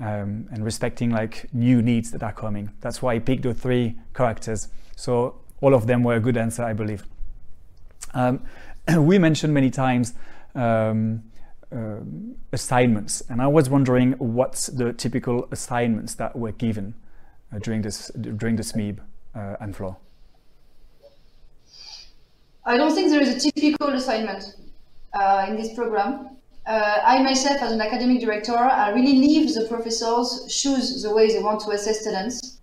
um, 0.00 0.48
and 0.50 0.64
respecting 0.64 1.10
like 1.10 1.48
new 1.52 1.80
needs 1.80 2.10
that 2.10 2.22
are 2.22 2.32
coming. 2.32 2.70
That's 2.80 3.00
why 3.00 3.14
I 3.14 3.18
picked 3.20 3.42
the 3.42 3.54
three 3.54 3.96
characters. 4.14 4.68
So 4.96 5.40
all 5.60 5.74
of 5.74 5.86
them 5.86 6.02
were 6.02 6.16
a 6.16 6.20
good 6.20 6.36
answer, 6.36 6.62
I 6.62 6.74
believe. 6.74 7.04
Um, 8.12 8.44
we 8.98 9.18
mentioned 9.18 9.54
many 9.54 9.70
times 9.70 10.14
um, 10.54 11.22
uh, 11.74 11.96
assignments, 12.52 13.22
and 13.28 13.40
I 13.40 13.46
was 13.46 13.70
wondering 13.70 14.12
what's 14.12 14.66
the 14.66 14.92
typical 14.92 15.48
assignments 15.50 16.14
that 16.16 16.36
were 16.36 16.52
given 16.52 16.94
uh, 17.52 17.58
during 17.58 17.82
this 17.82 18.08
during 18.08 18.56
the 18.56 18.62
SMIB 18.62 18.98
uh, 19.34 19.56
and 19.60 19.74
Flo. 19.74 19.96
I 22.66 22.76
don't 22.76 22.94
think 22.94 23.10
there 23.10 23.20
is 23.20 23.44
a 23.44 23.50
typical 23.50 23.88
assignment 23.88 24.56
uh, 25.12 25.46
in 25.48 25.56
this 25.56 25.74
program. 25.74 26.30
Uh, 26.66 27.00
I 27.04 27.22
myself, 27.22 27.60
as 27.60 27.72
an 27.72 27.80
academic 27.80 28.20
director, 28.20 28.56
I 28.56 28.90
really 28.90 29.16
leave 29.16 29.52
the 29.54 29.66
professors 29.66 30.46
choose 30.48 31.02
the 31.02 31.14
way 31.14 31.28
they 31.28 31.42
want 31.42 31.60
to 31.60 31.70
assess 31.70 32.00
students. 32.00 32.58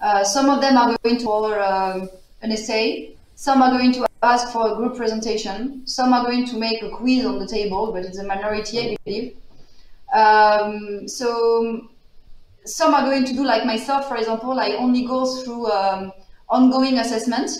Uh, 0.00 0.22
some 0.22 0.48
of 0.50 0.60
them 0.60 0.76
are 0.76 0.96
going 1.02 1.18
to 1.18 1.24
for 1.24 1.60
um, 1.60 2.08
an 2.42 2.52
essay, 2.52 3.16
some 3.34 3.60
are 3.60 3.70
going 3.70 3.92
to 3.92 4.07
ask 4.22 4.52
for 4.52 4.72
a 4.72 4.76
group 4.76 4.96
presentation, 4.96 5.86
some 5.86 6.12
are 6.12 6.24
going 6.24 6.46
to 6.46 6.58
make 6.58 6.82
a 6.82 6.90
quiz 6.90 7.24
on 7.24 7.38
the 7.38 7.46
table, 7.46 7.92
but 7.92 8.04
it's 8.04 8.18
a 8.18 8.24
minority, 8.24 8.78
I 8.80 8.96
believe. 9.04 9.36
Um, 10.12 11.06
so 11.06 11.88
some 12.64 12.94
are 12.94 13.02
going 13.02 13.24
to 13.24 13.32
do 13.32 13.44
like 13.44 13.64
myself, 13.64 14.08
for 14.08 14.16
example, 14.16 14.58
I 14.58 14.72
only 14.72 15.06
go 15.06 15.24
through 15.42 15.70
um, 15.70 16.12
ongoing 16.48 16.98
assessment 16.98 17.50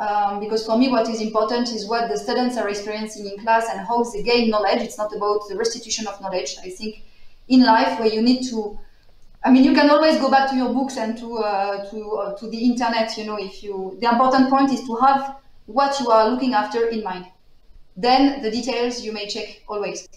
um, 0.00 0.40
because 0.40 0.64
for 0.64 0.78
me 0.78 0.88
what 0.88 1.08
is 1.08 1.20
important 1.20 1.68
is 1.72 1.86
what 1.86 2.08
the 2.08 2.16
students 2.16 2.56
are 2.56 2.68
experiencing 2.68 3.26
in 3.26 3.38
class 3.38 3.68
and 3.70 3.86
how 3.86 4.02
they 4.02 4.22
gain 4.22 4.48
knowledge. 4.48 4.80
It's 4.80 4.96
not 4.96 5.14
about 5.14 5.48
the 5.48 5.56
restitution 5.56 6.06
of 6.06 6.20
knowledge. 6.20 6.56
I 6.62 6.70
think 6.70 7.02
in 7.48 7.62
life 7.64 8.00
where 8.00 8.08
you 8.08 8.22
need 8.22 8.48
to, 8.48 8.78
I 9.44 9.50
mean, 9.50 9.62
you 9.62 9.74
can 9.74 9.90
always 9.90 10.16
go 10.18 10.30
back 10.30 10.48
to 10.50 10.56
your 10.56 10.72
books 10.72 10.96
and 10.96 11.18
to 11.18 11.38
uh, 11.38 11.90
to 11.90 12.10
uh, 12.12 12.34
to 12.38 12.48
the 12.48 12.58
internet. 12.58 13.16
You 13.18 13.26
know, 13.26 13.36
if 13.38 13.62
you 13.62 13.98
the 14.00 14.10
important 14.10 14.48
point 14.48 14.72
is 14.72 14.80
to 14.86 14.96
have 14.96 15.36
what 15.72 15.98
you 16.00 16.10
are 16.10 16.28
looking 16.28 16.54
after 16.54 16.86
in 16.86 17.02
mind. 17.02 17.26
Then 17.96 18.42
the 18.42 18.50
details 18.50 19.02
you 19.02 19.12
may 19.12 19.26
check 19.26 19.62
always. 19.68 20.08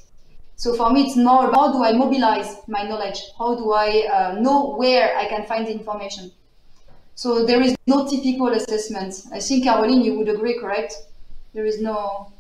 So 0.56 0.76
for 0.76 0.92
me, 0.92 1.04
it's 1.06 1.16
more 1.18 1.52
how 1.52 1.72
do 1.72 1.84
I 1.84 1.92
mobilize 1.94 2.58
my 2.68 2.84
knowledge? 2.84 3.20
How 3.38 3.56
do 3.56 3.74
I 3.74 4.08
uh, 4.12 4.40
know 4.40 4.76
where 4.76 5.18
I 5.18 5.26
can 5.28 5.46
find 5.46 5.68
the 5.68 5.72
information? 5.72 6.32
So 7.16 7.46
there 7.46 7.62
is 7.62 7.76
no 7.86 8.08
typical 8.08 8.50
assessment. 8.50 9.14
I 9.32 9.40
think, 9.40 9.64
Caroline, 9.64 10.02
you 10.02 10.18
would 10.18 10.30
agree, 10.30 10.60
correct? 10.60 10.94
There 11.54 11.66
is 11.66 11.82
no. 11.82 12.32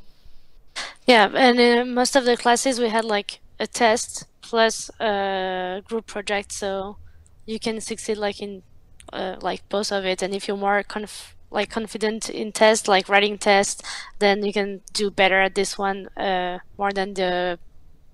Yeah, 1.05 1.29
and 1.35 1.59
in 1.59 1.93
most 1.93 2.15
of 2.15 2.25
the 2.25 2.37
classes 2.37 2.79
we 2.79 2.89
had 2.89 3.05
like 3.05 3.39
a 3.59 3.67
test 3.67 4.25
plus 4.41 4.89
a 4.99 5.81
group 5.85 6.07
project, 6.07 6.51
so 6.51 6.97
you 7.45 7.59
can 7.59 7.81
succeed 7.81 8.17
like 8.17 8.41
in 8.41 8.63
uh, 9.11 9.35
like 9.41 9.67
both 9.69 9.91
of 9.91 10.05
it. 10.05 10.21
And 10.21 10.33
if 10.33 10.47
you're 10.47 10.57
more 10.57 10.81
conf- 10.83 11.32
like 11.53 11.69
confident 11.69 12.29
in 12.29 12.51
tests, 12.51 12.87
like 12.87 13.07
writing 13.07 13.37
tests, 13.37 13.81
then 14.19 14.43
you 14.43 14.51
can 14.51 14.81
do 14.91 15.09
better 15.11 15.39
at 15.39 15.55
this 15.55 15.77
one 15.77 16.07
uh, 16.17 16.59
more 16.77 16.91
than 16.91 17.13
the 17.13 17.59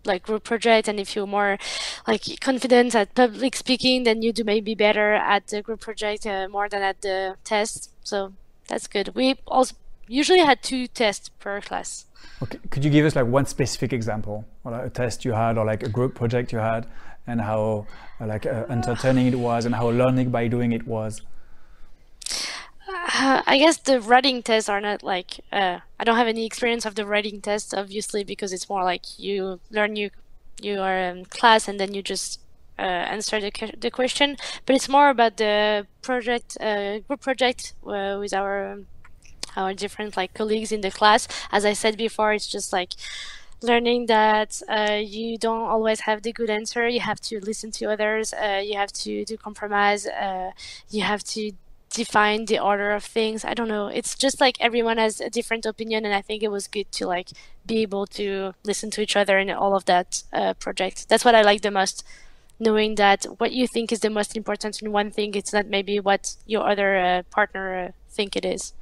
like 0.06 0.24
group 0.24 0.44
project. 0.44 0.88
And 0.88 1.00
if 1.00 1.16
you're 1.16 1.28
more 1.28 1.58
like 2.08 2.24
confident 2.42 2.94
at 2.96 3.16
public 3.16 3.56
speaking 3.56 4.04
then 4.04 4.22
you 4.22 4.32
do 4.34 4.44
maybe 4.44 4.76
better 4.76 5.14
at 5.14 5.48
the 5.48 5.62
group 5.62 5.82
project 5.82 6.26
uh, 6.26 6.48
more 6.50 6.70
than 6.70 6.82
at 6.82 7.02
the 7.02 7.36
test. 7.44 7.92
So 8.04 8.34
that's 8.68 8.88
good. 8.88 9.16
We 9.16 9.36
also 9.48 9.76
usually 10.08 10.40
had 10.40 10.62
two 10.62 10.88
tests 10.88 11.30
per 11.30 11.62
class. 11.62 12.06
Okay. 12.42 12.60
Could 12.70 12.84
you 12.84 12.92
give 12.92 13.06
us 13.06 13.16
like 13.16 13.28
one 13.28 13.46
specific 13.46 13.94
example 13.94 14.46
or 14.64 14.72
like 14.72 14.86
a 14.86 14.90
test 14.90 15.26
you 15.26 15.34
had 15.34 15.58
or 15.58 15.66
like 15.66 15.84
a 15.84 15.90
group 15.90 16.16
project 16.16 16.52
you 16.52 16.60
had 16.60 16.88
and 17.28 17.42
how 17.42 17.86
like 18.20 18.46
uh, 18.46 18.66
entertaining 18.70 19.28
it 19.28 19.36
was 19.36 19.66
and 19.66 19.76
how 19.76 19.90
learning 19.90 20.30
by 20.30 20.48
doing 20.48 20.72
it 20.72 20.86
was 20.88 21.22
uh, 22.90 23.42
I 23.48 23.58
guess 23.58 23.78
the 23.78 24.02
writing 24.02 24.42
tests 24.44 24.70
are 24.70 24.82
not 24.82 25.04
like 25.04 25.40
uh, 25.52 25.80
I 26.00 26.04
don't 26.04 26.18
have 26.18 26.28
any 26.28 26.46
experience 26.46 26.86
of 26.86 26.96
the 26.96 27.06
writing 27.06 27.42
tests, 27.42 27.74
obviously, 27.74 28.24
because 28.24 28.54
it's 28.54 28.70
more 28.70 28.84
like 28.84 29.20
you 29.20 29.60
learn 29.72 29.96
you 29.96 30.12
you 30.62 30.80
are 30.82 30.98
in 30.98 31.26
class 31.26 31.68
and 31.68 31.80
then 31.80 31.94
you 31.94 32.02
just 32.02 32.40
uh, 32.78 32.82
answer 32.82 33.40
the 33.40 33.52
the 33.80 33.92
question. 33.92 34.38
But 34.66 34.76
it's 34.76 34.90
more 34.90 35.10
about 35.10 35.38
the 35.38 35.88
project 36.02 36.58
uh, 36.60 37.00
group 37.00 37.22
project 37.22 37.74
uh, 37.86 38.18
with 38.20 38.34
our 38.34 38.80
our 39.56 39.74
different 39.74 40.16
like 40.18 40.34
colleagues 40.34 40.72
in 40.72 40.82
the 40.82 40.92
class. 40.92 41.28
As 41.52 41.66
I 41.66 41.74
said 41.74 41.98
before, 41.98 42.34
it's 42.34 42.48
just 42.48 42.72
like 42.74 42.94
learning 43.62 44.06
that 44.06 44.62
uh, 44.70 45.00
you 45.04 45.38
don't 45.38 45.68
always 45.68 46.02
have 46.02 46.22
the 46.22 46.32
good 46.32 46.50
answer. 46.50 46.88
You 46.88 47.02
have 47.02 47.20
to 47.22 47.40
listen 47.40 47.72
to 47.72 47.92
others. 47.92 48.34
Uh, 48.34 48.62
you 48.64 48.76
have 48.78 48.92
to 48.94 49.26
do 49.26 49.38
compromise. 49.38 50.06
Uh, 50.08 50.52
you 50.90 51.04
have 51.04 51.24
to 51.36 51.52
define 51.90 52.46
the 52.46 52.60
order 52.60 52.92
of 52.92 53.04
things. 53.04 53.44
I 53.44 53.54
don't 53.54 53.68
know. 53.68 53.88
It's 53.88 54.16
just 54.16 54.40
like 54.40 54.58
everyone 54.60 54.98
has 54.98 55.20
a 55.22 55.30
different 55.30 55.66
opinion, 55.66 56.06
and 56.06 56.14
I 56.14 56.22
think 56.22 56.44
it 56.44 56.52
was 56.52 56.68
good 56.68 56.92
to 56.94 57.08
like 57.08 57.30
be 57.66 57.82
able 57.82 58.06
to 58.08 58.54
listen 58.64 58.90
to 58.92 59.02
each 59.02 59.16
other 59.16 59.38
in 59.38 59.50
all 59.50 59.76
of 59.76 59.86
that 59.86 60.24
uh, 60.34 60.54
project. 60.54 61.10
That's 61.10 61.26
what 61.26 61.36
I 61.36 61.42
like 61.42 61.62
the 61.62 61.72
most. 61.72 62.04
Knowing 62.62 62.96
that 62.96 63.24
what 63.38 63.54
you 63.54 63.68
think 63.68 63.92
is 63.92 64.02
the 64.02 64.10
most 64.10 64.36
important 64.36 64.82
in 64.82 64.92
one 64.92 65.12
thing, 65.12 65.34
it's 65.34 65.54
not 65.54 65.68
maybe 65.68 65.98
what 66.00 66.36
your 66.46 66.70
other 66.70 66.98
uh, 66.98 67.24
partner 67.32 67.86
uh, 67.86 67.92
think 68.10 68.36
it 68.36 68.44
is. 68.44 68.74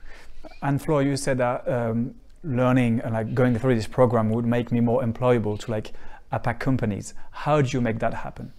And 0.64 0.82
Flo, 0.82 1.00
you 1.00 1.16
said 1.16 1.38
that 1.38 1.68
um, 1.68 2.16
learning 2.44 3.02
and 3.04 3.14
like 3.14 3.36
going 3.36 3.58
through 3.60 3.76
this 3.76 3.86
program 3.86 4.30
would 4.32 4.46
make 4.46 4.72
me 4.72 4.80
more 4.80 5.04
employable 5.04 5.60
to 5.60 5.72
like 5.72 5.94
APAC 6.34 6.60
companies. 6.60 7.14
How 7.32 7.62
do 7.62 7.70
you 7.70 7.82
make 7.82 8.00
that 8.00 8.16
happen? 8.16 8.54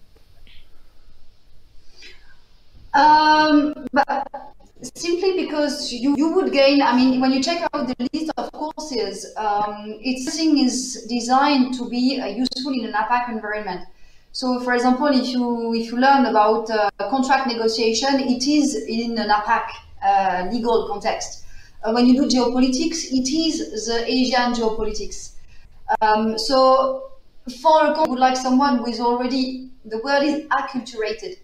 Um, 2.93 3.87
but 3.93 4.27
simply 4.95 5.43
because 5.43 5.91
you, 5.91 6.15
you 6.17 6.31
would 6.33 6.51
gain, 6.51 6.81
I 6.81 6.95
mean, 6.95 7.19
when 7.19 7.31
you 7.31 7.43
check 7.43 7.67
out 7.73 7.87
the 7.87 8.09
list 8.13 8.31
of 8.37 8.51
courses, 8.51 9.33
um, 9.37 9.97
it's 10.01 10.35
thing 10.35 10.57
is 10.57 11.05
designed 11.09 11.73
to 11.75 11.89
be 11.89 12.19
uh, 12.19 12.27
useful 12.27 12.73
in 12.73 12.85
an 12.85 12.93
APAC 12.93 13.29
environment. 13.29 13.85
So, 14.31 14.59
for 14.61 14.73
example, 14.73 15.07
if 15.07 15.27
you 15.27 15.73
if 15.73 15.91
you 15.91 15.99
learn 15.99 16.25
about 16.25 16.69
uh, 16.69 16.89
contract 17.09 17.47
negotiation, 17.47 18.19
it 18.19 18.47
is 18.47 18.75
in 18.87 19.17
an 19.17 19.29
APAC 19.29 19.69
uh, 20.03 20.47
legal 20.51 20.87
context. 20.87 21.45
Uh, 21.83 21.91
when 21.93 22.05
you 22.05 22.13
do 22.13 22.27
geopolitics, 22.27 23.11
it 23.11 23.27
is 23.27 23.87
the 23.87 24.05
Asian 24.07 24.53
geopolitics. 24.53 25.33
Um, 26.01 26.37
so, 26.37 27.11
for 27.61 27.87
a 27.87 27.95
company 27.95 28.19
like 28.19 28.37
someone 28.37 28.77
who 28.77 28.87
is 28.87 28.99
already 28.99 29.71
the 29.85 29.97
world 29.99 30.23
is 30.23 30.45
acculturated 30.49 31.37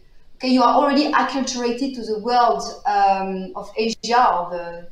okay, 0.45 0.53
you 0.53 0.61
are 0.61 0.75
already 0.75 1.11
acculturated 1.11 1.95
to 1.95 2.03
the 2.05 2.19
world 2.19 2.63
um, 2.85 3.51
of 3.55 3.71
Asia 3.77 4.23
or 4.33 4.49
the 4.51 4.87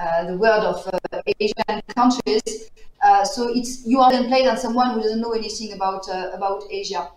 uh, 0.00 0.24
the 0.26 0.36
world 0.36 0.64
of 0.64 0.94
uh, 0.94 1.22
Asian 1.40 1.82
countries. 1.96 2.70
Uh, 3.02 3.24
so 3.24 3.48
it's 3.48 3.86
you 3.86 4.00
are 4.00 4.10
then 4.12 4.28
played 4.28 4.46
on 4.46 4.56
someone 4.56 4.94
who 4.94 5.02
doesn't 5.02 5.20
know 5.20 5.32
anything 5.32 5.72
about 5.72 6.08
uh, 6.08 6.30
about 6.34 6.62
Asia. 6.70 7.08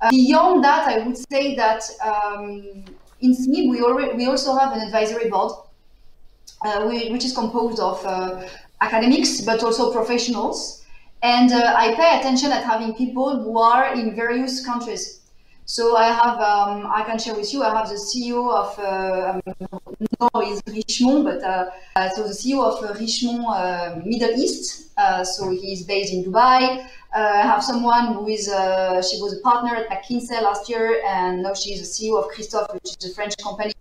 Uh, 0.00 0.10
beyond 0.10 0.64
that, 0.64 0.88
I 0.88 0.98
would 1.04 1.16
say 1.30 1.54
that 1.56 1.82
um, 2.04 2.84
in 3.20 3.32
SMIB 3.32 3.70
we 3.70 3.82
already 3.82 4.16
we 4.16 4.26
also 4.26 4.56
have 4.56 4.72
an 4.72 4.80
advisory 4.80 5.28
board, 5.28 5.52
uh, 6.64 6.84
which 6.86 7.24
is 7.24 7.34
composed 7.34 7.80
of 7.80 7.98
academics 8.80 9.40
but 9.40 9.62
also 9.62 9.92
professionals. 9.92 10.78
And 11.24 11.52
I 11.52 11.94
pay 11.94 12.18
attention 12.18 12.50
at 12.50 12.64
having 12.64 12.94
people 12.94 13.44
who 13.44 13.56
are 13.56 13.94
in 13.94 14.16
various 14.16 14.64
countries. 14.66 15.21
So 15.64 15.96
I 15.96 16.06
have, 16.06 16.40
um, 16.40 16.90
I 16.92 17.04
can 17.04 17.18
share 17.18 17.34
with 17.34 17.52
you, 17.52 17.62
I 17.62 17.74
have 17.76 17.88
the 17.88 17.94
CEO 17.94 18.52
of, 18.52 18.78
uh, 18.78 19.40
um, 19.46 19.90
no, 20.20 20.40
is 20.42 20.60
Richemont, 20.62 21.24
but 21.24 21.42
uh, 21.42 21.70
uh, 21.96 22.08
so 22.10 22.24
the 22.24 22.34
CEO 22.34 22.62
of 22.64 22.84
uh, 22.84 22.94
Richemont 22.94 23.46
uh, 23.46 24.00
Middle 24.04 24.30
East. 24.30 24.90
So 25.24 25.50
he's 25.50 25.84
based 25.84 26.12
in 26.12 26.24
Dubai. 26.24 26.86
I 27.14 27.42
have 27.42 27.62
someone 27.62 28.14
who 28.14 28.28
is, 28.28 28.46
she 28.46 29.20
was 29.20 29.36
a 29.38 29.40
partner 29.42 29.76
at 29.76 29.88
McKinsey 29.88 30.42
last 30.42 30.68
year, 30.68 31.00
and 31.06 31.42
now 31.42 31.54
she's 31.54 31.80
the 31.80 31.86
CEO 31.86 32.22
of 32.22 32.30
Christofle, 32.32 32.74
which 32.74 32.96
is 32.96 33.10
a 33.10 33.14
French 33.14 33.36
company. 33.38 33.72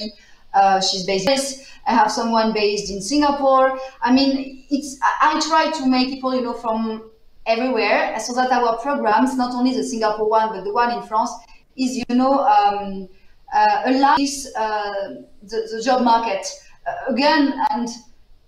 she's 0.88 1.05
based. 1.05 1.27
In 1.27 1.65
I 1.88 1.93
have 1.93 2.11
someone 2.11 2.53
based 2.53 2.91
in 2.91 3.01
Singapore. 3.01 3.77
I 4.01 4.13
mean, 4.13 4.65
it's. 4.69 4.99
I, 5.01 5.36
I 5.36 5.39
try 5.39 5.71
to 5.71 5.88
make 5.88 6.09
people, 6.09 6.34
you 6.36 6.41
know, 6.41 6.53
from 6.53 7.09
everywhere, 7.45 8.17
so 8.19 8.34
that 8.34 8.51
our 8.51 8.77
programs, 8.77 9.36
not 9.36 9.53
only 9.53 9.73
the 9.73 9.84
Singapore 9.84 10.29
one, 10.29 10.49
but 10.49 10.63
the 10.63 10.73
one 10.73 10.91
in 10.91 11.01
France, 11.03 11.32
is, 11.76 11.97
you 11.97 12.15
know, 12.15 12.39
um, 12.39 13.07
uh, 13.53 13.84
aligns 13.84 14.47
uh, 14.55 15.22
the, 15.43 15.67
the 15.72 15.82
job 15.84 16.03
market. 16.03 16.45
Uh, 16.88 17.13
again, 17.13 17.53
and 17.72 17.89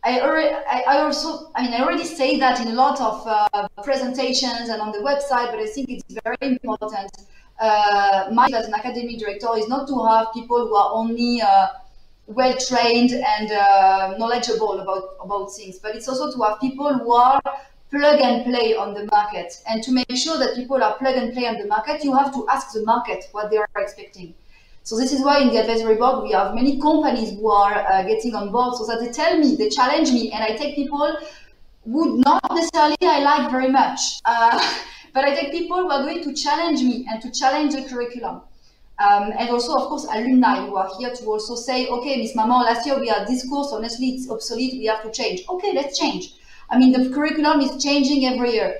I, 0.04 0.22
already, 0.22 0.56
I, 0.70 0.84
I, 0.88 0.98
also, 1.00 1.52
I 1.56 1.64
mean, 1.64 1.74
I 1.74 1.82
already 1.82 2.04
say 2.04 2.40
that 2.40 2.60
in 2.62 2.68
a 2.68 2.76
lot 2.76 3.00
of 3.00 3.26
uh, 3.28 3.68
presentations 3.84 4.70
and 4.70 4.82
on 4.82 4.92
the 4.92 5.00
website, 5.00 5.52
but 5.52 5.60
I 5.60 5.68
think 5.68 5.90
it's 5.90 6.16
very 6.24 6.38
important. 6.42 7.12
uh, 7.60 8.30
my 8.32 8.48
as 8.54 8.68
an 8.68 8.74
academic 8.74 9.20
director 9.20 9.48
is 9.58 9.68
not 9.68 9.88
to 9.88 10.04
have 10.06 10.34
people 10.34 10.68
who 10.68 10.76
are 10.76 10.92
only 10.94 11.42
uh, 11.42 11.68
well 12.28 12.56
trained 12.58 13.12
and 13.12 13.50
knowledgeable 14.20 14.80
about 14.80 15.16
about 15.24 15.48
things, 15.54 15.80
but 15.80 15.96
it's 15.96 16.08
also 16.08 16.32
to 16.32 16.44
have 16.44 16.60
people 16.60 16.94
who 16.94 17.14
are 17.14 17.42
plug 17.94 18.20
and 18.20 18.44
play 18.44 18.76
on 18.76 18.94
the 18.94 19.06
market. 19.12 19.62
And 19.68 19.84
to 19.84 19.92
make 19.92 20.16
sure 20.16 20.38
that 20.40 20.56
people 20.56 20.84
are 20.84 20.96
plug 20.98 21.16
and 21.16 21.32
play 21.34 21.46
on 21.48 21.58
the 21.58 21.68
market, 21.68 22.04
you 22.04 22.16
have 22.16 22.34
to 22.34 22.48
ask 22.50 22.74
the 22.74 22.84
market 22.84 23.26
what 23.32 23.52
they 23.52 23.58
are 23.58 23.70
expecting. 23.78 24.34
So 24.84 24.98
this 24.98 25.14
is 25.14 25.24
why 25.24 25.40
in 25.40 25.50
the 25.50 25.60
advisory 25.60 25.96
board 25.96 26.24
we 26.24 26.32
have 26.32 26.56
many 26.56 26.80
companies 26.82 27.32
who 27.32 27.50
are 27.50 27.86
uh, 27.90 28.04
getting 28.04 28.36
on 28.36 28.52
board, 28.52 28.76
so 28.76 28.86
that 28.88 29.00
they 29.00 29.12
tell 29.12 29.38
me, 29.38 29.56
they 29.56 29.70
challenge 29.70 30.12
me, 30.12 30.32
and 30.32 30.44
I 30.44 30.58
take 30.58 30.76
people 30.76 31.16
would 31.86 32.20
not 32.26 32.42
necessarily 32.54 32.98
I 33.02 33.20
like 33.20 33.52
very 33.52 33.70
much. 33.70 34.00
Uh, 34.26 34.60
but 35.14 35.24
I 35.24 35.36
take 35.36 35.52
people 35.52 35.78
who 35.78 35.90
are 35.90 36.02
going 36.02 36.24
to 36.24 36.34
challenge 36.34 36.82
me 36.82 37.06
and 37.10 37.22
to 37.22 37.32
challenge 37.32 37.76
the 37.76 37.84
curriculum. 37.84 38.42
Um, 39.00 39.32
and 39.38 39.50
also, 39.50 39.76
of 39.76 39.88
course, 39.90 40.06
alumni 40.06 40.66
who 40.66 40.76
are 40.76 40.90
here 40.98 41.14
to 41.14 41.26
also 41.26 41.56
say, 41.56 41.88
okay, 41.88 42.18
Miss 42.18 42.36
Maman, 42.36 42.64
last 42.64 42.86
year 42.86 43.00
we 43.00 43.08
had 43.08 43.28
this 43.28 43.48
course, 43.48 43.72
honestly, 43.72 44.10
it's 44.10 44.30
obsolete, 44.30 44.74
we 44.74 44.86
have 44.86 45.04
to 45.04 45.12
change. 45.12 45.44
Okay, 45.50 45.74
let's 45.74 45.98
change. 45.98 46.34
I 46.74 46.80
mean, 46.80 46.92
the 46.92 47.14
curriculum 47.14 47.62
is 47.62 47.84
changing 47.84 48.26
every 48.26 48.54
year, 48.54 48.76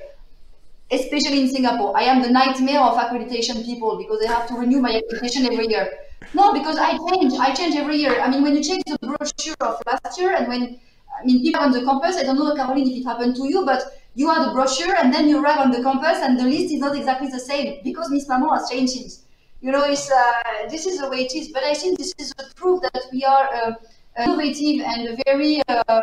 especially 0.90 1.42
in 1.42 1.48
Singapore. 1.48 1.96
I 1.96 2.02
am 2.02 2.22
the 2.22 2.28
nightmare 2.28 2.80
of 2.80 2.96
accreditation 2.96 3.64
people 3.64 3.96
because 3.96 4.18
they 4.20 4.26
have 4.26 4.48
to 4.48 4.54
renew 4.54 4.80
my 4.80 5.00
accreditation 5.00 5.46
every 5.50 5.68
year. 5.68 5.92
No, 6.34 6.52
because 6.52 6.76
I 6.76 6.98
change, 7.10 7.34
I 7.34 7.54
change 7.54 7.76
every 7.76 7.96
year. 7.98 8.20
I 8.20 8.28
mean, 8.28 8.42
when 8.42 8.56
you 8.56 8.64
change 8.64 8.82
the 8.86 8.98
brochure 8.98 9.54
of 9.60 9.80
last 9.86 10.18
year 10.20 10.34
and 10.34 10.48
when, 10.48 10.80
I 11.20 11.24
mean, 11.24 11.40
people 11.42 11.60
on 11.60 11.70
the 11.70 11.84
campus, 11.84 12.16
I 12.16 12.24
don't 12.24 12.36
know, 12.36 12.52
Caroline, 12.56 12.88
if 12.90 12.96
it 12.96 13.04
happened 13.04 13.36
to 13.36 13.48
you, 13.48 13.64
but 13.64 13.80
you 14.16 14.28
have 14.28 14.44
the 14.46 14.52
brochure 14.52 14.96
and 14.96 15.14
then 15.14 15.28
you 15.28 15.40
arrive 15.40 15.58
on 15.58 15.70
the 15.70 15.80
campus 15.80 16.18
and 16.18 16.36
the 16.36 16.44
list 16.44 16.74
is 16.74 16.80
not 16.80 16.96
exactly 16.96 17.28
the 17.28 17.38
same 17.38 17.78
because 17.84 18.10
Miss 18.10 18.26
Maman 18.26 18.48
has 18.48 18.68
changed 18.68 18.94
things. 18.94 19.22
You 19.60 19.70
know, 19.70 19.84
it's, 19.84 20.10
uh, 20.10 20.68
this 20.68 20.84
is 20.84 20.98
the 20.98 21.08
way 21.08 21.18
it 21.26 21.34
is. 21.36 21.48
But 21.52 21.62
I 21.62 21.74
think 21.74 21.98
this 21.98 22.12
is 22.18 22.34
a 22.40 22.54
proof 22.56 22.82
that 22.82 23.02
we 23.12 23.24
are 23.24 23.48
uh, 23.54 23.72
innovative 24.18 24.82
and 24.84 25.22
very 25.24 25.62
uh, 25.68 26.02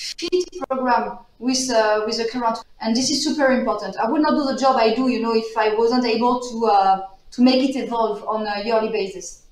fit 0.00 0.46
program 0.68 1.18
with 1.38 1.70
uh, 1.70 2.02
with 2.06 2.16
the 2.16 2.28
current. 2.32 2.58
And 2.80 2.96
this 2.96 3.10
is 3.10 3.22
super 3.22 3.50
important. 3.52 3.96
I 3.96 4.10
would 4.10 4.22
not 4.22 4.32
do 4.32 4.44
the 4.50 4.58
job 4.58 4.76
I 4.76 4.94
do, 4.94 5.08
you 5.08 5.20
know, 5.20 5.34
if 5.34 5.56
I 5.56 5.74
wasn't 5.74 6.04
able 6.06 6.40
to 6.40 6.66
uh, 6.66 7.06
to 7.32 7.42
make 7.42 7.68
it 7.68 7.76
evolve 7.76 8.24
on 8.26 8.46
a 8.46 8.64
yearly 8.64 8.88
basis. 8.88 9.42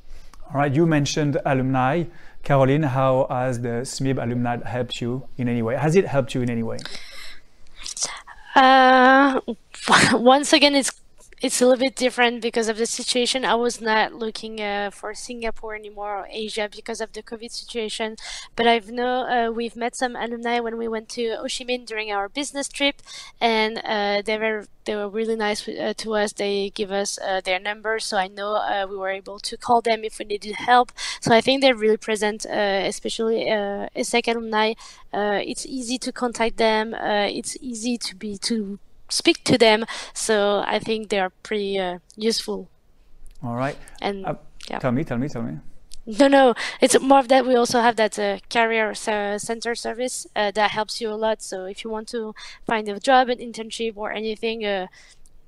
All 0.51 0.61
right, 0.61 0.75
you 0.75 0.87
mentioned 0.87 1.39
alumni. 1.45 2.05
Caroline, 2.43 2.85
how 2.85 3.27
has 3.29 3.61
the 3.61 3.83
SMIB 3.83 4.23
alumni 4.23 4.57
helped 4.67 5.01
you 5.01 5.29
in 5.37 5.49
any 5.49 5.61
way? 5.61 5.77
Has 5.77 5.97
it 5.97 6.07
helped 6.07 6.35
you 6.35 6.41
in 6.41 6.49
any 6.49 6.63
way? 6.63 6.79
Uh, 8.55 9.41
once 10.15 10.53
again, 10.53 10.75
it's 10.75 10.93
it's 11.41 11.61
a 11.61 11.67
little 11.67 11.79
bit 11.79 11.95
different 11.95 12.43
because 12.43 12.69
of 12.69 12.79
the 12.79 12.87
situation. 12.87 13.45
I 13.45 13.55
was 13.55 13.81
not 13.81 14.13
looking 14.13 14.61
uh, 14.61 14.91
for 14.91 15.15
Singapore 15.15 15.75
anymore 15.77 16.17
or 16.19 16.29
Asia 16.31 16.69
because 16.71 17.01
of 17.01 17.13
the 17.13 17.23
COVID 17.23 17.53
situation. 17.53 18.17
But 18.57 18.67
I've 18.67 18.91
know 18.91 19.27
uh, 19.29 19.51
we've 19.53 19.77
met 19.77 19.95
some 19.95 20.17
alumni 20.17 20.59
when 20.61 20.77
we 20.79 20.89
went 20.89 21.09
to 21.11 21.37
Ho 21.37 21.43
Chi 21.43 21.65
Minh 21.65 21.87
during 21.87 22.11
our 22.11 22.29
business 22.29 22.69
trip, 22.69 23.03
and 23.41 23.81
uh, 23.85 24.23
they 24.25 24.37
were 24.39 24.67
they 24.85 24.97
were 24.97 25.09
really 25.09 25.37
nice 25.37 25.69
uh, 25.69 25.93
to 25.99 26.15
us. 26.15 26.33
They 26.33 26.71
give 26.71 26.91
us 26.91 27.19
uh, 27.19 27.41
their 27.45 27.61
numbers, 27.61 28.05
so 28.05 28.17
I 28.17 28.27
know 28.29 28.55
uh, 28.55 28.87
we 28.89 28.97
were 28.97 29.11
able 29.11 29.39
to 29.39 29.57
call 29.57 29.81
them 29.81 30.03
if 30.03 30.19
we 30.19 30.25
needed 30.25 30.57
help. 30.57 30.91
So 31.21 31.33
I 31.35 31.41
think 31.41 31.61
they're 31.63 31.75
really 31.75 31.99
present, 31.99 32.47
especially 32.47 33.51
uh, 33.51 33.89
alumni. 34.27 34.75
it's 35.13 35.67
easy 35.67 35.99
to 35.99 36.11
contact 36.13 36.57
them. 36.57 36.95
it's 36.99 37.57
easy 37.61 37.97
to 37.99 38.17
be 38.17 38.39
to 38.39 38.79
speak 39.09 39.45
to 39.45 39.59
them. 39.59 39.85
So 40.15 40.65
I 40.67 40.79
think 40.79 41.09
they 41.09 41.21
are 41.21 41.31
pretty 41.43 41.79
uh, 41.79 41.99
useful. 42.17 42.69
All 43.43 43.55
right. 43.55 43.77
And 44.01 44.27
uh, 44.27 44.35
yeah. 44.71 44.79
tell 44.79 44.93
me, 44.93 45.05
tell 45.05 45.19
me, 45.19 45.29
tell 45.29 45.43
me. 45.43 45.59
No, 46.19 46.27
no, 46.27 46.55
it's 46.81 46.99
more 47.01 47.19
of 47.19 47.29
that. 47.29 47.47
We 47.47 47.55
also 47.55 47.81
have 47.81 47.97
that 47.97 48.19
uh, 48.19 48.39
career 48.49 48.95
center 48.95 49.75
service 49.75 50.27
uh, 50.35 50.51
that 50.53 50.71
helps 50.71 51.03
you 51.03 51.11
a 51.11 51.15
lot. 51.15 51.43
So 51.43 51.67
if 51.67 51.85
you 51.85 51.91
want 51.91 52.09
to 52.09 52.35
find 52.67 52.89
a 52.89 52.99
job, 52.99 53.29
an 53.29 53.39
internship, 53.39 53.93
or 53.95 54.11
anything, 54.11 54.65
uh, 54.65 54.87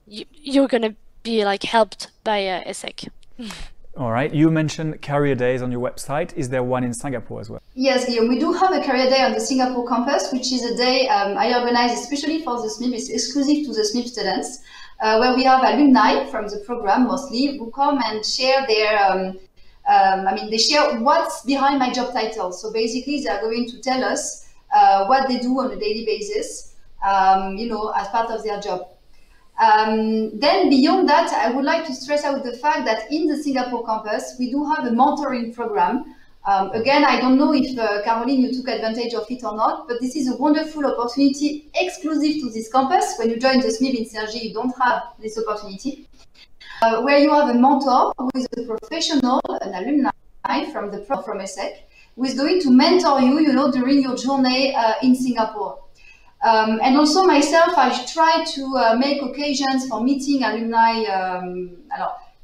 you, 0.06 0.26
you're 0.34 0.68
gonna 0.68 0.96
be 1.22 1.46
like 1.46 1.62
helped 1.62 2.10
by 2.24 2.46
uh, 2.46 2.62
ESSEC. 2.64 3.08
All 3.96 4.12
right. 4.12 4.32
You 4.32 4.50
mentioned 4.50 5.02
career 5.02 5.34
days 5.34 5.62
on 5.62 5.72
your 5.72 5.80
website. 5.80 6.32
Is 6.34 6.48
there 6.48 6.62
one 6.62 6.84
in 6.84 6.94
Singapore 6.94 7.40
as 7.40 7.50
well? 7.50 7.60
Yes, 7.74 8.06
Guillaume. 8.06 8.28
We 8.28 8.38
do 8.38 8.52
have 8.52 8.72
a 8.72 8.80
career 8.84 9.10
day 9.10 9.22
on 9.22 9.32
the 9.32 9.40
Singapore 9.40 9.86
campus, 9.88 10.32
which 10.32 10.52
is 10.52 10.64
a 10.64 10.76
day 10.76 11.08
um, 11.08 11.36
I 11.36 11.58
organize 11.58 11.98
especially 11.98 12.42
for 12.44 12.56
the 12.62 12.68
SMIB. 12.68 12.94
It's 12.94 13.10
exclusive 13.10 13.66
to 13.66 13.72
the 13.72 13.80
SMIB 13.80 14.06
students, 14.06 14.60
uh, 15.00 15.18
where 15.18 15.34
we 15.34 15.42
have 15.42 15.62
alumni 15.64 16.24
from 16.30 16.46
the 16.46 16.58
program 16.58 17.08
mostly 17.08 17.58
who 17.58 17.70
come 17.72 18.00
and 18.04 18.24
share 18.24 18.64
their. 18.68 18.96
Um, 19.10 19.38
um, 19.88 20.28
I 20.28 20.34
mean, 20.34 20.50
they 20.50 20.58
share 20.58 21.00
what's 21.00 21.42
behind 21.42 21.80
my 21.80 21.90
job 21.92 22.12
title. 22.12 22.52
So 22.52 22.72
basically, 22.72 23.22
they 23.24 23.28
are 23.28 23.40
going 23.40 23.68
to 23.70 23.80
tell 23.80 24.04
us 24.04 24.46
uh, 24.72 25.06
what 25.06 25.26
they 25.26 25.38
do 25.38 25.58
on 25.58 25.72
a 25.72 25.76
daily 25.76 26.04
basis, 26.04 26.76
um, 27.04 27.56
you 27.56 27.66
know, 27.66 27.88
as 27.96 28.06
part 28.08 28.30
of 28.30 28.44
their 28.44 28.60
job. 28.60 28.86
Um, 29.60 30.38
then 30.38 30.70
beyond 30.70 31.06
that, 31.10 31.30
I 31.34 31.50
would 31.50 31.66
like 31.66 31.84
to 31.86 31.94
stress 31.94 32.24
out 32.24 32.42
the 32.42 32.56
fact 32.56 32.86
that 32.86 33.12
in 33.12 33.26
the 33.26 33.36
Singapore 33.36 33.84
campus, 33.84 34.36
we 34.38 34.50
do 34.50 34.64
have 34.64 34.86
a 34.86 34.90
mentoring 34.90 35.54
program. 35.54 36.16
Um, 36.46 36.70
again, 36.70 37.04
I 37.04 37.20
don't 37.20 37.36
know 37.36 37.52
if 37.52 37.78
uh, 37.78 38.02
Caroline, 38.02 38.40
you 38.40 38.54
took 38.54 38.68
advantage 38.68 39.12
of 39.12 39.26
it 39.28 39.44
or 39.44 39.54
not, 39.54 39.86
but 39.86 40.00
this 40.00 40.16
is 40.16 40.32
a 40.32 40.36
wonderful 40.36 40.86
opportunity 40.86 41.68
exclusive 41.74 42.40
to 42.40 42.50
this 42.50 42.72
campus. 42.72 43.16
When 43.18 43.28
you 43.28 43.38
join 43.38 43.60
the 43.60 43.68
SMIB 43.68 43.94
in 43.96 44.04
Cergy, 44.06 44.44
you 44.44 44.54
don't 44.54 44.74
have 44.80 45.02
this 45.20 45.38
opportunity. 45.38 46.08
Uh, 46.80 47.02
where 47.02 47.18
you 47.18 47.30
have 47.30 47.50
a 47.50 47.54
mentor 47.54 48.14
who 48.16 48.30
is 48.34 48.48
a 48.56 48.62
professional, 48.62 49.42
an 49.60 49.74
alumni 49.74 50.72
from 50.72 50.90
the 50.90 51.00
Pro 51.00 51.20
from 51.20 51.40
ESSEC, 51.40 51.72
who 52.16 52.24
is 52.24 52.32
going 52.34 52.62
to 52.62 52.70
mentor 52.70 53.20
you, 53.20 53.38
you 53.40 53.52
know, 53.52 53.70
during 53.70 54.00
your 54.00 54.16
journey 54.16 54.74
uh, 54.74 54.94
in 55.02 55.14
Singapore. 55.14 55.78
Um, 56.42 56.80
and 56.82 56.96
also 56.96 57.24
myself, 57.24 57.76
I 57.76 57.90
try 58.06 58.44
to 58.44 58.76
uh, 58.76 58.96
make 58.96 59.20
occasions 59.22 59.88
for 59.88 60.02
meeting 60.02 60.42
alumni. 60.42 61.04
Um, 61.04 61.76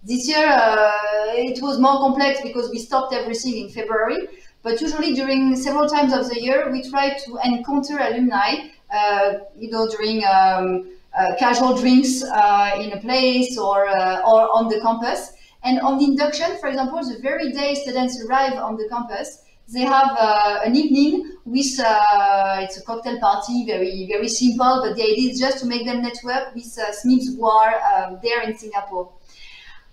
this 0.02 0.28
year 0.28 0.46
uh, 0.46 0.92
it 1.34 1.60
was 1.62 1.80
more 1.80 1.98
complex 1.98 2.40
because 2.40 2.70
we 2.70 2.78
stopped 2.78 3.12
everything 3.12 3.56
in 3.56 3.68
February. 3.70 4.28
But 4.62 4.80
usually 4.80 5.14
during 5.14 5.56
several 5.56 5.88
times 5.88 6.12
of 6.12 6.28
the 6.28 6.40
year, 6.40 6.70
we 6.70 6.82
try 6.82 7.10
to 7.10 7.38
encounter 7.44 7.98
alumni, 7.98 8.68
uh, 8.92 9.34
you 9.56 9.70
know, 9.70 9.88
during 9.88 10.24
um, 10.24 10.90
uh, 11.16 11.34
casual 11.38 11.76
drinks 11.76 12.22
uh, 12.22 12.72
in 12.78 12.92
a 12.92 13.00
place 13.00 13.56
or, 13.56 13.86
uh, 13.86 14.20
or 14.20 14.50
on 14.52 14.68
the 14.68 14.80
campus. 14.80 15.32
And 15.64 15.80
on 15.80 15.98
the 15.98 16.04
induction, 16.04 16.58
for 16.58 16.68
example, 16.68 16.98
the 16.98 17.18
very 17.22 17.52
day 17.52 17.74
students 17.74 18.22
arrive 18.24 18.54
on 18.54 18.76
the 18.76 18.88
campus, 18.88 19.42
they 19.72 19.80
have 19.80 20.16
uh, 20.18 20.60
an 20.64 20.76
evening 20.76 21.32
with 21.44 21.80
uh, 21.80 22.58
it's 22.60 22.76
a 22.76 22.82
cocktail 22.82 23.18
party, 23.18 23.66
very 23.66 24.06
very 24.06 24.28
simple, 24.28 24.82
but 24.84 24.96
the 24.96 25.02
idea 25.02 25.32
is 25.32 25.40
just 25.40 25.58
to 25.60 25.66
make 25.66 25.84
them 25.84 26.02
network 26.02 26.54
with 26.54 26.78
uh, 26.78 26.92
SMIBs 26.92 27.36
who 27.36 27.46
are 27.46 27.74
um, 27.92 28.18
there 28.22 28.42
in 28.42 28.56
Singapore. 28.56 29.12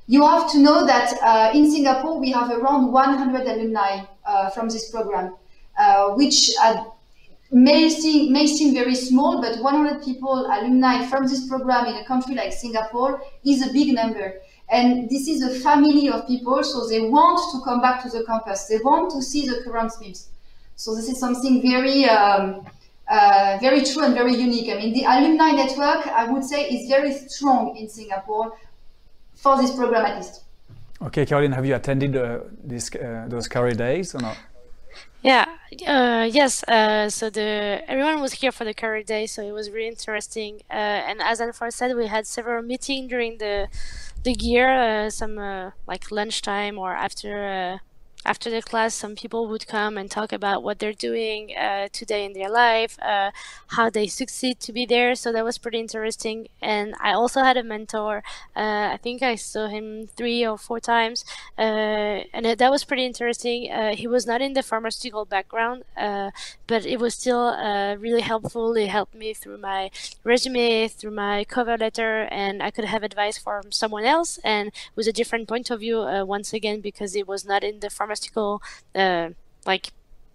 You 0.08 0.26
have 0.28 0.52
to 0.52 0.60
know 0.60 0.86
that 0.86 1.18
uh, 1.22 1.58
in 1.58 1.72
Singapore 1.72 2.20
we 2.20 2.32
have 2.32 2.52
around 2.52 2.92
100 2.92 3.48
alumni 3.48 4.04
uh, 4.26 4.50
from 4.52 4.70
this 4.70 4.92
program, 4.92 5.36
uh, 5.78 6.10
which 6.10 6.52
may 7.52 7.90
seem 7.90 8.32
may 8.32 8.46
seem 8.46 8.74
very 8.74 8.96
small, 8.96 9.42
but 9.42 9.60
100 9.60 10.04
people 10.04 10.46
alumni 10.46 11.06
from 11.08 11.28
this 11.28 11.48
program 11.48 11.86
in 11.88 11.96
a 11.96 12.06
country 12.06 12.36
like 12.36 12.54
Singapore 12.54 13.24
is 13.46 13.68
a 13.68 13.72
big 13.74 13.94
number. 13.96 14.36
And 14.70 15.10
this 15.10 15.28
is 15.28 15.44
a 15.44 15.60
family 15.60 16.10
of 16.10 16.26
people, 16.28 16.64
so 16.64 16.88
they 16.88 17.02
want 17.02 17.40
to 17.52 17.64
come 17.64 17.82
back 17.82 18.02
to 18.04 18.10
the 18.10 18.24
campus. 18.24 18.66
They 18.66 18.78
want 18.78 19.12
to 19.12 19.22
see 19.22 19.48
the 19.48 19.62
current 19.64 19.92
SMIBs. 19.92 20.28
So 20.76 20.96
this 20.96 21.10
is 21.10 21.20
something 21.20 21.62
very, 21.62 22.06
um, 22.06 22.66
uh, 23.08 23.58
very 23.62 23.84
true 23.84 24.04
and 24.04 24.14
very 24.14 24.36
unique. 24.36 24.70
I 24.72 24.78
mean, 24.78 24.94
the 24.94 25.04
alumni 25.04 25.52
network, 25.52 26.08
I 26.08 26.32
would 26.32 26.44
say, 26.44 26.66
is 26.70 26.88
very 26.88 27.14
strong 27.14 27.76
in 27.78 27.88
Singapore 27.90 28.58
for 29.36 29.58
this 29.58 29.76
program 29.76 30.06
at 30.06 30.18
least. 30.18 30.42
Okay, 31.02 31.26
Caroline, 31.26 31.52
have 31.52 31.66
you 31.66 31.76
attended 31.76 32.16
uh, 32.16 32.40
this, 32.64 32.90
uh, 32.96 33.26
those 33.28 33.48
career 33.48 33.74
days 33.74 34.16
or 34.16 34.20
not? 34.20 34.38
Yeah, 35.22 35.46
uh, 35.88 36.30
yes. 36.30 36.64
Uh, 36.64 37.10
so 37.10 37.30
the 37.30 37.82
everyone 37.88 38.20
was 38.20 38.34
here 38.34 38.52
for 38.52 38.66
the 38.66 38.74
career 38.74 39.04
day, 39.04 39.26
so 39.26 39.42
it 39.42 39.54
was 39.54 39.72
really 39.72 39.88
interesting. 39.88 40.62
Uh, 40.70 40.74
and 40.74 41.22
as 41.22 41.40
Alfred 41.40 41.74
said, 41.74 41.96
we 41.96 42.08
had 42.08 42.28
several 42.28 42.62
meetings 42.62 43.10
during 43.10 43.38
the 43.38 43.70
the 44.24 44.34
gear, 44.34 45.06
uh, 45.06 45.10
some 45.10 45.38
uh, 45.38 45.72
like 45.88 46.12
lunchtime 46.12 46.78
or 46.78 46.96
after 46.96 47.48
uh, 47.48 47.78
after 48.26 48.50
the 48.50 48.62
class, 48.62 48.94
some 48.94 49.16
people 49.16 49.48
would 49.48 49.68
come 49.68 49.98
and 49.98 50.10
talk 50.10 50.32
about 50.32 50.64
what 50.64 50.80
they're 50.80 50.94
doing 50.94 51.56
uh, 51.58 51.90
today 51.92 52.26
in 52.26 52.34
their 52.34 52.50
life, 52.50 52.98
uh, 53.02 53.32
how 53.68 53.90
they 53.90 54.08
succeed 54.08 54.60
to 54.62 54.72
be 54.72 54.86
there. 54.86 55.14
So 55.16 55.32
that 55.34 55.44
was 55.44 55.58
pretty 55.58 55.80
interesting. 55.80 56.48
And 56.62 56.96
I 57.02 57.14
also 57.14 57.44
had 57.44 57.58
a 57.58 57.64
mentor. 57.64 58.24
Uh, 58.56 58.92
I 58.94 59.00
think 59.02 59.22
I 59.22 59.36
saw 59.36 59.68
him 59.68 60.08
three 60.08 60.46
or 60.46 60.58
four 60.58 60.80
times, 60.80 61.26
uh, 61.58 62.24
and 62.34 62.46
that 62.46 62.72
was 62.72 62.86
pretty 62.86 63.06
interesting. 63.06 63.70
Uh, 63.72 63.96
he 63.96 64.08
was 64.08 64.26
not 64.26 64.42
in 64.42 64.54
the 64.54 64.64
pharmaceutical 64.64 65.26
background, 65.26 65.84
uh, 65.98 66.32
but 66.66 66.86
it 66.86 67.00
was 67.00 67.16
still 67.16 67.54
really 68.00 68.22
helpful. 68.22 68.74
It 68.76 68.88
helped 68.88 69.16
me 69.16 69.34
through 69.34 69.58
my 69.58 69.92
resume, 70.24 70.88
through 70.88 71.12
my 71.12 71.44
cover 71.44 71.78
letter, 71.78 72.24
and 72.32 72.64
I 72.64 72.72
could 72.72 72.86
have 72.86 73.04
advice 73.04 73.38
from 73.38 73.72
someone 73.72 74.06
else 74.06 74.40
and 74.44 74.72
with 74.96 75.08
a 75.08 75.14
different 75.14 75.48
point 75.48 75.70
of 75.70 75.82
view 75.82 76.00
once 76.26 76.54
again 76.54 76.80
because 76.80 77.16
it 77.16 77.28
was 77.28 77.46
not 77.46 77.64
in 77.64 77.80
the 77.80 77.90
pharmaceutical 77.90 78.13
pharmaceutical 78.14 78.62
uh, 78.96 79.30
like 79.66 79.92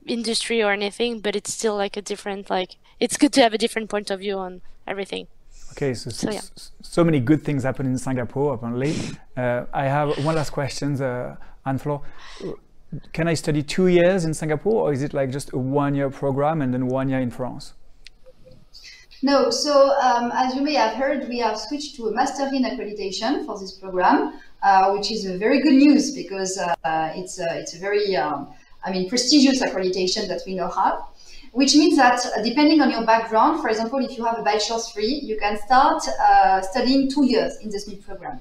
industry 0.06 0.62
or 0.62 0.72
anything, 0.72 1.20
but 1.20 1.36
it's 1.36 1.52
still 1.52 1.76
like 1.76 1.96
a 1.96 2.02
different 2.02 2.50
like 2.50 2.76
it's 3.00 3.16
good 3.16 3.32
to 3.32 3.42
have 3.42 3.54
a 3.54 3.58
different 3.58 3.88
point 3.90 4.10
of 4.10 4.20
view 4.20 4.38
on 4.38 4.60
everything. 4.86 5.26
Okay, 5.72 5.94
so 5.94 6.10
so, 6.10 6.30
yeah. 6.30 6.40
so 6.82 7.04
many 7.04 7.20
good 7.20 7.42
things 7.42 7.62
happen 7.62 7.86
in 7.86 7.98
Singapore 7.98 8.54
apparently. 8.54 8.94
Uh, 9.36 9.64
I 9.72 9.84
have 9.84 10.24
one 10.24 10.34
last 10.34 10.50
question, 10.50 11.00
uh, 11.00 11.36
Anne-Flore. 11.64 12.02
Can 13.12 13.28
I 13.28 13.34
study 13.34 13.62
two 13.62 13.86
years 13.86 14.24
in 14.24 14.32
Singapore, 14.32 14.88
or 14.88 14.92
is 14.92 15.02
it 15.02 15.12
like 15.12 15.30
just 15.30 15.52
a 15.52 15.58
one-year 15.58 16.10
program 16.10 16.62
and 16.62 16.72
then 16.72 16.88
one 16.88 17.10
year 17.10 17.20
in 17.20 17.30
France? 17.30 17.74
No, 19.22 19.50
so 19.50 19.90
um, 20.00 20.30
as 20.32 20.54
you 20.54 20.62
may 20.62 20.74
have 20.74 20.94
heard, 20.94 21.28
we 21.28 21.38
have 21.38 21.58
switched 21.58 21.96
to 21.96 22.06
a 22.08 22.12
Master 22.12 22.46
in 22.46 22.64
Accreditation 22.64 23.44
for 23.44 23.58
this 23.58 23.72
program, 23.72 24.40
uh, 24.62 24.92
which 24.92 25.10
is 25.10 25.26
a 25.26 25.36
very 25.38 25.60
good 25.60 25.74
news 25.74 26.12
because 26.12 26.58
uh, 26.58 27.12
it's, 27.14 27.38
a, 27.38 27.46
it's 27.58 27.74
a 27.74 27.78
very, 27.78 28.16
um, 28.16 28.48
I 28.84 28.90
mean, 28.90 29.08
prestigious 29.08 29.62
accreditation 29.62 30.28
that 30.28 30.42
we 30.46 30.54
now 30.54 30.70
have. 30.70 31.00
Which 31.52 31.74
means 31.74 31.96
that 31.96 32.24
uh, 32.26 32.42
depending 32.42 32.82
on 32.82 32.90
your 32.90 33.04
background, 33.04 33.62
for 33.62 33.68
example, 33.68 33.98
if 34.04 34.18
you 34.18 34.24
have 34.24 34.38
a 34.38 34.42
bachelor's 34.42 34.86
degree, 34.88 35.20
you 35.24 35.38
can 35.38 35.58
start 35.58 36.02
uh, 36.06 36.60
studying 36.60 37.10
two 37.10 37.24
years 37.24 37.56
in 37.62 37.70
the 37.70 37.78
SMIB 37.78 38.04
program. 38.04 38.40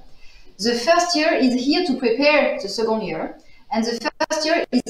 The 0.58 0.74
first 0.74 1.16
year 1.16 1.32
is 1.32 1.54
here 1.54 1.86
to 1.86 1.96
prepare 1.96 2.58
the 2.60 2.68
second 2.68 3.02
year, 3.02 3.38
and 3.72 3.84
the 3.84 4.10
first 4.28 4.44
year 4.44 4.64
is 4.72 4.82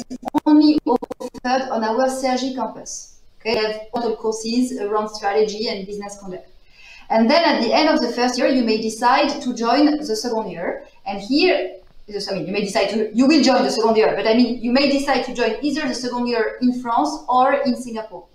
only 0.47 0.79
offered 0.85 1.69
on 1.71 1.85
our 1.85 2.09
Cergy 2.09 2.55
campus. 2.55 3.21
Okay, 3.41 3.55
we 3.55 3.61
have 3.65 3.81
total 3.95 4.17
courses 4.17 4.81
around 4.81 5.11
strategy 5.11 5.69
and 5.69 5.87
business 5.87 6.19
conduct. 6.19 6.49
And 7.11 7.31
then 7.31 7.43
at 7.45 7.63
the 7.63 7.73
end 7.73 7.89
of 7.89 8.01
the 8.01 8.13
first 8.13 8.37
year, 8.39 8.49
you 8.49 8.65
may 8.65 8.81
decide 8.81 9.41
to 9.41 9.55
join 9.55 9.97
the 9.97 10.17
second 10.17 10.51
year. 10.51 10.85
And 11.09 11.21
here, 11.21 11.77
I 12.09 12.35
mean, 12.35 12.47
you 12.47 12.53
may 12.53 12.61
decide 12.61 12.91
to, 12.91 13.11
you 13.15 13.27
will 13.27 13.43
join 13.43 13.63
the 13.63 13.71
second 13.71 13.97
year, 13.97 14.15
but 14.15 14.27
I 14.27 14.35
mean, 14.35 14.63
you 14.63 14.73
may 14.73 14.91
decide 14.91 15.25
to 15.25 15.35
join 15.35 15.57
either 15.63 15.89
the 15.89 15.95
second 15.95 16.27
year 16.27 16.59
in 16.61 16.81
France 16.83 17.11
or 17.29 17.55
in 17.55 17.77
Singapore. 17.77 18.27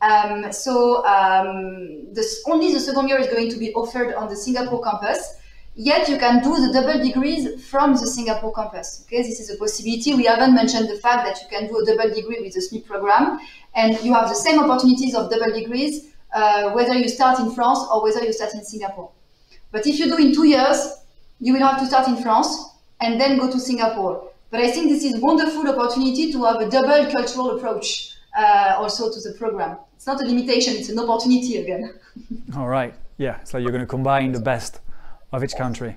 Um, 0.00 0.52
so 0.52 1.04
um, 1.06 2.12
this, 2.12 2.42
only 2.46 2.72
the 2.72 2.80
second 2.80 3.08
year 3.08 3.18
is 3.18 3.28
going 3.28 3.50
to 3.50 3.58
be 3.58 3.72
offered 3.74 4.14
on 4.14 4.28
the 4.28 4.36
Singapore 4.36 4.82
campus. 4.82 5.36
Yet 5.74 6.08
you 6.08 6.18
can 6.18 6.42
do 6.42 6.56
the 6.56 6.72
double 6.72 7.00
degrees 7.00 7.64
from 7.68 7.92
the 7.92 8.06
Singapore 8.06 8.52
campus. 8.52 9.04
Okay, 9.06 9.22
this 9.22 9.38
is 9.38 9.50
a 9.50 9.56
possibility. 9.56 10.14
We 10.14 10.24
haven't 10.24 10.54
mentioned 10.54 10.88
the 10.88 10.96
fact 10.96 11.24
that 11.24 11.40
you 11.40 11.48
can 11.56 11.68
do 11.68 11.78
a 11.78 11.84
double 11.86 12.12
degree 12.12 12.40
with 12.40 12.52
the 12.54 12.60
SMIB 12.60 12.84
program, 12.84 13.38
and 13.76 13.96
you 14.02 14.12
have 14.12 14.28
the 14.28 14.34
same 14.34 14.58
opportunities 14.58 15.14
of 15.14 15.30
double 15.30 15.52
degrees 15.52 16.08
uh, 16.32 16.72
whether 16.72 16.94
you 16.94 17.08
start 17.08 17.38
in 17.38 17.50
France 17.52 17.78
or 17.90 18.02
whether 18.02 18.22
you 18.24 18.32
start 18.32 18.54
in 18.54 18.64
Singapore. 18.64 19.10
But 19.70 19.86
if 19.86 19.98
you 19.98 20.06
do 20.06 20.16
in 20.16 20.34
two 20.34 20.46
years, 20.46 20.97
you 21.40 21.52
will 21.52 21.60
have 21.60 21.78
to 21.78 21.86
start 21.86 22.08
in 22.08 22.16
France 22.16 22.70
and 23.00 23.20
then 23.20 23.38
go 23.38 23.50
to 23.50 23.60
Singapore. 23.60 24.30
But 24.50 24.60
I 24.60 24.70
think 24.70 24.88
this 24.88 25.04
is 25.04 25.20
wonderful 25.20 25.68
opportunity 25.68 26.32
to 26.32 26.44
have 26.44 26.56
a 26.56 26.70
double 26.70 27.10
cultural 27.10 27.56
approach 27.56 28.16
uh, 28.36 28.74
also 28.76 29.12
to 29.12 29.20
the 29.20 29.36
program. 29.38 29.76
It's 29.94 30.06
not 30.06 30.22
a 30.22 30.26
limitation, 30.26 30.74
it's 30.76 30.88
an 30.88 30.98
opportunity 30.98 31.58
again. 31.58 31.94
All 32.56 32.68
right. 32.68 32.94
Yeah, 33.18 33.42
so 33.44 33.58
you're 33.58 33.70
going 33.70 33.82
to 33.82 33.86
combine 33.86 34.32
the 34.32 34.40
best 34.40 34.80
of 35.32 35.42
each 35.42 35.56
country. 35.56 35.96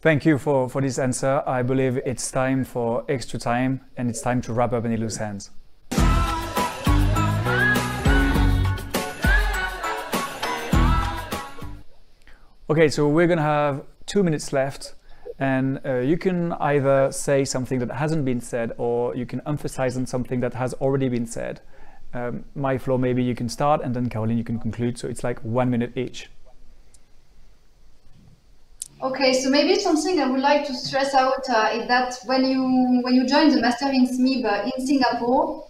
Thank 0.00 0.24
you 0.24 0.38
for, 0.38 0.68
for 0.68 0.80
this 0.80 0.98
answer. 0.98 1.42
I 1.46 1.62
believe 1.62 1.98
it's 2.06 2.30
time 2.30 2.64
for 2.64 3.04
extra 3.08 3.38
time 3.38 3.82
and 3.96 4.08
it's 4.08 4.20
time 4.20 4.40
to 4.42 4.52
wrap 4.52 4.72
up 4.72 4.84
any 4.84 4.96
loose 4.96 5.20
ends. 5.20 5.50
Okay, 12.70 12.88
so 12.88 13.08
we're 13.08 13.26
going 13.26 13.38
to 13.38 13.42
have 13.42 13.84
two 14.10 14.24
minutes 14.24 14.52
left 14.52 14.94
and 15.38 15.80
uh, 15.86 15.98
you 15.98 16.18
can 16.18 16.52
either 16.54 17.12
say 17.12 17.44
something 17.44 17.78
that 17.78 17.92
hasn't 17.92 18.24
been 18.24 18.40
said 18.40 18.72
or 18.76 19.14
you 19.14 19.24
can 19.24 19.40
emphasize 19.46 19.96
on 19.96 20.04
something 20.04 20.40
that 20.40 20.52
has 20.52 20.74
already 20.74 21.08
been 21.08 21.26
said. 21.26 21.60
Um, 22.12 22.44
Marie-Fleur, 22.56 22.98
maybe 22.98 23.22
you 23.22 23.36
can 23.36 23.48
start 23.48 23.82
and 23.82 23.94
then 23.94 24.08
Caroline, 24.08 24.36
you 24.36 24.42
can 24.44 24.58
conclude. 24.58 24.98
So 24.98 25.06
it's 25.06 25.22
like 25.22 25.38
one 25.44 25.70
minute 25.70 25.96
each. 25.96 26.28
Okay, 29.00 29.32
so 29.32 29.48
maybe 29.48 29.76
something 29.76 30.20
I 30.20 30.28
would 30.28 30.40
like 30.40 30.66
to 30.66 30.74
stress 30.74 31.14
out 31.14 31.48
uh, 31.48 31.70
is 31.72 31.86
that 31.86 32.18
when 32.26 32.44
you 32.44 33.00
when 33.02 33.14
you 33.14 33.26
join 33.26 33.48
the 33.48 33.60
Master 33.60 33.88
in 33.88 34.06
SMIB 34.06 34.44
uh, 34.44 34.70
in 34.74 34.86
Singapore, 34.86 35.66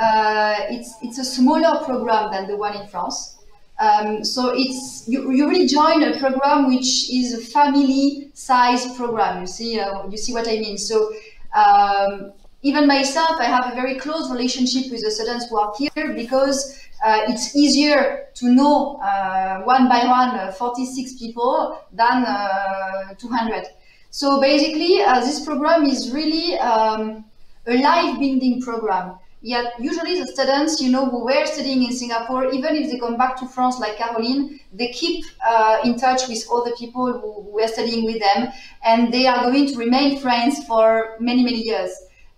uh, 0.00 0.56
it's 0.68 0.92
it's 1.00 1.18
a 1.18 1.24
smaller 1.24 1.84
program 1.84 2.32
than 2.32 2.48
the 2.48 2.56
one 2.56 2.74
in 2.74 2.88
France. 2.88 3.36
Um, 3.78 4.24
so 4.24 4.52
it's 4.54 5.04
you, 5.08 5.32
you 5.32 5.48
really 5.48 5.66
join 5.66 6.02
a 6.04 6.18
program 6.18 6.68
which 6.68 7.10
is 7.10 7.34
a 7.34 7.40
family 7.40 8.30
size 8.34 8.94
program. 8.96 9.40
You 9.40 9.46
see, 9.46 9.80
uh, 9.80 10.08
you 10.08 10.16
see 10.16 10.32
what 10.32 10.46
I 10.46 10.58
mean. 10.58 10.78
So 10.78 11.12
um, 11.54 12.32
even 12.62 12.86
myself, 12.86 13.40
I 13.40 13.44
have 13.44 13.72
a 13.72 13.74
very 13.74 13.98
close 13.98 14.30
relationship 14.30 14.90
with 14.90 15.02
the 15.02 15.10
students 15.10 15.48
who 15.48 15.58
are 15.58 15.72
here 15.76 16.14
because 16.14 16.78
uh, 17.04 17.22
it's 17.26 17.56
easier 17.56 18.28
to 18.34 18.48
know 18.48 19.00
uh, 19.02 19.62
one 19.62 19.88
by 19.88 20.06
one 20.06 20.30
uh, 20.38 20.52
46 20.52 21.14
people 21.14 21.80
than 21.92 22.24
uh, 22.24 23.14
200. 23.18 23.66
So 24.10 24.40
basically, 24.40 25.00
uh, 25.02 25.20
this 25.20 25.44
program 25.44 25.84
is 25.84 26.12
really 26.12 26.56
um, 26.58 27.24
a 27.66 27.82
life 27.82 28.18
building 28.20 28.60
program. 28.62 29.18
Yet 29.44 29.72
usually 29.80 30.20
the 30.20 30.28
students, 30.28 30.80
you 30.80 30.92
know, 30.92 31.06
who 31.06 31.24
were 31.24 31.44
studying 31.46 31.82
in 31.82 31.92
Singapore, 31.92 32.52
even 32.52 32.76
if 32.76 32.90
they 32.90 32.98
come 32.98 33.16
back 33.16 33.36
to 33.38 33.46
France 33.46 33.80
like 33.80 33.96
Caroline, 33.96 34.60
they 34.72 34.88
keep 34.92 35.24
uh, 35.44 35.80
in 35.84 35.98
touch 35.98 36.28
with 36.28 36.46
other 36.50 36.70
people 36.78 37.12
who, 37.12 37.42
who 37.42 37.50
were 37.50 37.66
studying 37.66 38.04
with 38.04 38.20
them, 38.20 38.52
and 38.84 39.12
they 39.12 39.26
are 39.26 39.42
going 39.42 39.66
to 39.66 39.76
remain 39.76 40.20
friends 40.20 40.64
for 40.64 41.16
many, 41.18 41.42
many 41.42 41.60
years. 41.60 41.90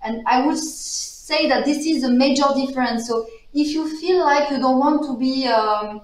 And 0.02 0.22
I 0.26 0.46
would 0.46 0.56
say 0.56 1.46
that 1.48 1.66
this 1.66 1.84
is 1.86 2.04
a 2.04 2.10
major 2.10 2.44
difference. 2.56 3.06
So 3.06 3.26
if 3.52 3.68
you 3.68 4.00
feel 4.00 4.20
like 4.20 4.50
you 4.50 4.58
don't 4.58 4.78
want 4.78 5.04
to 5.04 5.18
be 5.18 5.46
um, 5.46 6.00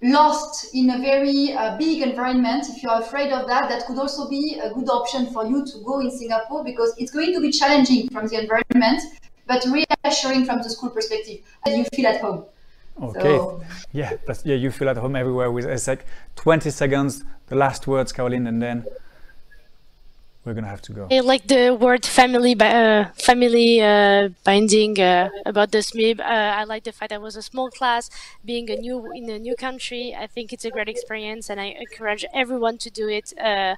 lost 0.00 0.74
in 0.74 0.90
a 0.90 0.98
very 0.98 1.54
uh, 1.54 1.76
big 1.76 2.02
environment, 2.02 2.66
if 2.68 2.84
you're 2.84 3.00
afraid 3.00 3.32
of 3.32 3.48
that, 3.48 3.68
that 3.68 3.86
could 3.86 3.98
also 3.98 4.28
be 4.28 4.60
a 4.62 4.72
good 4.72 4.88
option 4.88 5.26
for 5.32 5.44
you 5.44 5.66
to 5.66 5.78
go 5.84 6.00
in 6.00 6.10
Singapore 6.10 6.62
because 6.62 6.94
it's 6.98 7.10
going 7.10 7.32
to 7.34 7.40
be 7.40 7.50
challenging 7.50 8.08
from 8.10 8.28
the 8.28 8.40
environment, 8.40 9.02
but 9.46 9.64
reassuring 9.64 10.44
from 10.44 10.58
the 10.58 10.70
school 10.70 10.90
perspective 10.90 11.40
that 11.64 11.76
you 11.76 11.84
feel 11.94 12.06
at 12.06 12.20
home. 12.20 12.44
Okay. 13.02 13.20
So. 13.20 13.62
Yeah, 13.92 14.16
but 14.26 14.42
yeah, 14.44 14.56
you 14.56 14.70
feel 14.70 14.88
at 14.88 14.96
home 14.96 15.16
everywhere 15.16 15.50
with 15.50 15.64
ESSEC. 15.66 16.00
20 16.36 16.70
seconds, 16.70 17.24
the 17.46 17.56
last 17.56 17.86
words, 17.86 18.12
Caroline, 18.12 18.46
and 18.46 18.60
then 18.60 18.86
we're 20.44 20.54
gonna 20.54 20.66
have 20.66 20.82
to 20.82 20.92
go. 20.92 21.06
I 21.10 21.20
like 21.20 21.46
the 21.46 21.70
word 21.70 22.04
family, 22.04 22.56
uh, 22.58 23.06
family 23.14 23.80
uh, 23.80 24.30
binding 24.44 24.98
uh, 24.98 25.30
about 25.46 25.70
the 25.70 25.78
SMIB. 25.78 26.18
Uh, 26.18 26.24
I 26.24 26.64
like 26.64 26.82
the 26.82 26.90
fact 26.90 27.10
that 27.10 27.16
it 27.16 27.22
was 27.22 27.36
a 27.36 27.42
small 27.42 27.70
class, 27.70 28.10
being 28.44 28.68
a 28.68 28.76
new 28.76 29.12
in 29.12 29.30
a 29.30 29.38
new 29.38 29.54
country. 29.54 30.16
I 30.18 30.26
think 30.26 30.52
it's 30.52 30.64
a 30.64 30.70
great 30.70 30.88
experience, 30.88 31.48
and 31.48 31.60
I 31.60 31.76
encourage 31.78 32.24
everyone 32.34 32.78
to 32.78 32.90
do 32.90 33.08
it. 33.08 33.32
Uh, 33.38 33.76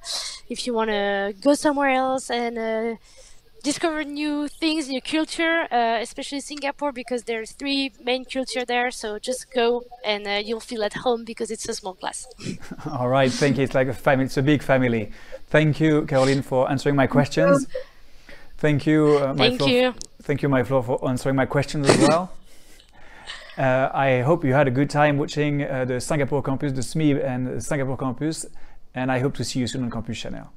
if 0.49 0.65
you 0.65 0.73
want 0.73 0.89
to 0.89 1.35
go 1.39 1.53
somewhere 1.53 1.91
else 1.91 2.31
and 2.31 2.57
uh, 2.57 2.95
discover 3.65 4.03
new 4.03 4.47
things, 4.47 4.87
new 4.87 5.01
culture, 5.01 5.67
uh, 5.71 5.97
especially 5.99 6.39
Singapore 6.39 6.91
because 6.91 7.23
there's 7.23 7.51
three 7.51 7.91
main 8.03 8.23
culture 8.23 8.63
there. 8.63 8.91
So 8.91 9.19
just 9.19 9.51
go 9.51 9.83
and 10.05 10.27
uh, 10.27 10.41
you'll 10.45 10.67
feel 10.71 10.83
at 10.83 10.93
home 10.93 11.25
because 11.25 11.49
it's 11.49 11.67
a 11.67 11.73
small 11.73 11.95
class. 11.95 12.27
All 12.99 13.09
right, 13.09 13.31
thank 13.31 13.57
you. 13.57 13.63
It's 13.63 13.73
like 13.73 13.87
a 13.87 13.93
family. 13.93 14.25
It's 14.25 14.37
a 14.37 14.43
big 14.43 14.61
family. 14.61 15.11
Thank 15.47 15.79
you, 15.79 16.05
Caroline, 16.05 16.43
for 16.43 16.69
answering 16.69 16.95
my 16.95 17.07
questions. 17.07 17.67
Thank 18.57 18.85
you, 18.85 19.17
uh, 19.17 19.33
Thank 19.33 19.57
Flo, 19.59 19.67
you. 19.67 19.93
Thank 20.21 20.41
you, 20.41 20.47
Marie-Fleur, 20.49 20.83
for 20.83 21.09
answering 21.09 21.35
my 21.35 21.45
questions 21.45 21.89
as 21.89 21.97
well. 22.07 22.31
Uh, 23.57 23.89
I 23.93 24.21
hope 24.21 24.45
you 24.45 24.53
had 24.53 24.67
a 24.67 24.71
good 24.71 24.89
time 24.89 25.17
watching 25.17 25.63
uh, 25.63 25.85
the 25.85 25.99
Singapore 25.99 26.41
campus, 26.43 26.71
the 26.73 26.81
SMIB 26.81 27.23
and 27.23 27.47
the 27.47 27.61
Singapore 27.61 27.97
campus, 27.97 28.45
and 28.93 29.11
I 29.11 29.19
hope 29.19 29.33
to 29.35 29.43
see 29.43 29.59
you 29.59 29.67
soon 29.67 29.83
on 29.83 29.91
Campus 29.91 30.17
Chanel. 30.17 30.51